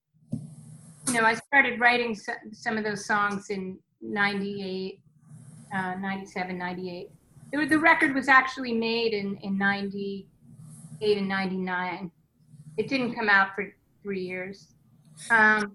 you 1.07 1.14
know, 1.14 1.22
I 1.22 1.32
started 1.32 1.80
writing 1.80 2.14
so, 2.14 2.34
some 2.53 2.76
of 2.76 2.84
those 2.84 3.07
songs 3.07 3.49
in 3.49 3.78
98, 4.03 5.01
uh, 5.74 5.95
97, 5.95 6.59
98. 6.59 7.11
It 7.53 7.57
was, 7.57 7.70
the 7.70 7.78
record 7.78 8.14
was 8.14 8.28
actually 8.28 8.74
made 8.74 9.14
in, 9.14 9.39
in 9.39 9.57
98 9.57 11.16
and 11.16 11.26
99. 11.26 12.11
It 12.76 12.86
didn't 12.86 13.14
come 13.14 13.30
out 13.30 13.55
for 13.55 13.72
three 14.03 14.20
years. 14.20 14.74
Um, 15.30 15.74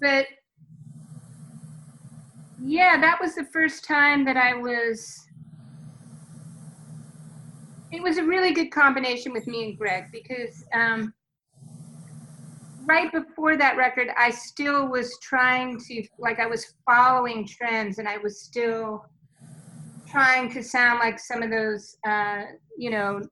but 0.00 0.26
yeah, 2.62 3.00
that 3.00 3.20
was 3.20 3.34
the 3.34 3.46
first 3.46 3.84
time 3.84 4.24
that 4.26 4.36
I 4.36 4.54
was 4.54 5.26
it 7.94 8.02
was 8.02 8.18
a 8.18 8.24
really 8.24 8.52
good 8.52 8.70
combination 8.70 9.32
with 9.32 9.46
me 9.46 9.64
and 9.64 9.78
Greg 9.78 10.06
because 10.10 10.64
um, 10.74 11.14
right 12.86 13.10
before 13.12 13.56
that 13.56 13.76
record, 13.76 14.08
I 14.18 14.30
still 14.30 14.88
was 14.88 15.16
trying 15.22 15.78
to, 15.88 16.04
like, 16.18 16.40
I 16.40 16.46
was 16.46 16.74
following 16.84 17.46
trends 17.46 17.98
and 17.98 18.08
I 18.08 18.18
was 18.18 18.40
still 18.40 19.06
trying 20.08 20.52
to 20.52 20.62
sound 20.62 20.98
like 20.98 21.20
some 21.20 21.42
of 21.42 21.50
those, 21.50 21.96
uh, 22.06 22.42
you 22.76 22.90
know, 22.90 23.22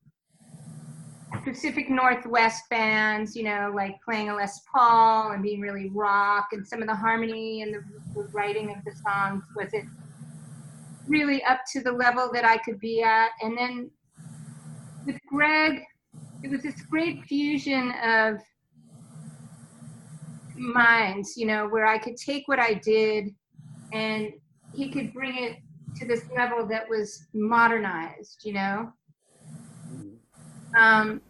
Pacific 1.45 1.91
Northwest 1.91 2.63
bands, 2.71 3.35
you 3.35 3.43
know, 3.43 3.73
like 3.75 3.97
playing 4.05 4.29
a 4.29 4.35
Les 4.35 4.61
Paul 4.73 5.33
and 5.33 5.43
being 5.43 5.61
really 5.61 5.91
rock, 5.93 6.49
and 6.53 6.67
some 6.67 6.83
of 6.83 6.89
the 6.89 6.95
harmony 6.95 7.63
and 7.63 7.75
the, 7.75 7.83
the 8.15 8.29
writing 8.29 8.71
of 8.71 8.85
the 8.85 8.93
songs 9.05 9.43
wasn't 9.57 9.89
really 11.09 11.43
up 11.45 11.61
to 11.73 11.81
the 11.81 11.91
level 11.91 12.31
that 12.33 12.45
I 12.45 12.59
could 12.59 12.79
be 12.79 13.03
at. 13.03 13.31
And 13.41 13.59
then 13.59 13.91
with 15.07 15.19
Greg, 15.29 15.83
it 16.43 16.51
was 16.51 16.63
this 16.63 16.83
great 16.83 17.25
fusion 17.25 17.93
of 18.05 18.39
minds, 20.57 21.37
you 21.37 21.47
know, 21.47 21.69
where 21.69 21.87
I 21.87 21.99
could 21.99 22.17
take 22.17 22.47
what 22.47 22.59
I 22.59 22.75
did 22.75 23.35
and 23.93 24.33
he 24.73 24.91
could 24.91 25.13
bring 25.13 25.37
it 25.43 25.57
to 25.97 26.07
this 26.07 26.25
level 26.35 26.67
that 26.69 26.89
was 26.89 27.27
modernized, 27.35 28.43
you 28.45 28.55
know. 28.55 28.93
Um, 30.79 31.21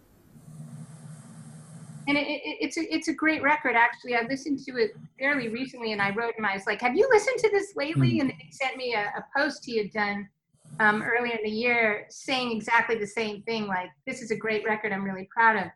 and 2.08 2.16
it, 2.16 2.26
it, 2.26 2.58
it's 2.60 2.76
a 2.76 2.94
it's 2.94 3.08
a 3.08 3.12
great 3.12 3.42
record 3.42 3.74
actually. 3.76 4.14
I 4.14 4.22
listened 4.28 4.60
to 4.66 4.76
it 4.76 4.92
fairly 5.18 5.48
recently, 5.48 5.92
and 5.92 6.02
I 6.02 6.10
wrote 6.10 6.34
him. 6.36 6.44
I 6.44 6.54
was 6.54 6.66
like, 6.66 6.80
"Have 6.80 6.96
you 6.96 7.08
listened 7.10 7.38
to 7.38 7.50
this 7.50 7.74
lately?" 7.76 8.20
And 8.20 8.32
he 8.38 8.52
sent 8.52 8.76
me 8.76 8.94
a, 8.94 9.12
a 9.18 9.24
post 9.36 9.64
he 9.64 9.78
had 9.78 9.92
done 9.92 10.28
um, 10.80 11.02
earlier 11.02 11.36
in 11.36 11.44
the 11.44 11.50
year 11.50 12.06
saying 12.10 12.52
exactly 12.52 12.96
the 12.96 13.06
same 13.06 13.42
thing 13.42 13.66
like 13.66 13.90
this 14.06 14.22
is 14.22 14.30
a 14.30 14.36
great 14.36 14.64
record 14.64 14.92
i'm 14.92 15.04
really 15.04 15.28
proud 15.32 15.56
of. 15.56 15.70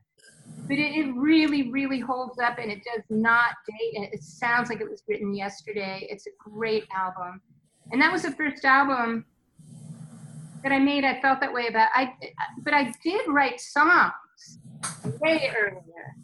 But 0.69 0.79
it, 0.79 0.97
it 0.97 1.13
really 1.15 1.71
really 1.71 2.01
holds 2.01 2.39
up 2.39 2.59
and 2.59 2.71
it 2.71 2.83
does 2.85 3.05
not 3.11 3.51
date 3.69 3.97
and 3.97 4.05
it 4.13 4.23
sounds 4.23 4.69
like 4.69 4.81
it 4.81 4.91
was 4.91 5.03
written 5.09 5.35
yesterday. 5.35 6.07
It's 6.11 6.27
a 6.27 6.31
great 6.39 6.85
album. 6.97 7.41
And 7.93 8.01
that 8.01 8.13
was 8.13 8.23
the 8.23 8.33
first 8.33 8.65
album 8.65 9.27
that 10.67 10.73
i 10.73 10.81
made 10.81 11.05
i 11.05 11.21
felt 11.21 11.39
that 11.41 11.53
way 11.53 11.69
about 11.69 11.89
i 11.95 12.13
but 12.65 12.75
i 12.75 12.93
did 13.05 13.21
write 13.29 13.61
songs 13.61 14.59
way 15.21 15.49
earlier 15.57 16.17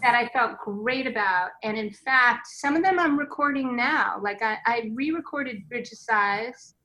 that 0.00 0.14
i 0.14 0.26
felt 0.28 0.56
great 0.58 1.06
about. 1.06 1.50
And 1.62 1.76
in 1.76 1.90
fact 1.92 2.46
some 2.46 2.76
of 2.76 2.82
them 2.82 2.98
i'm 2.98 3.18
recording 3.18 3.76
now. 3.76 4.20
Like 4.22 4.40
i, 4.40 4.56
I 4.64 4.90
re-recorded 4.94 5.68
bridge 5.68 5.92
of 5.92 5.98
sighs 5.98 6.76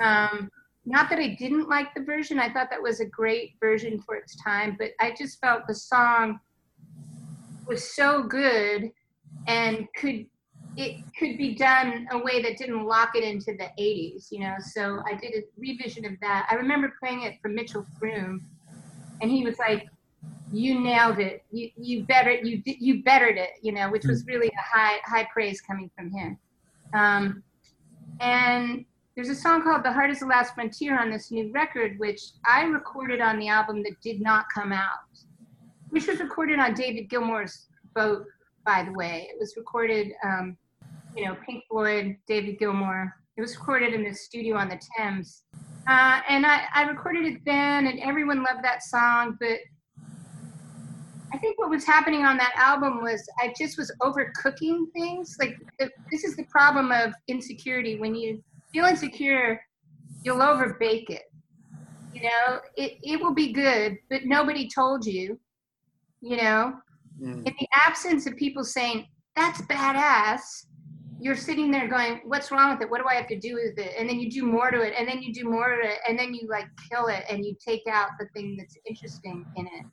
um, 0.00 0.50
not 0.86 1.10
that 1.10 1.18
I 1.18 1.36
didn't 1.38 1.68
like 1.68 1.94
the 1.94 2.02
version, 2.02 2.38
I 2.38 2.52
thought 2.52 2.68
that 2.70 2.82
was 2.82 3.00
a 3.00 3.06
great 3.06 3.54
version 3.60 4.00
for 4.00 4.16
its 4.16 4.36
time, 4.42 4.76
but 4.78 4.90
I 4.98 5.14
just 5.16 5.40
felt 5.40 5.66
the 5.66 5.74
song 5.74 6.40
was 7.66 7.94
so 7.94 8.22
good 8.22 8.90
and 9.46 9.86
could 9.96 10.26
it 10.76 11.04
could 11.18 11.36
be 11.36 11.54
done 11.54 12.06
a 12.12 12.18
way 12.18 12.40
that 12.40 12.56
didn't 12.56 12.86
lock 12.86 13.10
it 13.14 13.24
into 13.24 13.52
the 13.52 13.68
80s, 13.78 14.28
you 14.30 14.40
know. 14.40 14.54
So 14.60 15.02
I 15.04 15.14
did 15.14 15.34
a 15.34 15.42
revision 15.58 16.06
of 16.06 16.12
that. 16.22 16.46
I 16.50 16.54
remember 16.54 16.94
playing 17.00 17.22
it 17.22 17.34
for 17.42 17.48
Mitchell 17.48 17.86
Froom, 18.00 18.40
and 19.20 19.30
he 19.30 19.44
was 19.44 19.58
like, 19.58 19.86
"You 20.50 20.80
nailed 20.80 21.18
it. 21.18 21.44
You 21.50 21.70
you 21.76 22.04
better 22.04 22.32
you 22.32 22.62
you 22.64 23.02
bettered 23.02 23.36
it," 23.36 23.50
you 23.62 23.72
know, 23.72 23.90
which 23.90 24.06
was 24.06 24.24
really 24.26 24.48
a 24.48 24.78
high 24.78 24.98
high 25.04 25.28
praise 25.32 25.60
coming 25.60 25.90
from 25.96 26.10
him. 26.12 26.38
Um, 26.94 27.42
and 28.20 28.84
there's 29.22 29.36
a 29.36 29.38
song 29.38 29.62
called 29.62 29.84
The 29.84 29.92
Heart 29.92 30.12
is 30.12 30.20
the 30.20 30.26
Last 30.26 30.54
Frontier 30.54 30.98
on 30.98 31.10
this 31.10 31.30
new 31.30 31.52
record, 31.52 31.98
which 31.98 32.22
I 32.46 32.62
recorded 32.62 33.20
on 33.20 33.38
the 33.38 33.48
album 33.48 33.82
that 33.82 34.00
did 34.02 34.18
not 34.18 34.46
come 34.54 34.72
out, 34.72 34.96
which 35.90 36.06
was 36.06 36.20
recorded 36.20 36.58
on 36.58 36.72
David 36.72 37.10
Gilmour's 37.10 37.66
boat, 37.94 38.24
by 38.64 38.82
the 38.82 38.92
way. 38.92 39.28
It 39.30 39.36
was 39.38 39.58
recorded, 39.58 40.12
um, 40.24 40.56
you 41.14 41.26
know, 41.26 41.36
Pink 41.44 41.64
Floyd, 41.70 42.16
David 42.26 42.58
Gilmour. 42.58 43.12
It 43.36 43.42
was 43.42 43.54
recorded 43.58 43.92
in 43.92 44.04
the 44.04 44.14
studio 44.14 44.56
on 44.56 44.70
the 44.70 44.80
Thames. 44.96 45.42
Uh, 45.86 46.22
and 46.26 46.46
I, 46.46 46.62
I 46.74 46.84
recorded 46.84 47.26
it 47.26 47.40
then, 47.44 47.88
and 47.88 48.00
everyone 48.00 48.42
loved 48.42 48.64
that 48.64 48.82
song, 48.82 49.36
but 49.38 49.58
I 51.30 51.36
think 51.36 51.58
what 51.58 51.68
was 51.68 51.84
happening 51.84 52.24
on 52.24 52.38
that 52.38 52.54
album 52.56 53.02
was 53.02 53.22
I 53.38 53.52
just 53.58 53.76
was 53.76 53.92
overcooking 54.00 54.90
things. 54.94 55.36
Like, 55.38 55.58
the, 55.78 55.90
this 56.10 56.24
is 56.24 56.36
the 56.36 56.44
problem 56.44 56.90
of 56.90 57.12
insecurity 57.28 58.00
when 58.00 58.14
you 58.14 58.42
feel 58.72 58.84
insecure, 58.86 59.60
you'll 60.22 60.42
over 60.42 60.76
bake 60.78 61.10
it. 61.10 61.22
You 62.12 62.22
know, 62.22 62.60
it, 62.76 62.98
it 63.02 63.20
will 63.20 63.34
be 63.34 63.52
good, 63.52 63.96
but 64.08 64.24
nobody 64.24 64.68
told 64.68 65.06
you. 65.06 65.38
You 66.20 66.36
know, 66.36 66.74
Mm. 67.20 67.46
in 67.46 67.54
the 67.58 67.68
absence 67.86 68.26
of 68.26 68.34
people 68.36 68.64
saying, 68.64 69.06
that's 69.36 69.60
badass, 69.62 70.40
you're 71.20 71.36
sitting 71.36 71.70
there 71.70 71.86
going, 71.86 72.22
what's 72.24 72.50
wrong 72.50 72.72
with 72.72 72.80
it? 72.80 72.90
What 72.90 73.02
do 73.02 73.08
I 73.08 73.14
have 73.14 73.28
to 73.28 73.38
do 73.38 73.54
with 73.54 73.78
it? 73.78 73.92
And 73.98 74.08
then 74.08 74.18
you 74.18 74.30
do 74.30 74.46
more 74.46 74.70
to 74.70 74.80
it, 74.80 74.94
and 74.98 75.06
then 75.06 75.22
you 75.22 75.32
do 75.34 75.44
more 75.44 75.76
to 75.76 75.86
it, 75.86 75.98
and 76.08 76.18
then 76.18 76.32
you 76.32 76.48
like 76.48 76.64
kill 76.90 77.08
it 77.08 77.24
and 77.28 77.44
you 77.44 77.54
take 77.62 77.82
out 77.90 78.10
the 78.18 78.26
thing 78.34 78.56
that's 78.56 78.78
interesting 78.88 79.44
in 79.56 79.66
it. 79.66 79.84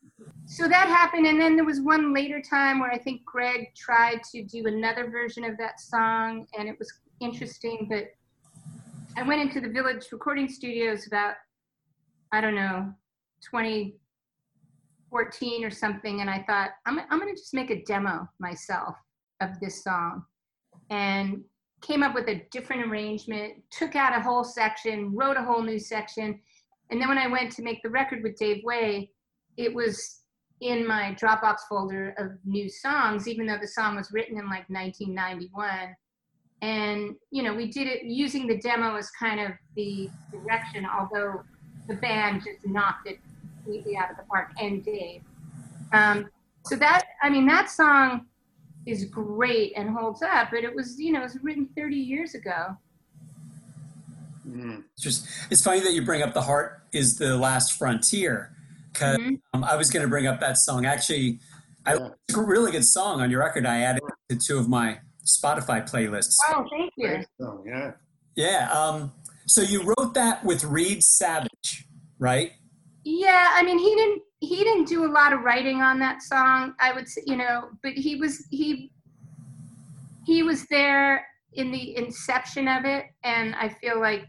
So 0.46 0.70
that 0.70 0.88
happened, 0.88 1.28
and 1.28 1.40
then 1.40 1.58
there 1.58 1.66
was 1.66 1.82
one 1.82 2.14
later 2.14 2.42
time 2.42 2.80
where 2.80 2.92
I 2.92 2.98
think 2.98 3.26
Greg 3.26 3.76
tried 3.76 4.22
to 4.32 4.44
do 4.44 4.68
another 4.68 5.10
version 5.10 5.44
of 5.44 5.58
that 5.58 5.82
song, 5.82 6.48
and 6.58 6.70
it 6.70 6.80
was 6.80 6.92
interesting, 7.20 7.88
but 7.90 8.06
I 9.18 9.24
went 9.24 9.42
into 9.42 9.60
the 9.60 9.68
Village 9.68 10.06
recording 10.12 10.48
studios 10.48 11.08
about, 11.08 11.34
I 12.32 12.40
don't 12.40 12.54
know, 12.54 12.94
2014 13.42 15.66
or 15.66 15.72
something, 15.72 16.22
and 16.22 16.30
I 16.30 16.44
thought, 16.44 16.70
I'm, 16.86 17.00
I'm 17.00 17.20
going 17.20 17.34
to 17.34 17.42
just 17.42 17.56
make 17.56 17.72
a 17.72 17.84
demo 17.84 18.30
myself 18.40 18.96
of 19.42 19.60
this 19.60 19.84
song. 19.84 20.24
And 20.92 21.44
came 21.82 22.04
up 22.04 22.14
with 22.14 22.30
a 22.30 22.46
different 22.52 22.86
arrangement, 22.86 23.54
took 23.72 23.96
out 23.96 24.16
a 24.16 24.22
whole 24.22 24.44
section, 24.44 25.16
wrote 25.16 25.38
a 25.38 25.44
whole 25.44 25.64
new 25.64 25.80
section. 25.80 26.40
And 26.92 27.02
then 27.02 27.10
when 27.10 27.18
I 27.18 27.26
went 27.26 27.52
to 27.54 27.64
make 27.64 27.82
the 27.82 27.90
record 27.90 28.22
with 28.22 28.38
Dave 28.38 28.64
Way, 28.64 29.10
it 29.58 29.74
was 29.74 30.20
in 30.62 30.86
my 30.86 31.18
Dropbox 31.20 31.62
folder 31.68 32.14
of 32.20 32.34
new 32.46 32.70
songs, 32.70 33.28
even 33.28 33.48
though 33.48 33.58
the 33.60 33.68
song 33.68 33.96
was 33.96 34.12
written 34.12 34.38
in 34.38 34.46
like 34.46 34.70
1991 34.70 35.96
and 36.62 37.16
you 37.32 37.44
know 37.44 37.54
we 37.54 37.68
did 37.68 37.88
it 37.88 38.04
using 38.04 38.48
the 38.48 38.58
demo 38.58 38.96
as 38.96 39.10
kind 39.12 39.40
of 39.40 39.52
the 39.76 40.10
direction 40.32 40.86
although 40.86 41.42
the 41.88 41.94
band 41.96 42.42
just 42.44 42.66
knocked 42.66 43.08
it 43.08 43.20
completely 43.64 43.96
out 43.96 44.10
of 44.10 44.18
the 44.18 44.24
park 44.24 44.50
and 44.60 44.84
dave 44.84 45.22
um, 45.94 46.28
so 46.66 46.76
that 46.76 47.06
i 47.22 47.30
mean 47.30 47.46
that 47.46 47.70
song 47.70 48.26
is 48.86 49.06
great 49.06 49.74
and 49.76 49.90
holds 49.90 50.22
up 50.24 50.50
but 50.52 50.64
it 50.64 50.74
was 50.74 51.00
you 51.00 51.12
know 51.12 51.20
it 51.20 51.24
was 51.24 51.38
written 51.44 51.68
30 51.76 51.96
years 51.96 52.34
ago 52.36 52.76
Mm. 54.48 54.84
It's 54.94 55.04
just 55.04 55.28
it's 55.52 55.62
funny 55.62 55.82
that 55.82 55.94
you 55.94 56.04
bring 56.04 56.22
up 56.22 56.34
the 56.34 56.42
heart 56.42 56.82
is 56.94 57.18
the 57.18 57.36
last 57.36 57.74
frontier 57.78 58.56
because 58.94 59.18
Mhm. 59.18 59.42
um, 59.54 59.64
I 59.64 59.76
was 59.76 59.90
going 59.90 60.04
to 60.04 60.08
bring 60.08 60.26
up 60.26 60.40
that 60.40 60.58
song. 60.58 60.86
Actually, 60.86 61.40
I, 61.86 61.96
it's 62.28 62.38
a 62.38 62.42
really 62.42 62.72
good 62.72 62.86
song 62.86 63.22
on 63.22 63.30
your 63.30 63.42
record. 63.42 63.66
I 63.66 63.80
added 63.82 64.02
it 64.30 64.40
to 64.40 64.48
two 64.48 64.58
of 64.58 64.70
my 64.70 65.00
Spotify 65.28 65.90
playlists. 65.90 66.36
oh 66.50 66.66
thank 66.72 66.92
you 66.98 67.08
Great 67.08 67.28
song, 67.40 67.64
yeah. 67.66 67.92
Yeah. 68.38 68.72
Um, 68.72 69.12
so 69.48 69.62
you 69.62 69.84
wrote 69.84 70.14
that 70.14 70.46
with 70.46 70.64
Reed 70.64 71.04
Savage, 71.04 71.88
right? 72.20 72.52
Yeah, 73.04 73.48
I 73.52 73.64
mean, 73.64 73.80
he 73.80 73.96
didn't 73.96 74.22
he 74.40 74.58
didn't 74.58 74.88
do 74.88 75.06
a 75.06 75.12
lot 75.12 75.34
of 75.34 75.42
writing 75.42 75.82
on 75.82 76.00
that 76.00 76.22
song. 76.22 76.76
I 76.80 76.94
would 76.94 77.10
say, 77.10 77.24
you 77.26 77.36
know, 77.36 77.70
but 77.82 77.94
he 77.94 78.16
was 78.16 78.46
he 78.52 78.92
he 80.26 80.44
was 80.44 80.66
there 80.68 81.26
in 81.54 81.72
the 81.72 81.98
inception 81.98 82.68
of 82.68 82.86
it, 82.86 83.06
and 83.24 83.56
I 83.56 83.70
feel 83.70 84.00
like 84.00 84.28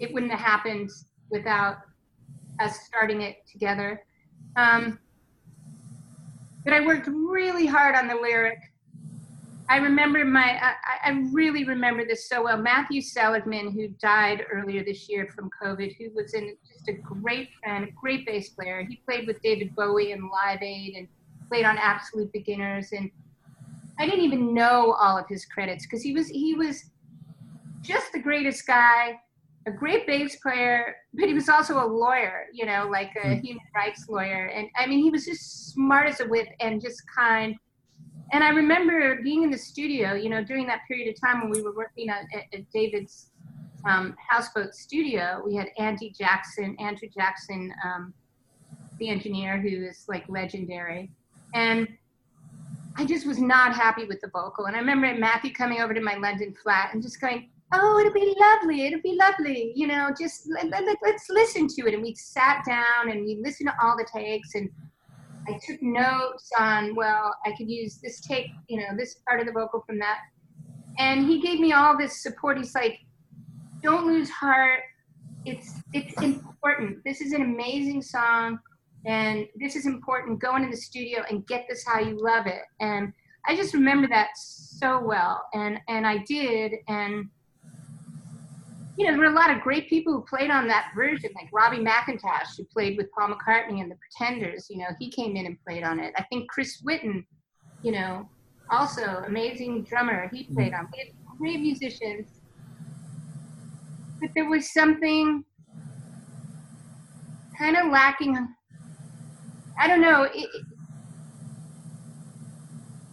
it 0.00 0.12
wouldn't 0.12 0.32
have 0.32 0.40
happened 0.40 0.90
without 1.30 1.76
us 2.58 2.78
starting 2.86 3.22
it 3.22 3.46
together. 3.46 4.04
Um, 4.56 4.98
but 6.64 6.72
I 6.72 6.80
worked 6.84 7.06
really 7.06 7.66
hard 7.66 7.94
on 7.94 8.08
the 8.08 8.16
lyric. 8.16 8.58
I 9.68 9.76
remember 9.78 10.24
my, 10.24 10.60
I, 10.62 10.74
I 11.04 11.10
really 11.32 11.64
remember 11.64 12.04
this 12.04 12.28
so 12.28 12.44
well. 12.44 12.56
Matthew 12.56 13.00
Seligman, 13.02 13.72
who 13.72 13.88
died 14.00 14.44
earlier 14.52 14.84
this 14.84 15.08
year 15.08 15.28
from 15.34 15.50
COVID, 15.62 15.96
who 15.98 16.10
was 16.14 16.34
in 16.34 16.56
just 16.70 16.88
a 16.88 16.92
great 16.92 17.48
friend, 17.60 17.88
a 17.88 17.90
great 17.92 18.26
bass 18.26 18.50
player. 18.50 18.86
He 18.88 19.02
played 19.04 19.26
with 19.26 19.42
David 19.42 19.74
Bowie 19.74 20.12
and 20.12 20.30
Live 20.30 20.62
Aid 20.62 20.94
and 20.94 21.08
played 21.48 21.64
on 21.64 21.78
Absolute 21.78 22.32
Beginners. 22.32 22.92
And 22.92 23.10
I 23.98 24.06
didn't 24.06 24.24
even 24.24 24.54
know 24.54 24.92
all 24.92 25.18
of 25.18 25.26
his 25.28 25.44
credits 25.46 25.84
because 25.84 26.02
he 26.02 26.12
was, 26.12 26.28
he 26.28 26.54
was 26.54 26.84
just 27.82 28.12
the 28.12 28.20
greatest 28.20 28.66
guy, 28.66 29.18
a 29.66 29.72
great 29.72 30.06
bass 30.06 30.36
player, 30.36 30.94
but 31.14 31.26
he 31.26 31.34
was 31.34 31.48
also 31.48 31.84
a 31.84 31.86
lawyer, 31.86 32.44
you 32.52 32.66
know, 32.66 32.88
like 32.90 33.10
a 33.16 33.34
hmm. 33.34 33.40
human 33.40 33.64
rights 33.74 34.06
lawyer. 34.08 34.46
And 34.46 34.68
I 34.76 34.86
mean, 34.86 35.02
he 35.02 35.10
was 35.10 35.24
just 35.24 35.72
smart 35.72 36.08
as 36.08 36.20
a 36.20 36.26
whip 36.26 36.48
and 36.60 36.80
just 36.80 37.02
kind 37.16 37.56
and 38.32 38.42
I 38.42 38.48
remember 38.48 39.22
being 39.22 39.42
in 39.44 39.50
the 39.50 39.58
studio, 39.58 40.14
you 40.14 40.28
know, 40.28 40.42
during 40.42 40.66
that 40.66 40.80
period 40.88 41.08
of 41.14 41.20
time 41.20 41.42
when 41.42 41.50
we 41.50 41.62
were 41.62 41.74
working 41.74 42.08
at, 42.08 42.24
at, 42.52 42.70
David's 42.72 43.30
um, 43.84 44.16
houseboat 44.28 44.74
studio. 44.74 45.42
We 45.44 45.54
had 45.54 45.68
Andy 45.78 46.10
Jackson, 46.10 46.76
Andrew 46.80 47.08
Jackson, 47.08 47.72
um, 47.84 48.12
the 48.98 49.10
engineer, 49.10 49.60
who 49.60 49.68
is 49.68 50.06
like 50.08 50.24
legendary, 50.28 51.10
and 51.54 51.86
I 52.96 53.04
just 53.04 53.26
was 53.26 53.38
not 53.38 53.74
happy 53.74 54.06
with 54.06 54.20
the 54.22 54.28
vocal. 54.28 54.64
And 54.64 54.74
I 54.74 54.80
remember 54.80 55.14
Matthew 55.14 55.52
coming 55.52 55.80
over 55.80 55.94
to 55.94 56.00
my 56.00 56.16
London 56.16 56.54
flat 56.62 56.94
and 56.94 57.02
just 57.02 57.20
going, 57.20 57.50
"Oh, 57.72 57.98
it'll 58.00 58.12
be 58.12 58.34
lovely. 58.40 58.86
It'll 58.86 59.02
be 59.02 59.16
lovely. 59.16 59.72
You 59.76 59.86
know, 59.86 60.10
just 60.18 60.48
let, 60.50 60.68
let, 60.70 60.98
let's 61.02 61.28
listen 61.30 61.68
to 61.68 61.86
it." 61.86 61.94
And 61.94 62.02
we 62.02 62.14
sat 62.16 62.64
down 62.66 63.10
and 63.10 63.24
we 63.24 63.38
listened 63.40 63.68
to 63.68 63.86
all 63.86 63.96
the 63.96 64.08
takes 64.12 64.54
and 64.56 64.68
I 65.48 65.58
took 65.64 65.82
notes 65.82 66.50
on, 66.58 66.94
well, 66.94 67.34
I 67.44 67.52
could 67.56 67.70
use 67.70 67.98
this 68.02 68.20
take, 68.20 68.48
you 68.68 68.78
know, 68.80 68.96
this 68.96 69.16
part 69.28 69.40
of 69.40 69.46
the 69.46 69.52
vocal 69.52 69.82
from 69.86 69.98
that. 69.98 70.18
And 70.98 71.26
he 71.26 71.40
gave 71.40 71.60
me 71.60 71.72
all 71.72 71.96
this 71.96 72.22
support. 72.22 72.56
He's 72.56 72.74
like, 72.74 73.00
don't 73.82 74.06
lose 74.06 74.30
heart. 74.30 74.80
It's 75.44 75.80
it's 75.92 76.20
important. 76.20 77.04
This 77.04 77.20
is 77.20 77.32
an 77.32 77.42
amazing 77.42 78.02
song 78.02 78.58
and 79.04 79.46
this 79.54 79.76
is 79.76 79.86
important. 79.86 80.40
Go 80.40 80.56
into 80.56 80.70
the 80.70 80.76
studio 80.76 81.22
and 81.30 81.46
get 81.46 81.66
this 81.68 81.84
how 81.86 82.00
you 82.00 82.18
love 82.20 82.46
it. 82.46 82.62
And 82.80 83.12
I 83.46 83.54
just 83.54 83.72
remember 83.74 84.08
that 84.08 84.30
so 84.36 85.00
well. 85.00 85.44
And 85.54 85.78
and 85.88 86.06
I 86.06 86.18
did 86.26 86.72
and 86.88 87.28
you 88.96 89.04
know, 89.04 89.12
there 89.12 89.20
were 89.20 89.26
a 89.26 89.38
lot 89.38 89.50
of 89.50 89.60
great 89.60 89.88
people 89.88 90.12
who 90.12 90.22
played 90.22 90.50
on 90.50 90.66
that 90.68 90.92
version, 90.96 91.30
like 91.34 91.48
Robbie 91.52 91.84
McIntosh, 91.84 92.56
who 92.56 92.64
played 92.64 92.96
with 92.96 93.10
Paul 93.12 93.28
McCartney 93.28 93.82
and 93.82 93.90
the 93.90 93.96
Pretenders. 93.96 94.68
You 94.70 94.78
know, 94.78 94.86
he 94.98 95.10
came 95.10 95.36
in 95.36 95.44
and 95.46 95.58
played 95.64 95.82
on 95.82 96.00
it. 96.00 96.14
I 96.16 96.22
think 96.24 96.48
Chris 96.50 96.82
Whitten, 96.82 97.24
you 97.82 97.92
know, 97.92 98.28
also 98.70 99.22
amazing 99.26 99.82
drummer. 99.84 100.30
He 100.32 100.44
mm-hmm. 100.44 100.54
played 100.54 100.72
on. 100.72 100.88
We 100.92 100.98
had 100.98 101.08
great 101.38 101.60
musicians, 101.60 102.28
but 104.20 104.30
there 104.34 104.48
was 104.48 104.72
something 104.72 105.44
kind 107.58 107.76
of 107.76 107.92
lacking. 107.92 108.48
I 109.78 109.88
don't 109.88 110.00
know. 110.00 110.22
It, 110.34 110.48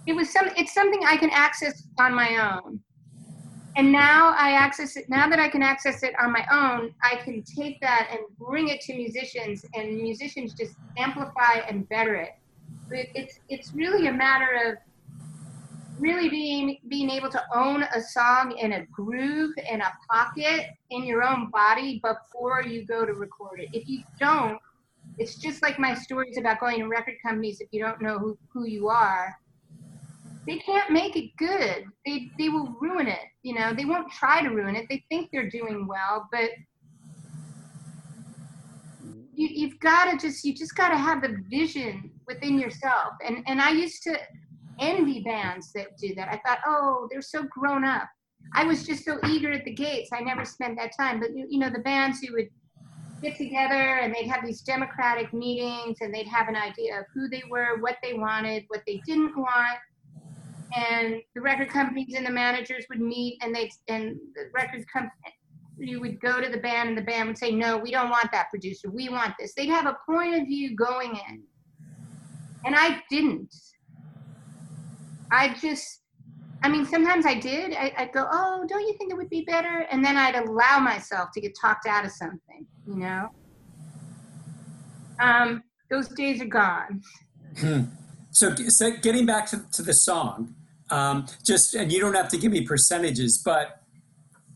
it 0.07 0.15
was 0.15 0.31
some. 0.31 0.49
It's 0.55 0.73
something 0.73 1.01
I 1.05 1.17
can 1.17 1.29
access 1.29 1.83
on 1.99 2.13
my 2.13 2.59
own 2.63 2.79
and 3.75 3.91
now 3.91 4.35
I 4.37 4.51
access 4.51 4.95
it. 4.97 5.09
Now 5.09 5.27
that 5.29 5.39
I 5.39 5.49
can 5.49 5.63
access 5.63 6.03
it 6.03 6.13
on 6.21 6.31
my 6.31 6.45
own, 6.51 6.93
I 7.01 7.15
can 7.17 7.43
take 7.43 7.79
that 7.81 8.09
and 8.11 8.19
bring 8.37 8.69
it 8.69 8.81
to 8.81 8.95
musicians, 8.95 9.65
and 9.73 9.97
musicians 9.97 10.53
just 10.53 10.75
amplify 10.97 11.59
and 11.67 11.87
better 11.89 12.15
it. 12.15 12.35
But 12.89 13.07
it's 13.15 13.39
it's 13.49 13.73
really 13.73 14.07
a 14.07 14.13
matter 14.13 14.49
of 14.67 14.77
really 15.99 16.29
being 16.29 16.77
being 16.87 17.09
able 17.09 17.29
to 17.29 17.41
own 17.53 17.83
a 17.83 18.01
song 18.01 18.57
in 18.57 18.73
a 18.73 18.85
groove 18.87 19.53
in 19.69 19.81
a 19.81 19.91
pocket 20.11 20.67
in 20.89 21.03
your 21.03 21.23
own 21.23 21.49
body 21.49 22.01
before 22.03 22.63
you 22.63 22.85
go 22.85 23.05
to 23.05 23.13
record 23.13 23.59
it. 23.59 23.69
If 23.73 23.87
you 23.87 24.03
don't, 24.19 24.59
it's 25.17 25.35
just 25.35 25.61
like 25.61 25.79
my 25.79 25.93
stories 25.93 26.37
about 26.37 26.59
going 26.59 26.79
to 26.79 26.87
record 26.87 27.15
companies. 27.23 27.61
If 27.61 27.69
you 27.71 27.81
don't 27.81 28.01
know 28.01 28.17
who, 28.17 28.37
who 28.51 28.65
you 28.65 28.89
are, 28.89 29.37
they 30.45 30.57
can't 30.57 30.91
make 30.91 31.15
it 31.15 31.31
good. 31.37 31.85
They 32.05 32.31
they 32.37 32.49
will 32.49 32.75
ruin 32.81 33.07
it. 33.07 33.27
You 33.43 33.55
know, 33.55 33.73
they 33.73 33.85
won't 33.85 34.11
try 34.11 34.41
to 34.41 34.49
ruin 34.49 34.75
it. 34.75 34.85
They 34.89 35.03
think 35.09 35.29
they're 35.31 35.49
doing 35.49 35.87
well, 35.87 36.27
but 36.31 36.49
you, 39.35 39.47
you've 39.47 39.79
got 39.79 40.11
to 40.11 40.17
just 40.17 40.43
you 40.43 40.53
just 40.53 40.75
got 40.75 40.89
to 40.89 40.97
have 40.97 41.21
the 41.21 41.37
vision 41.49 42.11
within 42.27 42.59
yourself. 42.59 43.13
And 43.25 43.43
and 43.47 43.61
I 43.61 43.71
used 43.71 44.03
to 44.03 44.17
envy 44.79 45.21
bands 45.21 45.71
that 45.73 45.97
do 45.97 46.13
that. 46.15 46.27
I 46.27 46.41
thought, 46.45 46.59
oh, 46.65 47.07
they're 47.11 47.21
so 47.21 47.43
grown 47.43 47.85
up. 47.85 48.09
I 48.53 48.65
was 48.65 48.85
just 48.85 49.05
so 49.05 49.19
eager 49.27 49.51
at 49.51 49.63
the 49.63 49.73
gates. 49.73 50.09
I 50.11 50.19
never 50.19 50.43
spent 50.43 50.77
that 50.77 50.91
time. 50.99 51.19
But 51.19 51.35
you, 51.35 51.47
you 51.49 51.59
know, 51.59 51.69
the 51.69 51.79
bands 51.79 52.19
who 52.19 52.33
would 52.33 52.49
get 53.21 53.37
together 53.37 53.99
and 53.99 54.13
they'd 54.13 54.27
have 54.27 54.45
these 54.45 54.61
democratic 54.61 55.31
meetings 55.31 55.99
and 56.01 56.13
they'd 56.13 56.27
have 56.27 56.49
an 56.49 56.57
idea 56.57 56.99
of 56.99 57.05
who 57.13 57.29
they 57.29 57.43
were, 57.49 57.79
what 57.79 57.95
they 58.03 58.13
wanted, 58.13 58.65
what 58.67 58.81
they 58.85 59.01
didn't 59.05 59.37
want 59.37 59.77
and 60.75 61.21
the 61.35 61.41
record 61.41 61.69
companies 61.69 62.15
and 62.15 62.25
the 62.25 62.31
managers 62.31 62.85
would 62.89 62.99
meet 62.99 63.37
and 63.41 63.55
they 63.55 63.71
and 63.87 64.17
the 64.35 64.45
record 64.53 64.85
company 64.91 65.11
you 65.77 65.99
would 65.99 66.19
go 66.21 66.39
to 66.39 66.49
the 66.49 66.57
band 66.57 66.89
and 66.89 66.97
the 66.97 67.01
band 67.01 67.27
would 67.27 67.37
say 67.37 67.51
no 67.51 67.77
we 67.77 67.91
don't 67.91 68.09
want 68.09 68.31
that 68.31 68.49
producer. 68.49 68.89
We 68.89 69.09
want 69.09 69.33
this. 69.39 69.53
They'd 69.53 69.69
have 69.69 69.85
a 69.85 69.97
point 70.05 70.35
of 70.35 70.47
view 70.47 70.75
going 70.75 71.19
in. 71.29 71.43
And 72.65 72.75
i 72.75 73.01
didn't. 73.09 73.53
I 75.31 75.55
just 75.59 76.01
i 76.63 76.69
mean 76.69 76.85
sometimes 76.85 77.25
i 77.25 77.33
did. 77.33 77.73
I, 77.73 77.93
i'd 77.97 78.13
go 78.13 78.27
oh 78.31 78.65
don't 78.67 78.81
you 78.81 78.95
think 78.97 79.11
it 79.11 79.15
would 79.15 79.29
be 79.29 79.41
better? 79.41 79.85
And 79.91 80.03
then 80.03 80.17
i'd 80.17 80.35
allow 80.35 80.79
myself 80.79 81.29
to 81.33 81.41
get 81.41 81.53
talked 81.59 81.87
out 81.87 82.05
of 82.05 82.11
something 82.11 82.67
you 82.87 82.95
know? 82.95 83.29
Um, 85.19 85.63
those 85.89 86.09
days 86.09 86.41
are 86.41 86.45
gone. 86.45 87.01
Hmm. 87.57 87.81
So, 88.31 88.55
so 88.55 88.91
getting 88.97 89.25
back 89.25 89.47
to, 89.47 89.63
to 89.73 89.83
the 89.83 89.93
song, 89.93 90.55
um, 90.93 91.25
just 91.43 91.73
and 91.73 91.91
you 91.91 91.99
don't 91.99 92.13
have 92.13 92.29
to 92.29 92.37
give 92.37 92.51
me 92.51 92.61
percentages, 92.61 93.41
but 93.43 93.81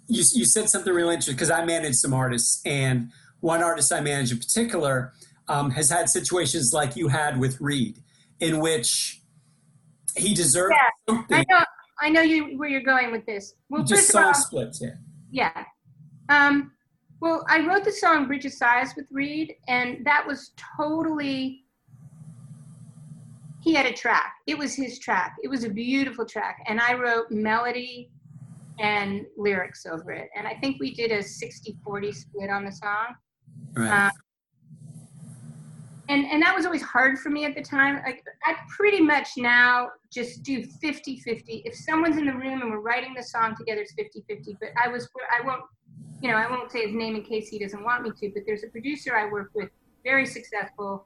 you, 0.07 0.23
you 0.33 0.45
said 0.45 0.69
something 0.69 0.93
really 0.93 1.15
interesting 1.15 1.35
because 1.35 1.49
I 1.49 1.65
manage 1.65 1.95
some 1.95 2.13
artists, 2.13 2.61
and 2.63 3.11
one 3.39 3.63
artist 3.63 3.91
I 3.91 4.01
manage 4.01 4.31
in 4.31 4.37
particular 4.37 5.13
um, 5.47 5.71
has 5.71 5.89
had 5.89 6.09
situations 6.09 6.73
like 6.73 6.95
you 6.95 7.07
had 7.07 7.39
with 7.39 7.59
Reed, 7.59 8.03
in 8.39 8.59
which 8.59 9.21
he 10.15 10.35
deserved 10.35 10.75
Yeah, 10.75 11.15
something. 11.15 11.37
I 11.39 11.45
know, 11.49 11.65
I 12.01 12.09
know 12.09 12.21
you 12.21 12.57
where 12.59 12.69
you're 12.69 12.81
going 12.81 13.11
with 13.11 13.25
this. 13.25 13.55
Well, 13.69 13.83
just 13.83 14.11
of 14.11 14.15
all, 14.17 14.33
song 14.33 14.43
splits, 14.43 14.79
yeah. 14.79 14.93
yeah. 15.31 15.63
Um, 16.29 16.71
well, 17.19 17.43
I 17.49 17.65
wrote 17.65 17.83
the 17.83 17.91
song 17.91 18.27
"Bridge 18.27 18.45
of 18.45 18.53
Sighs" 18.53 18.93
with 18.95 19.07
Reed, 19.11 19.55
and 19.67 20.05
that 20.05 20.25
was 20.27 20.51
totally. 20.77 21.63
He 23.67 23.73
had 23.73 23.85
a 23.85 23.91
track. 23.91 24.33
It 24.47 24.57
was 24.57 24.75
his 24.75 24.97
track. 24.97 25.35
It 25.43 25.49
was 25.49 25.65
a 25.65 25.69
beautiful 25.69 26.25
track, 26.25 26.63
and 26.67 26.79
I 26.79 26.93
wrote 26.93 27.29
melody 27.31 28.09
and 28.79 29.25
lyrics 29.35 29.85
over 29.85 30.13
it. 30.13 30.29
And 30.37 30.47
I 30.47 30.53
think 30.53 30.79
we 30.79 30.93
did 30.93 31.11
a 31.11 31.17
60-40 31.19 32.15
split 32.15 32.49
on 32.49 32.63
the 32.63 32.71
song. 32.71 33.15
Right. 33.73 34.07
Uh, 34.07 34.09
and 36.07 36.25
and 36.27 36.41
that 36.41 36.55
was 36.55 36.65
always 36.65 36.81
hard 36.81 37.19
for 37.19 37.29
me 37.29 37.43
at 37.43 37.53
the 37.53 37.61
time 37.61 38.01
like 38.05 38.23
i 38.45 38.55
pretty 38.69 39.01
much 39.01 39.31
now 39.35 39.89
just 40.09 40.41
do 40.41 40.63
50 40.63 41.19
50 41.19 41.63
if 41.65 41.75
someone's 41.75 42.15
in 42.15 42.25
the 42.25 42.31
room 42.31 42.61
and 42.61 42.71
we're 42.71 42.79
writing 42.79 43.13
the 43.13 43.21
song 43.21 43.57
together 43.57 43.81
it's 43.81 43.91
50 43.91 44.23
50 44.25 44.55
but 44.61 44.69
i 44.81 44.87
was 44.87 45.09
i 45.37 45.45
won't 45.45 45.63
you 46.21 46.31
know 46.31 46.37
i 46.37 46.49
won't 46.49 46.71
say 46.71 46.85
his 46.85 46.95
name 46.95 47.17
in 47.17 47.23
case 47.23 47.49
he 47.49 47.59
doesn't 47.59 47.83
want 47.83 48.03
me 48.03 48.11
to 48.21 48.31
but 48.33 48.43
there's 48.45 48.63
a 48.63 48.67
producer 48.67 49.17
i 49.17 49.29
work 49.29 49.51
with 49.53 49.69
very 50.05 50.25
successful 50.25 51.05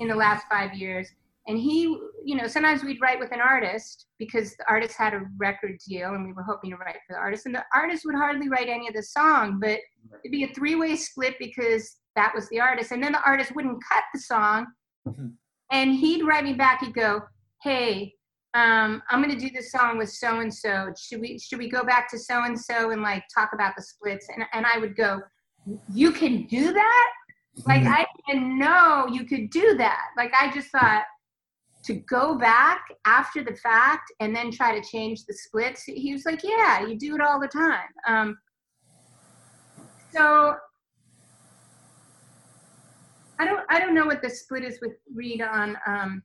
in 0.00 0.08
the 0.08 0.14
last 0.14 0.44
five 0.50 0.74
years 0.74 1.08
and 1.46 1.58
he 1.58 1.82
you 2.24 2.36
know 2.36 2.46
sometimes 2.46 2.82
we'd 2.82 3.00
write 3.00 3.18
with 3.20 3.32
an 3.32 3.40
artist 3.40 4.06
because 4.18 4.56
the 4.56 4.64
artist 4.68 4.96
had 4.96 5.12
a 5.14 5.22
record 5.36 5.76
deal 5.86 6.14
and 6.14 6.24
we 6.26 6.32
were 6.32 6.42
hoping 6.42 6.70
to 6.70 6.76
write 6.76 6.96
for 7.06 7.12
the 7.14 7.18
artist. 7.18 7.46
And 7.46 7.54
the 7.54 7.64
artist 7.74 8.04
would 8.06 8.14
hardly 8.14 8.48
write 8.48 8.68
any 8.68 8.88
of 8.88 8.94
the 8.94 9.02
song 9.02 9.58
but 9.60 9.78
it'd 10.24 10.32
be 10.32 10.44
a 10.44 10.54
three-way 10.54 10.96
split 10.96 11.34
because 11.38 11.96
that 12.16 12.32
was 12.34 12.48
the 12.48 12.60
artist. 12.60 12.92
And 12.92 13.02
then 13.02 13.12
the 13.12 13.22
artist 13.24 13.54
wouldn't 13.54 13.82
cut 13.92 14.04
the 14.14 14.20
song. 14.20 14.66
Mhm. 15.06 15.32
and 15.70 15.94
he'd 15.94 16.22
write 16.24 16.44
me 16.44 16.54
back. 16.54 16.80
He'd 16.82 16.94
go 16.94 17.22
hey 17.62 18.14
um, 18.54 19.02
i'm 19.10 19.20
going 19.22 19.34
to 19.36 19.40
do 19.46 19.50
this 19.52 19.72
song 19.72 19.98
with 19.98 20.08
so 20.10 20.38
and 20.40 20.52
so 20.54 20.92
should 20.98 21.20
we 21.20 21.38
should 21.38 21.58
we 21.58 21.68
go 21.68 21.82
back 21.84 22.08
to 22.10 22.18
so 22.18 22.44
and 22.44 22.58
so 22.58 22.90
and 22.90 23.02
like 23.02 23.24
talk 23.34 23.50
about 23.52 23.74
the 23.76 23.82
splits? 23.82 24.28
And, 24.32 24.44
and 24.52 24.64
i 24.64 24.78
would 24.78 24.96
go 24.96 25.20
you 25.92 26.12
can 26.12 26.44
do 26.46 26.72
that? 26.72 27.10
Like 27.66 27.82
Mhm. 27.82 27.94
I 27.98 28.06
didn't 28.28 28.58
know 28.58 29.06
you 29.10 29.24
could 29.24 29.50
do 29.50 29.74
that. 29.78 30.02
Like 30.16 30.32
I 30.38 30.50
just 30.52 30.68
thought 30.68 31.04
to 31.84 31.94
go 31.94 32.36
back 32.36 32.86
after 33.06 33.44
the 33.44 33.54
fact 33.56 34.12
and 34.20 34.34
then 34.34 34.50
try 34.50 34.78
to 34.78 34.86
change 34.86 35.24
the 35.26 35.34
splits. 35.34 35.84
He 35.84 36.12
was 36.12 36.24
like, 36.24 36.42
"Yeah, 36.42 36.86
you 36.86 36.96
do 36.98 37.14
it 37.14 37.20
all 37.20 37.38
the 37.38 37.48
time." 37.48 37.88
Um, 38.06 38.38
so 40.12 40.56
I 43.38 43.44
don't 43.44 43.60
I 43.68 43.80
don't 43.80 43.94
know 43.94 44.06
what 44.06 44.22
the 44.22 44.30
split 44.30 44.64
is 44.64 44.78
with 44.80 44.92
Reed 45.14 45.42
on 45.42 45.76
um, 45.86 46.22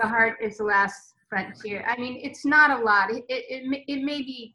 the 0.00 0.06
heart 0.08 0.38
is 0.40 0.58
the 0.58 0.64
last 0.64 1.14
frontier. 1.28 1.84
I 1.86 2.00
mean, 2.00 2.20
it's 2.22 2.44
not 2.44 2.80
a 2.80 2.82
lot. 2.82 3.10
It 3.10 3.24
it, 3.28 3.44
it, 3.48 3.84
it 3.86 4.02
may 4.02 4.22
be 4.22 4.54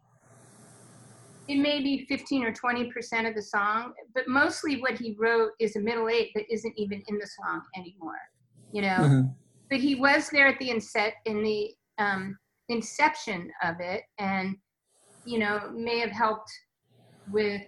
it 1.47 1.59
may 1.59 1.79
be 1.79 2.07
15 2.09 2.43
or 2.43 2.51
20 2.51 2.91
percent 2.91 3.27
of 3.27 3.35
the 3.35 3.41
song, 3.41 3.93
but 4.15 4.27
mostly 4.27 4.81
what 4.81 4.97
he 4.97 5.15
wrote 5.19 5.51
is 5.59 5.75
a 5.75 5.79
middle 5.79 6.09
eight 6.09 6.31
that 6.33 6.45
isn't 6.51 6.73
even 6.77 7.03
in 7.07 7.19
the 7.19 7.27
song 7.27 7.61
anymore. 7.75 8.17
You 8.75 8.81
know, 8.81 8.97
Mhm. 9.07 9.35
but 9.69 9.79
he 9.79 9.95
was 9.95 10.29
there 10.29 10.47
at 10.47 10.59
the 10.59 10.69
inset 10.69 11.13
in 11.23 11.41
the 11.41 11.73
um, 11.97 12.37
inception 12.67 13.49
of 13.63 13.79
it, 13.79 14.03
and 14.19 14.57
you 15.23 15.39
know 15.39 15.71
may 15.71 15.97
have 15.99 16.11
helped 16.11 16.51
with 17.29 17.61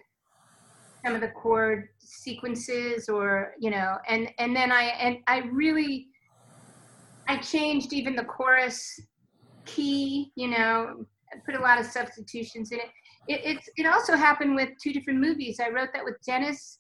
some 1.06 1.16
of 1.16 1.22
the 1.22 1.30
chord 1.30 1.88
sequences, 2.00 3.08
or 3.08 3.54
you 3.58 3.70
know, 3.70 3.98
and 4.10 4.30
and 4.38 4.54
then 4.54 4.70
I 4.70 4.84
and 5.06 5.20
I 5.28 5.38
really 5.64 6.10
I 7.30 7.38
changed 7.38 7.94
even 7.94 8.14
the 8.18 8.26
chorus 8.26 9.00
key. 9.66 10.34
You 10.36 10.50
know, 10.50 11.06
I 11.32 11.38
put 11.46 11.56
a 11.56 11.62
lot 11.62 11.80
of 11.80 11.86
substitutions 11.86 12.74
in 12.74 12.80
it. 12.80 12.92
It 13.30 13.40
it's, 13.46 13.70
it 13.78 13.86
also 13.86 14.18
happened 14.18 14.56
with 14.56 14.72
two 14.84 14.92
different 14.92 15.22
movies. 15.22 15.62
I 15.62 15.70
wrote 15.70 15.94
that 15.94 16.04
with 16.04 16.18
Dennis 16.26 16.80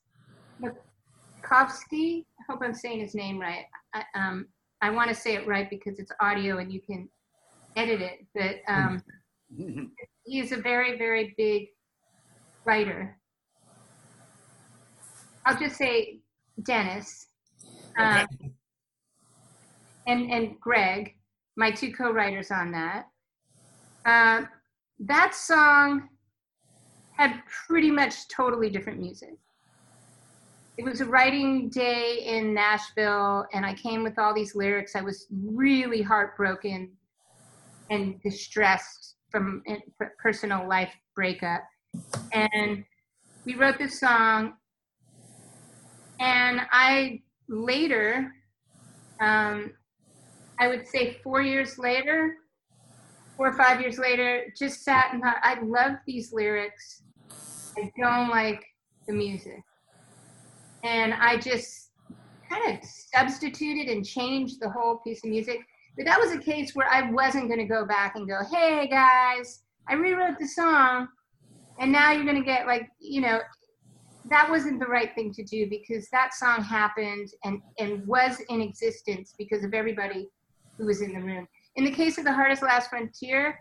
Matkosky. 0.61 2.25
I 2.41 2.43
hope 2.51 2.59
I'm 2.61 2.73
saying 2.73 2.99
his 2.99 3.15
name 3.15 3.39
right. 3.39 3.63
I, 3.93 4.03
um, 4.15 4.47
I 4.81 4.89
want 4.89 5.09
to 5.09 5.15
say 5.15 5.35
it 5.35 5.47
right 5.47 5.69
because 5.69 5.99
it's 5.99 6.11
audio 6.19 6.57
and 6.57 6.71
you 6.71 6.81
can 6.81 7.09
edit 7.75 8.01
it. 8.01 8.25
But 8.35 8.71
um, 8.71 9.03
he 10.23 10.39
is 10.39 10.51
a 10.51 10.57
very, 10.57 10.97
very 10.97 11.33
big 11.37 11.67
writer. 12.65 13.17
I'll 15.45 15.57
just 15.57 15.77
say 15.77 16.19
Dennis 16.63 17.27
um, 17.97 18.27
and 20.05 20.29
and 20.31 20.59
Greg, 20.59 21.15
my 21.55 21.71
two 21.71 21.93
co-writers 21.93 22.51
on 22.51 22.71
that. 22.71 23.05
Um, 24.05 24.49
that 24.99 25.33
song 25.33 26.09
had 27.11 27.41
pretty 27.67 27.91
much 27.91 28.27
totally 28.27 28.69
different 28.69 28.99
music 28.99 29.37
it 30.77 30.85
was 30.85 31.01
a 31.01 31.05
writing 31.05 31.69
day 31.69 32.23
in 32.23 32.53
Nashville, 32.53 33.45
and 33.51 33.65
I 33.65 33.73
came 33.73 34.03
with 34.03 34.19
all 34.19 34.33
these 34.33 34.55
lyrics. 34.55 34.95
I 34.95 35.01
was 35.01 35.25
really 35.31 36.03
heartbroken 36.03 36.91
and 37.89 38.21
distressed 38.21 39.15
from 39.31 39.63
a 39.67 39.81
personal 40.21 40.67
life 40.67 40.93
breakup. 41.15 41.63
And 42.31 42.83
we 43.43 43.55
wrote 43.55 43.79
this 43.79 43.99
song, 43.99 44.53
and 46.19 46.61
I 46.71 47.23
later, 47.49 48.31
um, 49.19 49.71
I 50.59 50.67
would 50.67 50.87
say 50.87 51.17
four 51.23 51.41
years 51.41 51.79
later, 51.79 52.35
four 53.35 53.49
or 53.49 53.57
five 53.57 53.81
years 53.81 53.97
later, 53.97 54.53
just 54.55 54.83
sat 54.83 55.11
and 55.11 55.23
thought, 55.23 55.37
I 55.41 55.59
love 55.61 55.93
these 56.05 56.31
lyrics. 56.31 57.01
I 57.77 57.91
don't 57.99 58.29
like 58.29 58.63
the 59.07 59.13
music 59.13 59.63
and 60.83 61.13
I 61.13 61.37
just 61.37 61.91
kind 62.49 62.77
of 62.77 62.89
substituted 62.89 63.89
and 63.89 64.05
changed 64.05 64.59
the 64.59 64.69
whole 64.69 64.97
piece 64.97 65.23
of 65.23 65.29
music. 65.29 65.59
But 65.97 66.05
that 66.05 66.19
was 66.19 66.31
a 66.31 66.39
case 66.39 66.75
where 66.75 66.87
I 66.89 67.09
wasn't 67.11 67.47
going 67.47 67.59
to 67.59 67.65
go 67.65 67.85
back 67.85 68.15
and 68.15 68.27
go, 68.27 68.39
"Hey 68.51 68.87
guys, 68.87 69.63
I 69.89 69.95
rewrote 69.95 70.37
the 70.39 70.47
song, 70.47 71.07
and 71.79 71.91
now 71.91 72.11
you're 72.11 72.25
going 72.25 72.35
to 72.35 72.45
get 72.45 72.67
like, 72.67 72.89
you 72.99 73.21
know." 73.21 73.39
That 74.29 74.49
wasn't 74.49 74.81
the 74.81 74.87
right 74.87 75.15
thing 75.15 75.31
to 75.35 75.43
do 75.43 75.69
because 75.69 76.09
that 76.09 76.33
song 76.33 76.61
happened 76.61 77.29
and 77.45 77.61
and 77.79 78.05
was 78.05 78.41
in 78.49 78.59
existence 78.59 79.33
because 79.37 79.63
of 79.63 79.73
everybody 79.73 80.27
who 80.77 80.85
was 80.85 81.01
in 81.01 81.13
the 81.13 81.21
room. 81.21 81.47
In 81.77 81.85
the 81.85 81.91
case 81.91 82.17
of 82.17 82.25
the 82.25 82.33
hardest 82.33 82.61
last 82.61 82.89
frontier, 82.89 83.57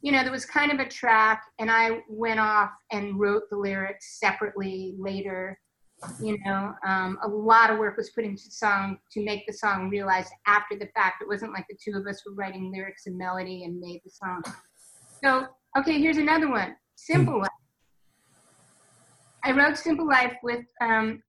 you 0.00 0.12
know, 0.12 0.22
there 0.22 0.32
was 0.32 0.46
kind 0.46 0.72
of 0.72 0.78
a 0.78 0.88
track, 0.88 1.42
and 1.58 1.70
I 1.70 2.00
went 2.08 2.40
off 2.40 2.70
and 2.92 3.18
wrote 3.20 3.42
the 3.50 3.56
lyrics 3.56 4.18
separately 4.18 4.94
later 4.98 5.58
you 6.20 6.38
know 6.44 6.74
um, 6.86 7.18
a 7.22 7.28
lot 7.28 7.70
of 7.70 7.78
work 7.78 7.96
was 7.96 8.10
put 8.10 8.24
into 8.24 8.50
song 8.50 8.98
to 9.10 9.24
make 9.24 9.46
the 9.46 9.52
song 9.52 9.88
realized 9.88 10.32
after 10.46 10.76
the 10.78 10.88
fact. 10.94 11.22
It 11.22 11.28
wasn't 11.28 11.52
like 11.52 11.66
the 11.68 11.76
two 11.82 11.96
of 11.96 12.06
us 12.06 12.22
were 12.26 12.34
writing 12.34 12.70
lyrics 12.72 13.06
and 13.06 13.16
melody 13.16 13.64
and 13.64 13.80
made 13.80 14.00
the 14.04 14.10
song. 14.10 14.42
So 15.24 15.46
okay 15.78 15.98
here's 15.98 16.18
another 16.18 16.50
one. 16.50 16.76
Simple 16.96 17.40
life. 17.40 17.48
I 19.44 19.52
wrote 19.52 19.76
simple 19.76 20.06
life 20.06 20.34
with 20.42 20.64
um, 20.80 21.22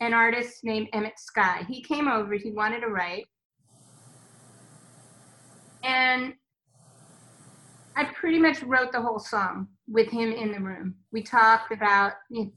an 0.00 0.14
artist 0.14 0.64
named 0.64 0.88
emmett 0.92 1.18
sky 1.18 1.62
he 1.68 1.82
came 1.82 2.08
over 2.08 2.34
he 2.34 2.50
wanted 2.50 2.80
to 2.80 2.88
write. 2.88 3.26
And 5.84 6.34
i 7.96 8.04
pretty 8.04 8.38
much 8.38 8.62
wrote 8.62 8.92
the 8.92 9.00
whole 9.00 9.18
song 9.18 9.68
with 9.86 10.08
him 10.08 10.32
in 10.32 10.52
the 10.52 10.60
room. 10.60 10.94
We 11.12 11.22
talked 11.22 11.72
about 11.72 12.12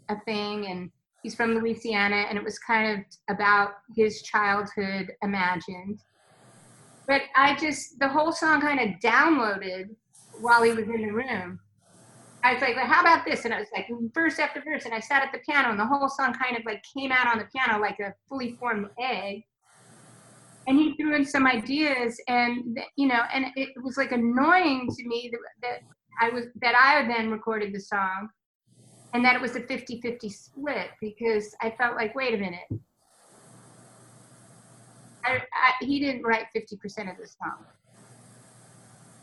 a 0.10 0.16
thing 0.26 0.68
and 0.68 0.90
he's 1.24 1.34
from 1.34 1.56
Louisiana, 1.56 2.26
and 2.30 2.38
it 2.38 2.44
was 2.44 2.60
kind 2.60 3.00
of 3.00 3.34
about 3.34 3.72
his 3.96 4.22
childhood 4.22 5.12
imagined. 5.24 6.00
But 7.08 7.24
I 7.36 7.56
just, 7.56 7.98
the 8.00 8.08
whole 8.08 8.32
song 8.32 8.62
kind 8.62 8.80
of 8.80 9.00
downloaded 9.00 9.96
while 10.42 10.64
he 10.64 10.72
was 10.72 10.86
in 10.86 11.02
the 11.02 11.12
room. 11.12 11.60
I 12.44 12.54
was 12.54 12.62
like, 12.62 12.76
well, 12.76 12.86
how 12.86 13.02
about 13.02 13.26
this? 13.26 13.46
And 13.46 13.54
I 13.54 13.60
was 13.60 13.70
like, 13.74 13.88
verse 14.14 14.38
after 14.38 14.62
verse. 14.62 14.84
And 14.84 14.94
I 14.94 15.00
sat 15.00 15.24
at 15.24 15.32
the 15.32 15.40
piano, 15.40 15.70
and 15.70 15.80
the 15.80 15.86
whole 15.86 16.10
song 16.10 16.34
kind 16.34 16.58
of 16.58 16.66
like 16.66 16.84
came 16.96 17.12
out 17.12 17.28
on 17.28 17.40
the 17.40 17.46
piano 17.46 17.80
like 17.82 18.00
a 18.00 18.14
fully 18.28 18.58
formed 18.60 18.88
egg. 19.00 19.44
And 20.68 20.78
he 20.78 20.96
threw 20.96 21.16
in 21.16 21.26
some 21.26 21.46
ideas, 21.48 22.22
and 22.28 22.80
you 22.96 23.08
know, 23.08 23.22
and 23.34 23.48
it 23.56 23.70
was 23.82 23.98
like 23.98 24.14
annoying 24.14 24.88
to 24.96 25.08
me 25.08 25.30
that, 25.32 25.40
that 25.62 25.80
I 26.22 26.30
was 26.30 26.46
that 26.62 26.76
I 26.76 27.06
then 27.06 27.32
recorded 27.32 27.74
the 27.74 27.82
song 27.82 28.30
and 29.14 29.24
that 29.24 29.36
it 29.36 29.42
was 29.42 29.56
a 29.56 29.62
50-50 29.62 30.32
split 30.32 30.90
because 31.00 31.56
I 31.62 31.72
felt 31.72 31.96
like, 31.96 32.16
wait 32.16 32.34
a 32.34 32.38
minute. 32.38 32.68
I, 35.26 35.36
I, 35.36 35.86
he 35.86 36.00
didn't 36.00 36.24
write 36.24 36.46
50% 36.56 37.12
of 37.12 37.18
the 37.18 37.28
song. 37.28 37.66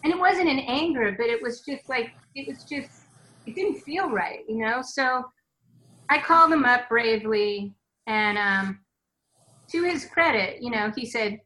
And 0.03 0.13
it 0.13 0.19
wasn't 0.19 0.49
in 0.49 0.61
anger, 0.61 1.15
but 1.19 1.27
it 1.27 1.43
was 1.43 1.61
just 1.61 1.89
like, 1.89 2.13
it 2.35 2.49
was 2.49 2.65
just, 2.65 3.03
it 3.47 3.55
didn't 3.55 3.81
feel 3.81 4.09
right, 4.09 4.41
you 4.49 4.59
know? 4.59 4.81
So 4.83 5.25
I 6.09 6.19
called 6.19 6.53
him 6.53 6.65
up 6.65 6.89
bravely, 6.89 7.75
and 8.07 8.39
um, 8.39 8.81
to 9.71 9.83
his 9.83 10.07
credit, 10.07 10.63
you 10.63 10.71
know, 10.71 10.91
he 10.97 11.05
said, 11.05 11.39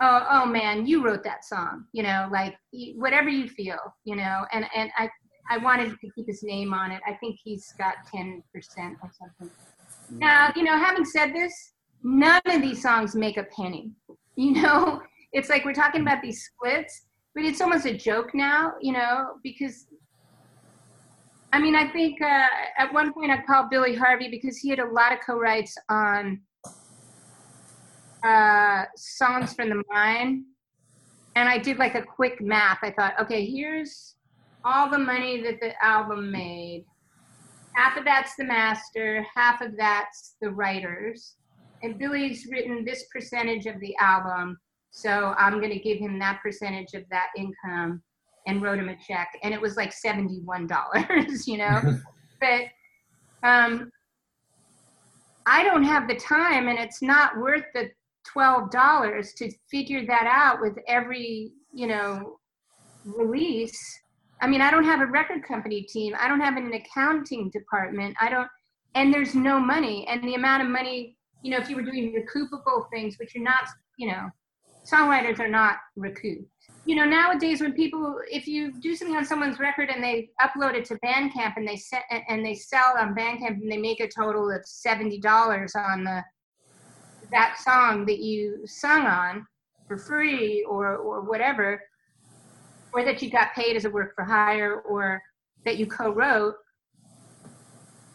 oh, 0.00 0.26
oh 0.30 0.46
man, 0.46 0.86
you 0.86 1.04
wrote 1.04 1.24
that 1.24 1.44
song, 1.44 1.86
you 1.92 2.02
know, 2.02 2.28
like 2.30 2.56
whatever 2.96 3.28
you 3.28 3.48
feel, 3.48 3.78
you 4.04 4.16
know, 4.16 4.44
and, 4.52 4.66
and 4.74 4.90
I, 4.96 5.08
I 5.48 5.58
wanted 5.58 5.90
to 5.90 5.96
keep 6.14 6.26
his 6.26 6.42
name 6.42 6.74
on 6.74 6.90
it. 6.90 7.00
I 7.06 7.14
think 7.14 7.38
he's 7.42 7.72
got 7.78 7.94
10% 8.14 8.42
or 8.56 9.10
something. 9.18 9.50
Now, 10.10 10.52
you 10.54 10.62
know, 10.62 10.76
having 10.76 11.04
said 11.04 11.34
this, 11.34 11.72
none 12.02 12.40
of 12.46 12.62
these 12.62 12.82
songs 12.82 13.14
make 13.14 13.36
a 13.36 13.44
penny. 13.44 13.90
You 14.38 14.52
know, 14.52 15.00
it's 15.32 15.48
like 15.48 15.64
we're 15.64 15.72
talking 15.72 16.02
about 16.02 16.20
these 16.20 16.44
splits, 16.44 17.06
but 17.34 17.42
it's 17.42 17.62
almost 17.62 17.86
a 17.86 17.96
joke 17.96 18.34
now, 18.34 18.74
you 18.82 18.92
know, 18.92 19.38
because 19.42 19.86
I 21.54 21.58
mean, 21.58 21.74
I 21.74 21.90
think 21.90 22.20
uh, 22.20 22.48
at 22.76 22.92
one 22.92 23.14
point 23.14 23.30
I 23.30 23.40
called 23.42 23.70
Billy 23.70 23.94
Harvey 23.94 24.28
because 24.28 24.58
he 24.58 24.68
had 24.68 24.78
a 24.78 24.92
lot 24.92 25.14
of 25.14 25.20
co-writes 25.24 25.74
on 25.88 26.42
uh, 28.22 28.84
songs 28.94 29.54
from 29.54 29.70
the 29.70 29.82
mine, 29.90 30.44
and 31.34 31.48
I 31.48 31.56
did 31.56 31.78
like 31.78 31.94
a 31.94 32.02
quick 32.02 32.42
math. 32.42 32.80
I 32.82 32.90
thought, 32.90 33.14
okay, 33.22 33.46
here's 33.46 34.15
all 34.66 34.90
the 34.90 34.98
money 34.98 35.40
that 35.42 35.60
the 35.60 35.72
album 35.82 36.30
made. 36.30 36.84
Half 37.74 37.96
of 37.98 38.04
that's 38.04 38.34
the 38.36 38.44
master, 38.44 39.24
half 39.34 39.60
of 39.60 39.76
that's 39.76 40.34
the 40.42 40.50
writers. 40.50 41.36
And 41.82 41.98
Billy's 41.98 42.48
written 42.50 42.84
this 42.84 43.04
percentage 43.12 43.66
of 43.66 43.78
the 43.80 43.94
album, 44.00 44.58
so 44.90 45.34
I'm 45.38 45.60
going 45.60 45.72
to 45.72 45.78
give 45.78 45.98
him 45.98 46.18
that 46.18 46.40
percentage 46.42 46.94
of 46.94 47.04
that 47.10 47.28
income 47.36 48.02
and 48.46 48.62
wrote 48.62 48.78
him 48.78 48.88
a 48.88 48.96
check. 49.06 49.28
And 49.42 49.54
it 49.54 49.60
was 49.60 49.76
like 49.76 49.92
$71, 49.94 51.46
you 51.46 51.58
know? 51.58 51.98
but 52.40 52.62
um, 53.46 53.90
I 55.46 55.62
don't 55.62 55.84
have 55.84 56.08
the 56.08 56.16
time, 56.16 56.68
and 56.68 56.78
it's 56.78 57.02
not 57.02 57.38
worth 57.38 57.64
the 57.72 57.90
$12 58.34 59.34
to 59.36 59.52
figure 59.70 60.04
that 60.06 60.26
out 60.26 60.60
with 60.60 60.76
every, 60.88 61.52
you 61.72 61.86
know, 61.86 62.38
release 63.04 63.78
I 64.40 64.46
mean, 64.46 64.60
I 64.60 64.70
don't 64.70 64.84
have 64.84 65.00
a 65.00 65.06
record 65.06 65.42
company 65.44 65.82
team. 65.82 66.14
I 66.18 66.28
don't 66.28 66.40
have 66.40 66.56
an 66.56 66.72
accounting 66.72 67.50
department. 67.50 68.16
I 68.20 68.28
don't, 68.28 68.48
and 68.96 69.12
there's 69.12 69.34
no 69.34 69.60
money 69.60 70.06
and 70.08 70.22
the 70.24 70.34
amount 70.34 70.62
of 70.62 70.68
money 70.68 71.16
you 71.42 71.50
know 71.50 71.58
if 71.58 71.68
you 71.70 71.76
were 71.76 71.82
doing 71.82 72.12
recoupable 72.12 72.90
things 72.90 73.16
which 73.18 73.34
you're 73.34 73.44
not 73.44 73.68
you 73.98 74.08
know 74.08 74.28
songwriters 74.90 75.38
are 75.38 75.48
not 75.48 75.76
recouped 75.94 76.48
you 76.84 76.96
know 76.96 77.04
nowadays 77.04 77.60
when 77.60 77.72
people 77.72 78.18
if 78.30 78.46
you 78.46 78.72
do 78.80 78.96
something 78.96 79.16
on 79.16 79.24
someone's 79.24 79.58
record 79.58 79.90
and 79.90 80.02
they 80.02 80.28
upload 80.40 80.74
it 80.74 80.84
to 80.84 80.98
bandcamp 81.04 81.56
and 81.56 81.68
they 81.68 81.76
set 81.76 82.04
and 82.28 82.44
they 82.44 82.54
sell 82.54 82.94
on 82.98 83.14
bandcamp 83.14 83.60
and 83.60 83.70
they 83.70 83.76
make 83.76 84.00
a 84.00 84.08
total 84.08 84.50
of 84.50 84.62
$70 84.62 85.76
on 85.76 86.04
the 86.04 86.22
that 87.32 87.58
song 87.62 88.06
that 88.06 88.20
you 88.20 88.60
sung 88.66 89.02
on 89.06 89.44
for 89.88 89.98
free 89.98 90.64
or 90.68 90.96
or 90.96 91.22
whatever 91.22 91.80
or 92.96 93.04
that 93.04 93.20
you 93.20 93.30
got 93.30 93.52
paid 93.54 93.76
as 93.76 93.84
a 93.84 93.90
work 93.90 94.14
for 94.14 94.24
hire 94.24 94.80
or 94.88 95.20
that 95.66 95.76
you 95.76 95.86
co-wrote 95.86 96.54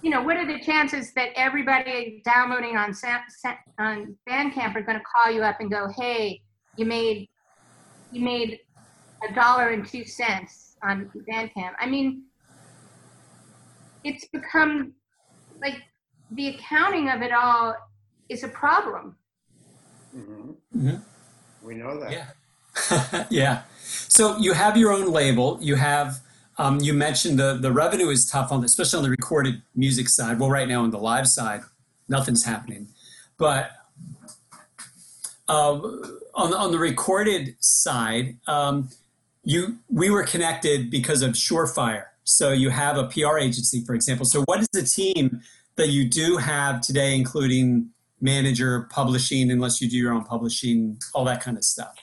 you 0.01 0.09
know 0.09 0.23
what 0.23 0.36
are 0.38 0.47
the 0.47 0.59
chances 0.59 1.13
that 1.13 1.29
everybody 1.36 2.21
downloading 2.25 2.75
on 2.75 2.91
Sa- 2.91 3.21
Sa- 3.29 3.53
on 3.79 4.17
bandcamp 4.27 4.75
are 4.75 4.82
going 4.82 4.97
to 4.97 5.03
call 5.05 5.32
you 5.32 5.43
up 5.43 5.57
and 5.59 5.69
go 5.69 5.88
hey 5.99 6.41
you 6.77 6.86
made 6.88 7.29
you 8.11 8.23
made 8.25 8.59
a 9.29 9.34
dollar 9.36 9.69
and 9.69 9.86
two 9.86 10.03
cents 10.03 10.75
on 10.84 11.11
bandcamp 11.32 11.73
i 11.79 11.86
mean 11.88 12.23
it's 14.03 14.25
become 14.29 14.93
like 15.61 15.75
the 16.32 16.47
accounting 16.55 17.07
of 17.09 17.21
it 17.21 17.32
all 17.32 17.75
is 18.29 18.43
a 18.43 18.47
problem 18.47 19.15
Mhm. 20.15 20.55
Mhm. 20.75 21.01
We 21.63 21.75
know 21.75 21.97
that. 22.01 22.11
Yeah. 22.11 22.27
yeah. 23.30 23.63
So 24.07 24.38
you 24.38 24.53
have 24.53 24.78
your 24.78 24.91
own 24.91 25.11
label. 25.11 25.57
You 25.61 25.76
have, 25.76 26.19
um, 26.57 26.80
you 26.80 26.93
mentioned 26.93 27.39
the, 27.39 27.53
the 27.53 27.72
revenue 27.72 28.09
is 28.09 28.30
tough 28.30 28.51
on, 28.51 28.63
especially 28.63 28.97
on 28.97 29.03
the 29.03 29.09
recorded 29.09 29.61
music 29.76 30.09
side. 30.09 30.39
Well, 30.39 30.49
right 30.49 30.67
now 30.67 30.84
on 30.84 30.91
the 30.91 30.99
live 30.99 31.28
side, 31.28 31.61
nothing's 32.07 32.43
happening. 32.43 32.89
But 33.38 33.72
um, 35.47 36.19
on, 36.34 36.53
on 36.53 36.72
the 36.72 36.80
recorded 36.80 37.55
side, 37.59 38.38
um, 38.47 38.89
you 39.43 39.80
we 39.89 40.09
were 40.09 40.24
connected 40.24 40.91
because 40.91 41.22
of 41.22 41.36
Shore 41.36 41.67
Fire. 41.67 42.11
So 42.24 42.51
you 42.51 42.69
have 42.69 42.97
a 42.97 43.07
PR 43.07 43.38
agency, 43.39 43.84
for 43.84 43.95
example. 43.95 44.26
So 44.26 44.43
what 44.43 44.59
is 44.59 44.67
the 44.72 44.84
team 44.84 45.41
that 45.76 45.89
you 45.89 46.07
do 46.07 46.38
have 46.38 46.82
today, 46.82 47.15
including 47.15 47.89
manager, 48.22 48.88
publishing, 48.91 49.49
unless 49.51 49.82
you 49.82 49.89
do 49.89 49.97
your 49.97 50.13
own 50.13 50.24
publishing, 50.24 50.99
all 51.13 51.26
that 51.26 51.41
kind 51.41 51.57
of 51.57 51.63
stuff? 51.63 51.95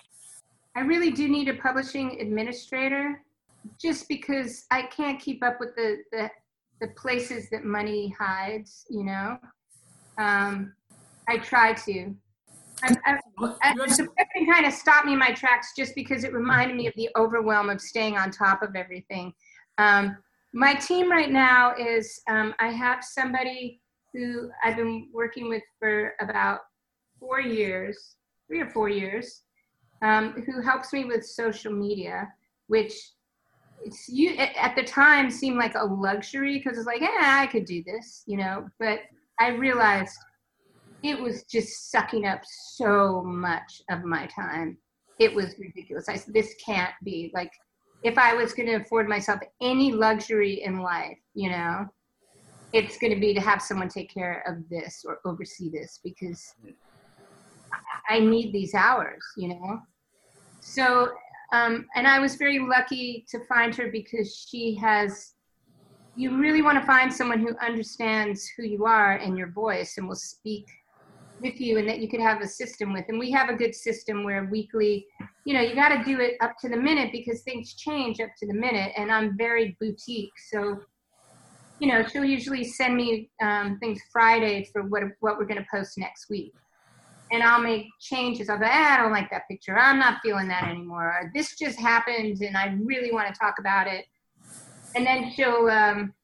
I 0.78 0.82
really 0.82 1.10
do 1.10 1.28
need 1.28 1.48
a 1.48 1.54
publishing 1.54 2.20
administrator 2.20 3.20
just 3.80 4.08
because 4.08 4.64
I 4.70 4.82
can't 4.82 5.20
keep 5.20 5.42
up 5.42 5.58
with 5.58 5.74
the, 5.74 5.96
the, 6.12 6.30
the 6.80 6.86
places 6.96 7.50
that 7.50 7.64
money 7.64 8.14
hides, 8.16 8.86
you 8.88 9.02
know? 9.02 9.38
Um, 10.18 10.72
I 11.28 11.38
try 11.38 11.72
to. 11.72 12.14
I, 12.84 12.94
I, 13.06 13.18
I, 13.64 13.74
the 13.74 14.08
question 14.14 14.46
kind 14.52 14.66
of 14.66 14.72
stopped 14.72 15.04
me 15.04 15.14
in 15.14 15.18
my 15.18 15.32
tracks 15.32 15.72
just 15.76 15.96
because 15.96 16.22
it 16.22 16.32
reminded 16.32 16.76
me 16.76 16.86
of 16.86 16.94
the 16.94 17.10
overwhelm 17.16 17.70
of 17.70 17.80
staying 17.80 18.16
on 18.16 18.30
top 18.30 18.62
of 18.62 18.76
everything. 18.76 19.32
Um, 19.78 20.16
my 20.54 20.74
team 20.74 21.10
right 21.10 21.32
now 21.32 21.74
is 21.76 22.20
um, 22.30 22.54
I 22.60 22.68
have 22.68 23.02
somebody 23.02 23.80
who 24.14 24.48
I've 24.62 24.76
been 24.76 25.08
working 25.12 25.48
with 25.48 25.64
for 25.80 26.12
about 26.20 26.60
four 27.18 27.40
years, 27.40 28.14
three 28.46 28.60
or 28.60 28.70
four 28.70 28.88
years, 28.88 29.42
um, 30.02 30.32
who 30.46 30.60
helps 30.62 30.92
me 30.92 31.04
with 31.04 31.24
social 31.24 31.72
media, 31.72 32.32
which 32.68 32.92
it's 33.84 34.08
you 34.08 34.34
at 34.36 34.74
the 34.74 34.82
time 34.82 35.30
seemed 35.30 35.56
like 35.56 35.74
a 35.74 35.84
luxury 35.84 36.58
because 36.58 36.78
it's 36.78 36.86
like, 36.86 37.00
yeah, 37.00 37.38
I 37.40 37.46
could 37.46 37.64
do 37.64 37.82
this, 37.84 38.24
you 38.26 38.36
know. 38.36 38.68
But 38.78 39.00
I 39.38 39.48
realized 39.48 40.16
it 41.02 41.18
was 41.18 41.44
just 41.44 41.90
sucking 41.90 42.26
up 42.26 42.40
so 42.44 43.22
much 43.22 43.82
of 43.90 44.04
my 44.04 44.26
time. 44.26 44.76
It 45.18 45.34
was 45.34 45.54
ridiculous. 45.58 46.08
I 46.08 46.16
said, 46.16 46.34
this 46.34 46.54
can't 46.64 46.94
be 47.04 47.30
like 47.34 47.52
if 48.02 48.16
I 48.16 48.34
was 48.34 48.52
going 48.52 48.68
to 48.68 48.76
afford 48.76 49.08
myself 49.08 49.40
any 49.60 49.92
luxury 49.92 50.62
in 50.62 50.78
life, 50.78 51.18
you 51.34 51.50
know, 51.50 51.86
it's 52.72 52.98
going 52.98 53.12
to 53.12 53.20
be 53.20 53.34
to 53.34 53.40
have 53.40 53.62
someone 53.62 53.88
take 53.88 54.12
care 54.12 54.44
of 54.46 54.68
this 54.68 55.04
or 55.06 55.18
oversee 55.24 55.70
this 55.70 55.98
because 56.04 56.54
I 58.08 58.20
need 58.20 58.52
these 58.52 58.74
hours, 58.74 59.22
you 59.36 59.48
know. 59.48 59.80
So, 60.60 61.10
um, 61.52 61.86
and 61.94 62.06
I 62.06 62.18
was 62.18 62.36
very 62.36 62.58
lucky 62.58 63.24
to 63.30 63.44
find 63.46 63.74
her 63.76 63.90
because 63.90 64.46
she 64.48 64.74
has. 64.76 65.34
You 66.16 66.36
really 66.36 66.62
want 66.62 66.78
to 66.80 66.84
find 66.84 67.12
someone 67.12 67.38
who 67.38 67.56
understands 67.64 68.50
who 68.56 68.64
you 68.64 68.86
are 68.86 69.18
and 69.18 69.38
your 69.38 69.52
voice 69.52 69.98
and 69.98 70.08
will 70.08 70.16
speak 70.16 70.66
with 71.40 71.60
you 71.60 71.78
and 71.78 71.88
that 71.88 72.00
you 72.00 72.08
could 72.08 72.20
have 72.20 72.40
a 72.40 72.46
system 72.48 72.92
with. 72.92 73.04
And 73.08 73.18
we 73.18 73.30
have 73.30 73.48
a 73.48 73.54
good 73.54 73.74
system 73.74 74.24
where 74.24 74.48
weekly, 74.50 75.06
you 75.44 75.54
know, 75.54 75.60
you 75.60 75.74
got 75.74 75.90
to 75.90 76.04
do 76.04 76.20
it 76.20 76.34
up 76.40 76.56
to 76.60 76.68
the 76.68 76.76
minute 76.76 77.10
because 77.12 77.42
things 77.42 77.74
change 77.74 78.20
up 78.20 78.30
to 78.38 78.46
the 78.46 78.54
minute. 78.54 78.92
And 78.96 79.10
I'm 79.12 79.36
very 79.36 79.76
boutique. 79.80 80.32
So, 80.50 80.80
you 81.78 81.88
know, 81.88 82.04
she'll 82.04 82.24
usually 82.24 82.64
send 82.64 82.96
me 82.96 83.30
um, 83.40 83.78
things 83.78 84.00
Friday 84.12 84.68
for 84.72 84.82
what, 84.82 85.04
what 85.20 85.38
we're 85.38 85.46
going 85.46 85.62
to 85.62 85.66
post 85.72 85.98
next 85.98 86.28
week. 86.28 86.52
And 87.30 87.42
I'll 87.42 87.60
make 87.60 87.86
changes. 88.00 88.48
I'll 88.48 88.58
go, 88.58 88.66
ah, 88.66 88.94
I 88.94 89.02
don't 89.02 89.12
like 89.12 89.30
that 89.30 89.48
picture. 89.50 89.76
I'm 89.76 89.98
not 89.98 90.20
feeling 90.22 90.48
that 90.48 90.64
anymore. 90.64 91.04
Or, 91.04 91.30
this 91.34 91.56
just 91.56 91.78
happened 91.78 92.40
and 92.40 92.56
I 92.56 92.74
really 92.82 93.12
want 93.12 93.32
to 93.32 93.38
talk 93.38 93.56
about 93.58 93.86
it. 93.86 94.06
And 94.94 95.06
then 95.06 95.30
she'll, 95.32 95.68
um, 95.68 96.14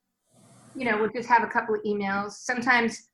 you 0.75 0.85
know, 0.85 0.97
we'll 0.99 1.11
just 1.11 1.29
have 1.29 1.43
a 1.43 1.49
couple 1.49 1.75
of 1.75 1.83
emails. 1.83 2.33
Sometimes 2.33 3.09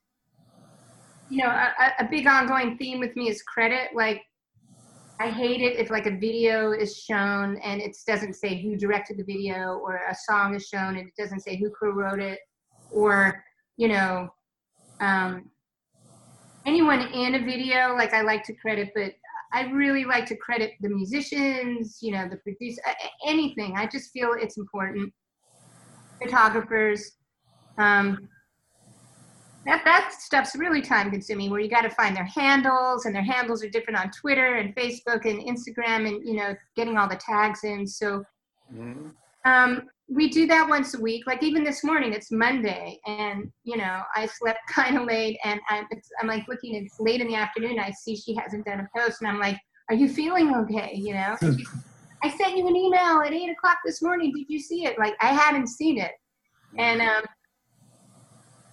you 1.30 1.38
know, 1.38 1.48
a, 1.48 1.92
a 2.00 2.08
big 2.10 2.26
ongoing 2.26 2.76
theme 2.76 2.98
with 2.98 3.14
me 3.16 3.28
is 3.30 3.40
credit. 3.42 3.90
Like, 3.94 4.22
I 5.20 5.28
hate 5.28 5.60
it 5.60 5.78
if 5.78 5.90
like 5.90 6.06
a 6.06 6.16
video 6.16 6.72
is 6.72 6.96
shown 6.96 7.56
and 7.58 7.80
it 7.80 7.96
doesn't 8.06 8.34
say 8.34 8.60
who 8.60 8.76
directed 8.76 9.18
the 9.18 9.24
video, 9.24 9.78
or 9.78 10.00
a 10.10 10.14
song 10.14 10.54
is 10.54 10.66
shown 10.66 10.96
and 10.96 11.06
it 11.06 11.14
doesn't 11.16 11.40
say 11.40 11.56
who 11.56 11.70
co-wrote 11.70 12.20
it, 12.20 12.40
or 12.90 13.42
you 13.76 13.88
know, 13.88 14.28
um, 15.00 15.50
anyone 16.66 17.00
in 17.12 17.34
a 17.36 17.44
video. 17.44 17.94
Like, 17.94 18.12
I 18.12 18.22
like 18.22 18.44
to 18.44 18.54
credit, 18.54 18.90
but 18.94 19.12
I 19.52 19.62
really 19.70 20.04
like 20.04 20.26
to 20.26 20.36
credit 20.36 20.72
the 20.80 20.88
musicians, 20.88 21.98
you 22.00 22.12
know, 22.12 22.28
the 22.28 22.36
producer, 22.36 22.80
anything. 23.26 23.74
I 23.76 23.86
just 23.86 24.10
feel 24.12 24.32
it's 24.38 24.58
important. 24.58 25.12
Photographers. 26.22 27.12
Um, 27.78 28.28
that 29.66 29.82
that 29.84 30.12
stuff's 30.12 30.56
really 30.56 30.80
time 30.80 31.10
consuming 31.10 31.50
where 31.50 31.60
you 31.60 31.68
got 31.68 31.82
to 31.82 31.90
find 31.90 32.16
their 32.16 32.24
handles 32.24 33.04
and 33.04 33.14
their 33.14 33.22
handles 33.22 33.62
are 33.62 33.68
different 33.68 33.98
on 33.98 34.10
twitter 34.10 34.54
and 34.56 34.74
facebook 34.74 35.26
and 35.26 35.40
instagram 35.40 36.08
and 36.08 36.26
you 36.26 36.34
know 36.34 36.54
getting 36.76 36.96
all 36.96 37.08
the 37.08 37.16
tags 37.16 37.64
in 37.64 37.86
so 37.86 38.24
Mhm. 38.72 39.14
um, 39.44 39.88
we 40.12 40.28
do 40.28 40.46
that 40.46 40.68
once 40.68 40.94
a 40.94 41.00
week. 41.00 41.26
Like 41.26 41.42
even 41.42 41.62
this 41.64 41.84
morning 41.84 42.12
it's 42.12 42.32
monday 42.32 42.98
and 43.06 43.50
you 43.64 43.76
know 43.76 44.02
i 44.16 44.26
slept 44.26 44.58
kind 44.68 44.96
of 44.96 45.04
late 45.04 45.38
and 45.44 45.60
I'm, 45.68 45.86
it's, 45.90 46.08
I'm 46.20 46.26
like 46.28 46.46
looking 46.48 46.74
it's 46.74 46.98
late 46.98 47.20
in 47.20 47.28
the 47.28 47.36
afternoon 47.36 47.78
i 47.78 47.90
see 47.90 48.16
she 48.16 48.34
hasn't 48.34 48.64
done 48.64 48.80
a 48.80 48.88
post 48.98 49.20
and 49.20 49.28
i'm 49.30 49.38
like 49.38 49.58
are 49.90 49.94
you 49.94 50.08
feeling 50.08 50.54
okay? 50.54 50.92
You 50.94 51.14
know? 51.14 51.36
She- 51.40 51.66
i 52.22 52.28
sent 52.28 52.54
you 52.56 52.68
an 52.68 52.76
email 52.76 53.22
at 53.22 53.32
8 53.32 53.50
o'clock 53.50 53.78
this 53.84 54.02
morning. 54.02 54.30
Did 54.34 54.44
you 54.48 54.60
see 54.60 54.84
it? 54.84 54.98
Like 54.98 55.14
i 55.20 55.28
hadn't 55.28 55.68
seen 55.68 55.98
it. 55.98 56.12
And 56.78 57.00
um, 57.00 57.24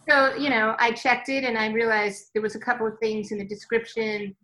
so, 0.08 0.36
you 0.36 0.50
know, 0.50 0.76
I 0.80 0.92
checked 0.92 1.30
it 1.30 1.44
and 1.44 1.58
I 1.58 1.72
realized 1.72 2.30
there 2.34 2.42
was 2.42 2.56
a 2.56 2.60
couple 2.60 2.86
of 2.86 3.00
things 3.00 3.32
in 3.32 3.38
the 3.38 3.48
description 3.48 4.36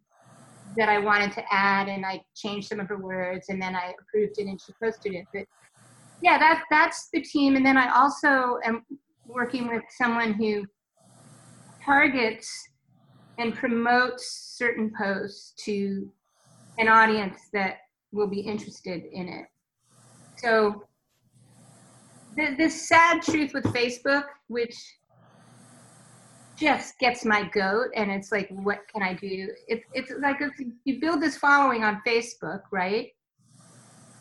that 0.77 0.89
I 0.89 0.97
wanted 0.99 1.33
to 1.33 1.43
add 1.51 1.89
and 1.89 2.05
I 2.05 2.21
changed 2.35 2.69
some 2.69 2.79
of 2.79 2.87
her 2.87 2.97
words 2.97 3.49
and 3.49 3.61
then 3.61 3.75
I 3.75 3.93
approved 4.01 4.39
it 4.39 4.47
and 4.47 4.59
she 4.59 4.73
posted 4.81 5.13
it. 5.13 5.25
But 5.33 5.43
yeah, 6.23 6.37
that 6.37 6.63
that's 6.71 7.09
the 7.13 7.21
team. 7.21 7.57
And 7.57 7.65
then 7.65 7.77
I 7.77 7.93
also 7.93 8.57
am 8.63 8.85
working 9.27 9.67
with 9.67 9.83
someone 9.97 10.31
who 10.33 10.65
targets 11.83 12.49
and 13.37 13.53
promotes 13.53 14.55
certain 14.57 14.93
posts 14.97 15.53
to 15.65 16.09
an 16.77 16.87
audience 16.87 17.49
that 17.51 17.79
will 18.13 18.27
be 18.27 18.39
interested 18.39 19.03
in 19.11 19.27
it. 19.27 19.45
So 20.37 20.83
the, 22.37 22.55
the 22.57 22.69
sad 22.69 23.21
truth 23.21 23.53
with 23.53 23.65
Facebook, 23.65 24.23
which 24.47 24.77
just 26.55 26.97
gets 26.99 27.25
my 27.25 27.49
goat 27.49 27.87
and 27.95 28.11
it's 28.11 28.31
like 28.31 28.47
what 28.51 28.81
can 28.87 29.01
i 29.01 29.11
do 29.11 29.49
it's 29.67 29.83
it's 29.93 30.11
like 30.21 30.37
you 30.85 31.01
build 31.01 31.19
this 31.19 31.35
following 31.35 31.83
on 31.83 31.99
facebook 32.05 32.61
right 32.71 33.07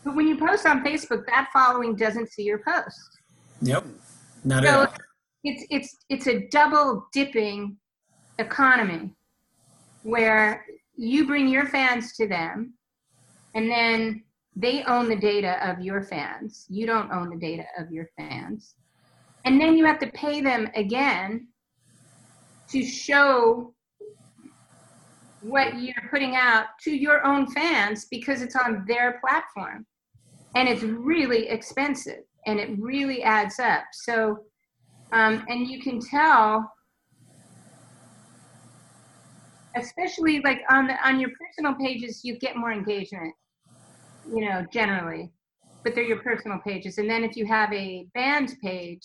but 0.03 0.15
when 0.15 0.27
you 0.27 0.37
post 0.37 0.65
on 0.65 0.83
facebook 0.83 1.25
that 1.25 1.49
following 1.53 1.95
doesn't 1.95 2.29
see 2.31 2.43
your 2.43 2.59
post 2.59 3.13
Yep. 3.63 3.85
Not 4.43 4.63
so 4.63 4.69
at 4.69 4.89
all. 4.89 4.95
it's 5.43 5.65
it's 5.69 5.97
it's 6.09 6.27
a 6.27 6.47
double 6.49 7.07
dipping 7.13 7.77
economy 8.39 9.11
where 10.03 10.65
you 10.95 11.25
bring 11.25 11.47
your 11.47 11.67
fans 11.67 12.13
to 12.17 12.27
them 12.27 12.73
and 13.55 13.69
then 13.69 14.23
they 14.55 14.83
own 14.83 15.07
the 15.07 15.15
data 15.15 15.57
of 15.67 15.79
your 15.79 16.03
fans 16.03 16.65
you 16.69 16.85
don't 16.85 17.11
own 17.11 17.29
the 17.29 17.37
data 17.37 17.63
of 17.79 17.89
your 17.91 18.09
fans 18.17 18.75
and 19.45 19.59
then 19.59 19.77
you 19.77 19.85
have 19.85 19.99
to 19.99 20.07
pay 20.07 20.41
them 20.41 20.69
again 20.75 21.47
to 22.69 22.83
show 22.83 23.73
what 25.41 25.79
you're 25.79 26.09
putting 26.09 26.35
out 26.35 26.65
to 26.81 26.91
your 26.91 27.25
own 27.25 27.49
fans 27.51 28.07
because 28.11 28.41
it's 28.41 28.55
on 28.55 28.83
their 28.87 29.19
platform 29.21 29.85
and 30.55 30.67
it's 30.67 30.83
really 30.83 31.47
expensive 31.49 32.23
and 32.45 32.59
it 32.59 32.69
really 32.79 33.23
adds 33.23 33.59
up. 33.59 33.83
So 33.93 34.37
um, 35.11 35.45
and 35.47 35.67
you 35.67 35.81
can 35.81 35.99
tell 35.99 36.71
especially 39.75 40.39
like 40.41 40.61
on 40.69 40.87
the 40.87 40.95
on 41.07 41.19
your 41.19 41.29
personal 41.39 41.73
pages 41.75 42.21
you 42.23 42.37
get 42.37 42.55
more 42.55 42.71
engagement 42.71 43.33
you 44.31 44.45
know 44.45 44.63
generally 44.71 45.31
but 45.83 45.93
they're 45.93 46.05
your 46.05 46.21
personal 46.21 46.59
pages. 46.65 46.97
And 46.97 47.09
then 47.09 47.25
if 47.25 47.35
you 47.35 47.45
have 47.45 47.71
a 47.73 48.07
band 48.13 48.55
page 48.63 49.01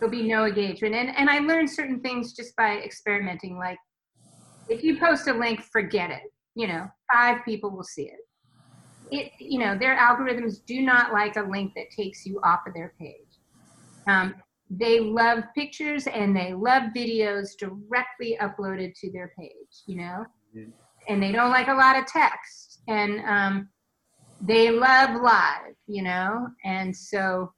there'll 0.00 0.10
be 0.10 0.26
no 0.26 0.46
engagement. 0.46 0.94
And 0.94 1.10
and 1.16 1.28
i 1.28 1.38
learned 1.38 1.70
certain 1.70 2.00
things 2.00 2.32
just 2.32 2.54
by 2.56 2.78
experimenting 2.78 3.58
like 3.58 3.78
if 4.68 4.82
you 4.82 4.98
post 4.98 5.28
a 5.28 5.32
link 5.32 5.62
forget 5.62 6.10
it. 6.10 6.22
You 6.54 6.68
know 6.68 6.86
five 7.12 7.44
people 7.44 7.70
will 7.70 7.84
see 7.84 8.04
it 8.04 8.20
it 9.10 9.32
you 9.38 9.58
know 9.58 9.76
their 9.78 9.96
algorithms 9.96 10.64
do 10.66 10.82
not 10.82 11.12
like 11.12 11.36
a 11.36 11.42
link 11.42 11.72
that 11.74 11.90
takes 11.90 12.26
you 12.26 12.40
off 12.44 12.60
of 12.66 12.74
their 12.74 12.94
page. 12.98 13.14
Um, 14.06 14.34
they 14.70 15.00
love 15.00 15.44
pictures 15.54 16.06
and 16.06 16.36
they 16.36 16.52
love 16.52 16.84
videos 16.94 17.56
directly 17.58 18.36
uploaded 18.40 18.94
to 19.00 19.10
their 19.12 19.32
page 19.38 19.82
you 19.86 19.96
know? 19.96 20.24
And 21.08 21.22
they 21.22 21.32
don't 21.32 21.50
like 21.50 21.68
a 21.68 21.74
lot 21.74 21.96
of 21.96 22.06
text. 22.06 22.80
And 22.86 23.20
um, 23.26 23.68
they 24.40 24.70
love 24.70 25.20
live 25.22 25.74
you 25.86 26.02
know? 26.02 26.48
And 26.64 26.94
so 26.94 27.52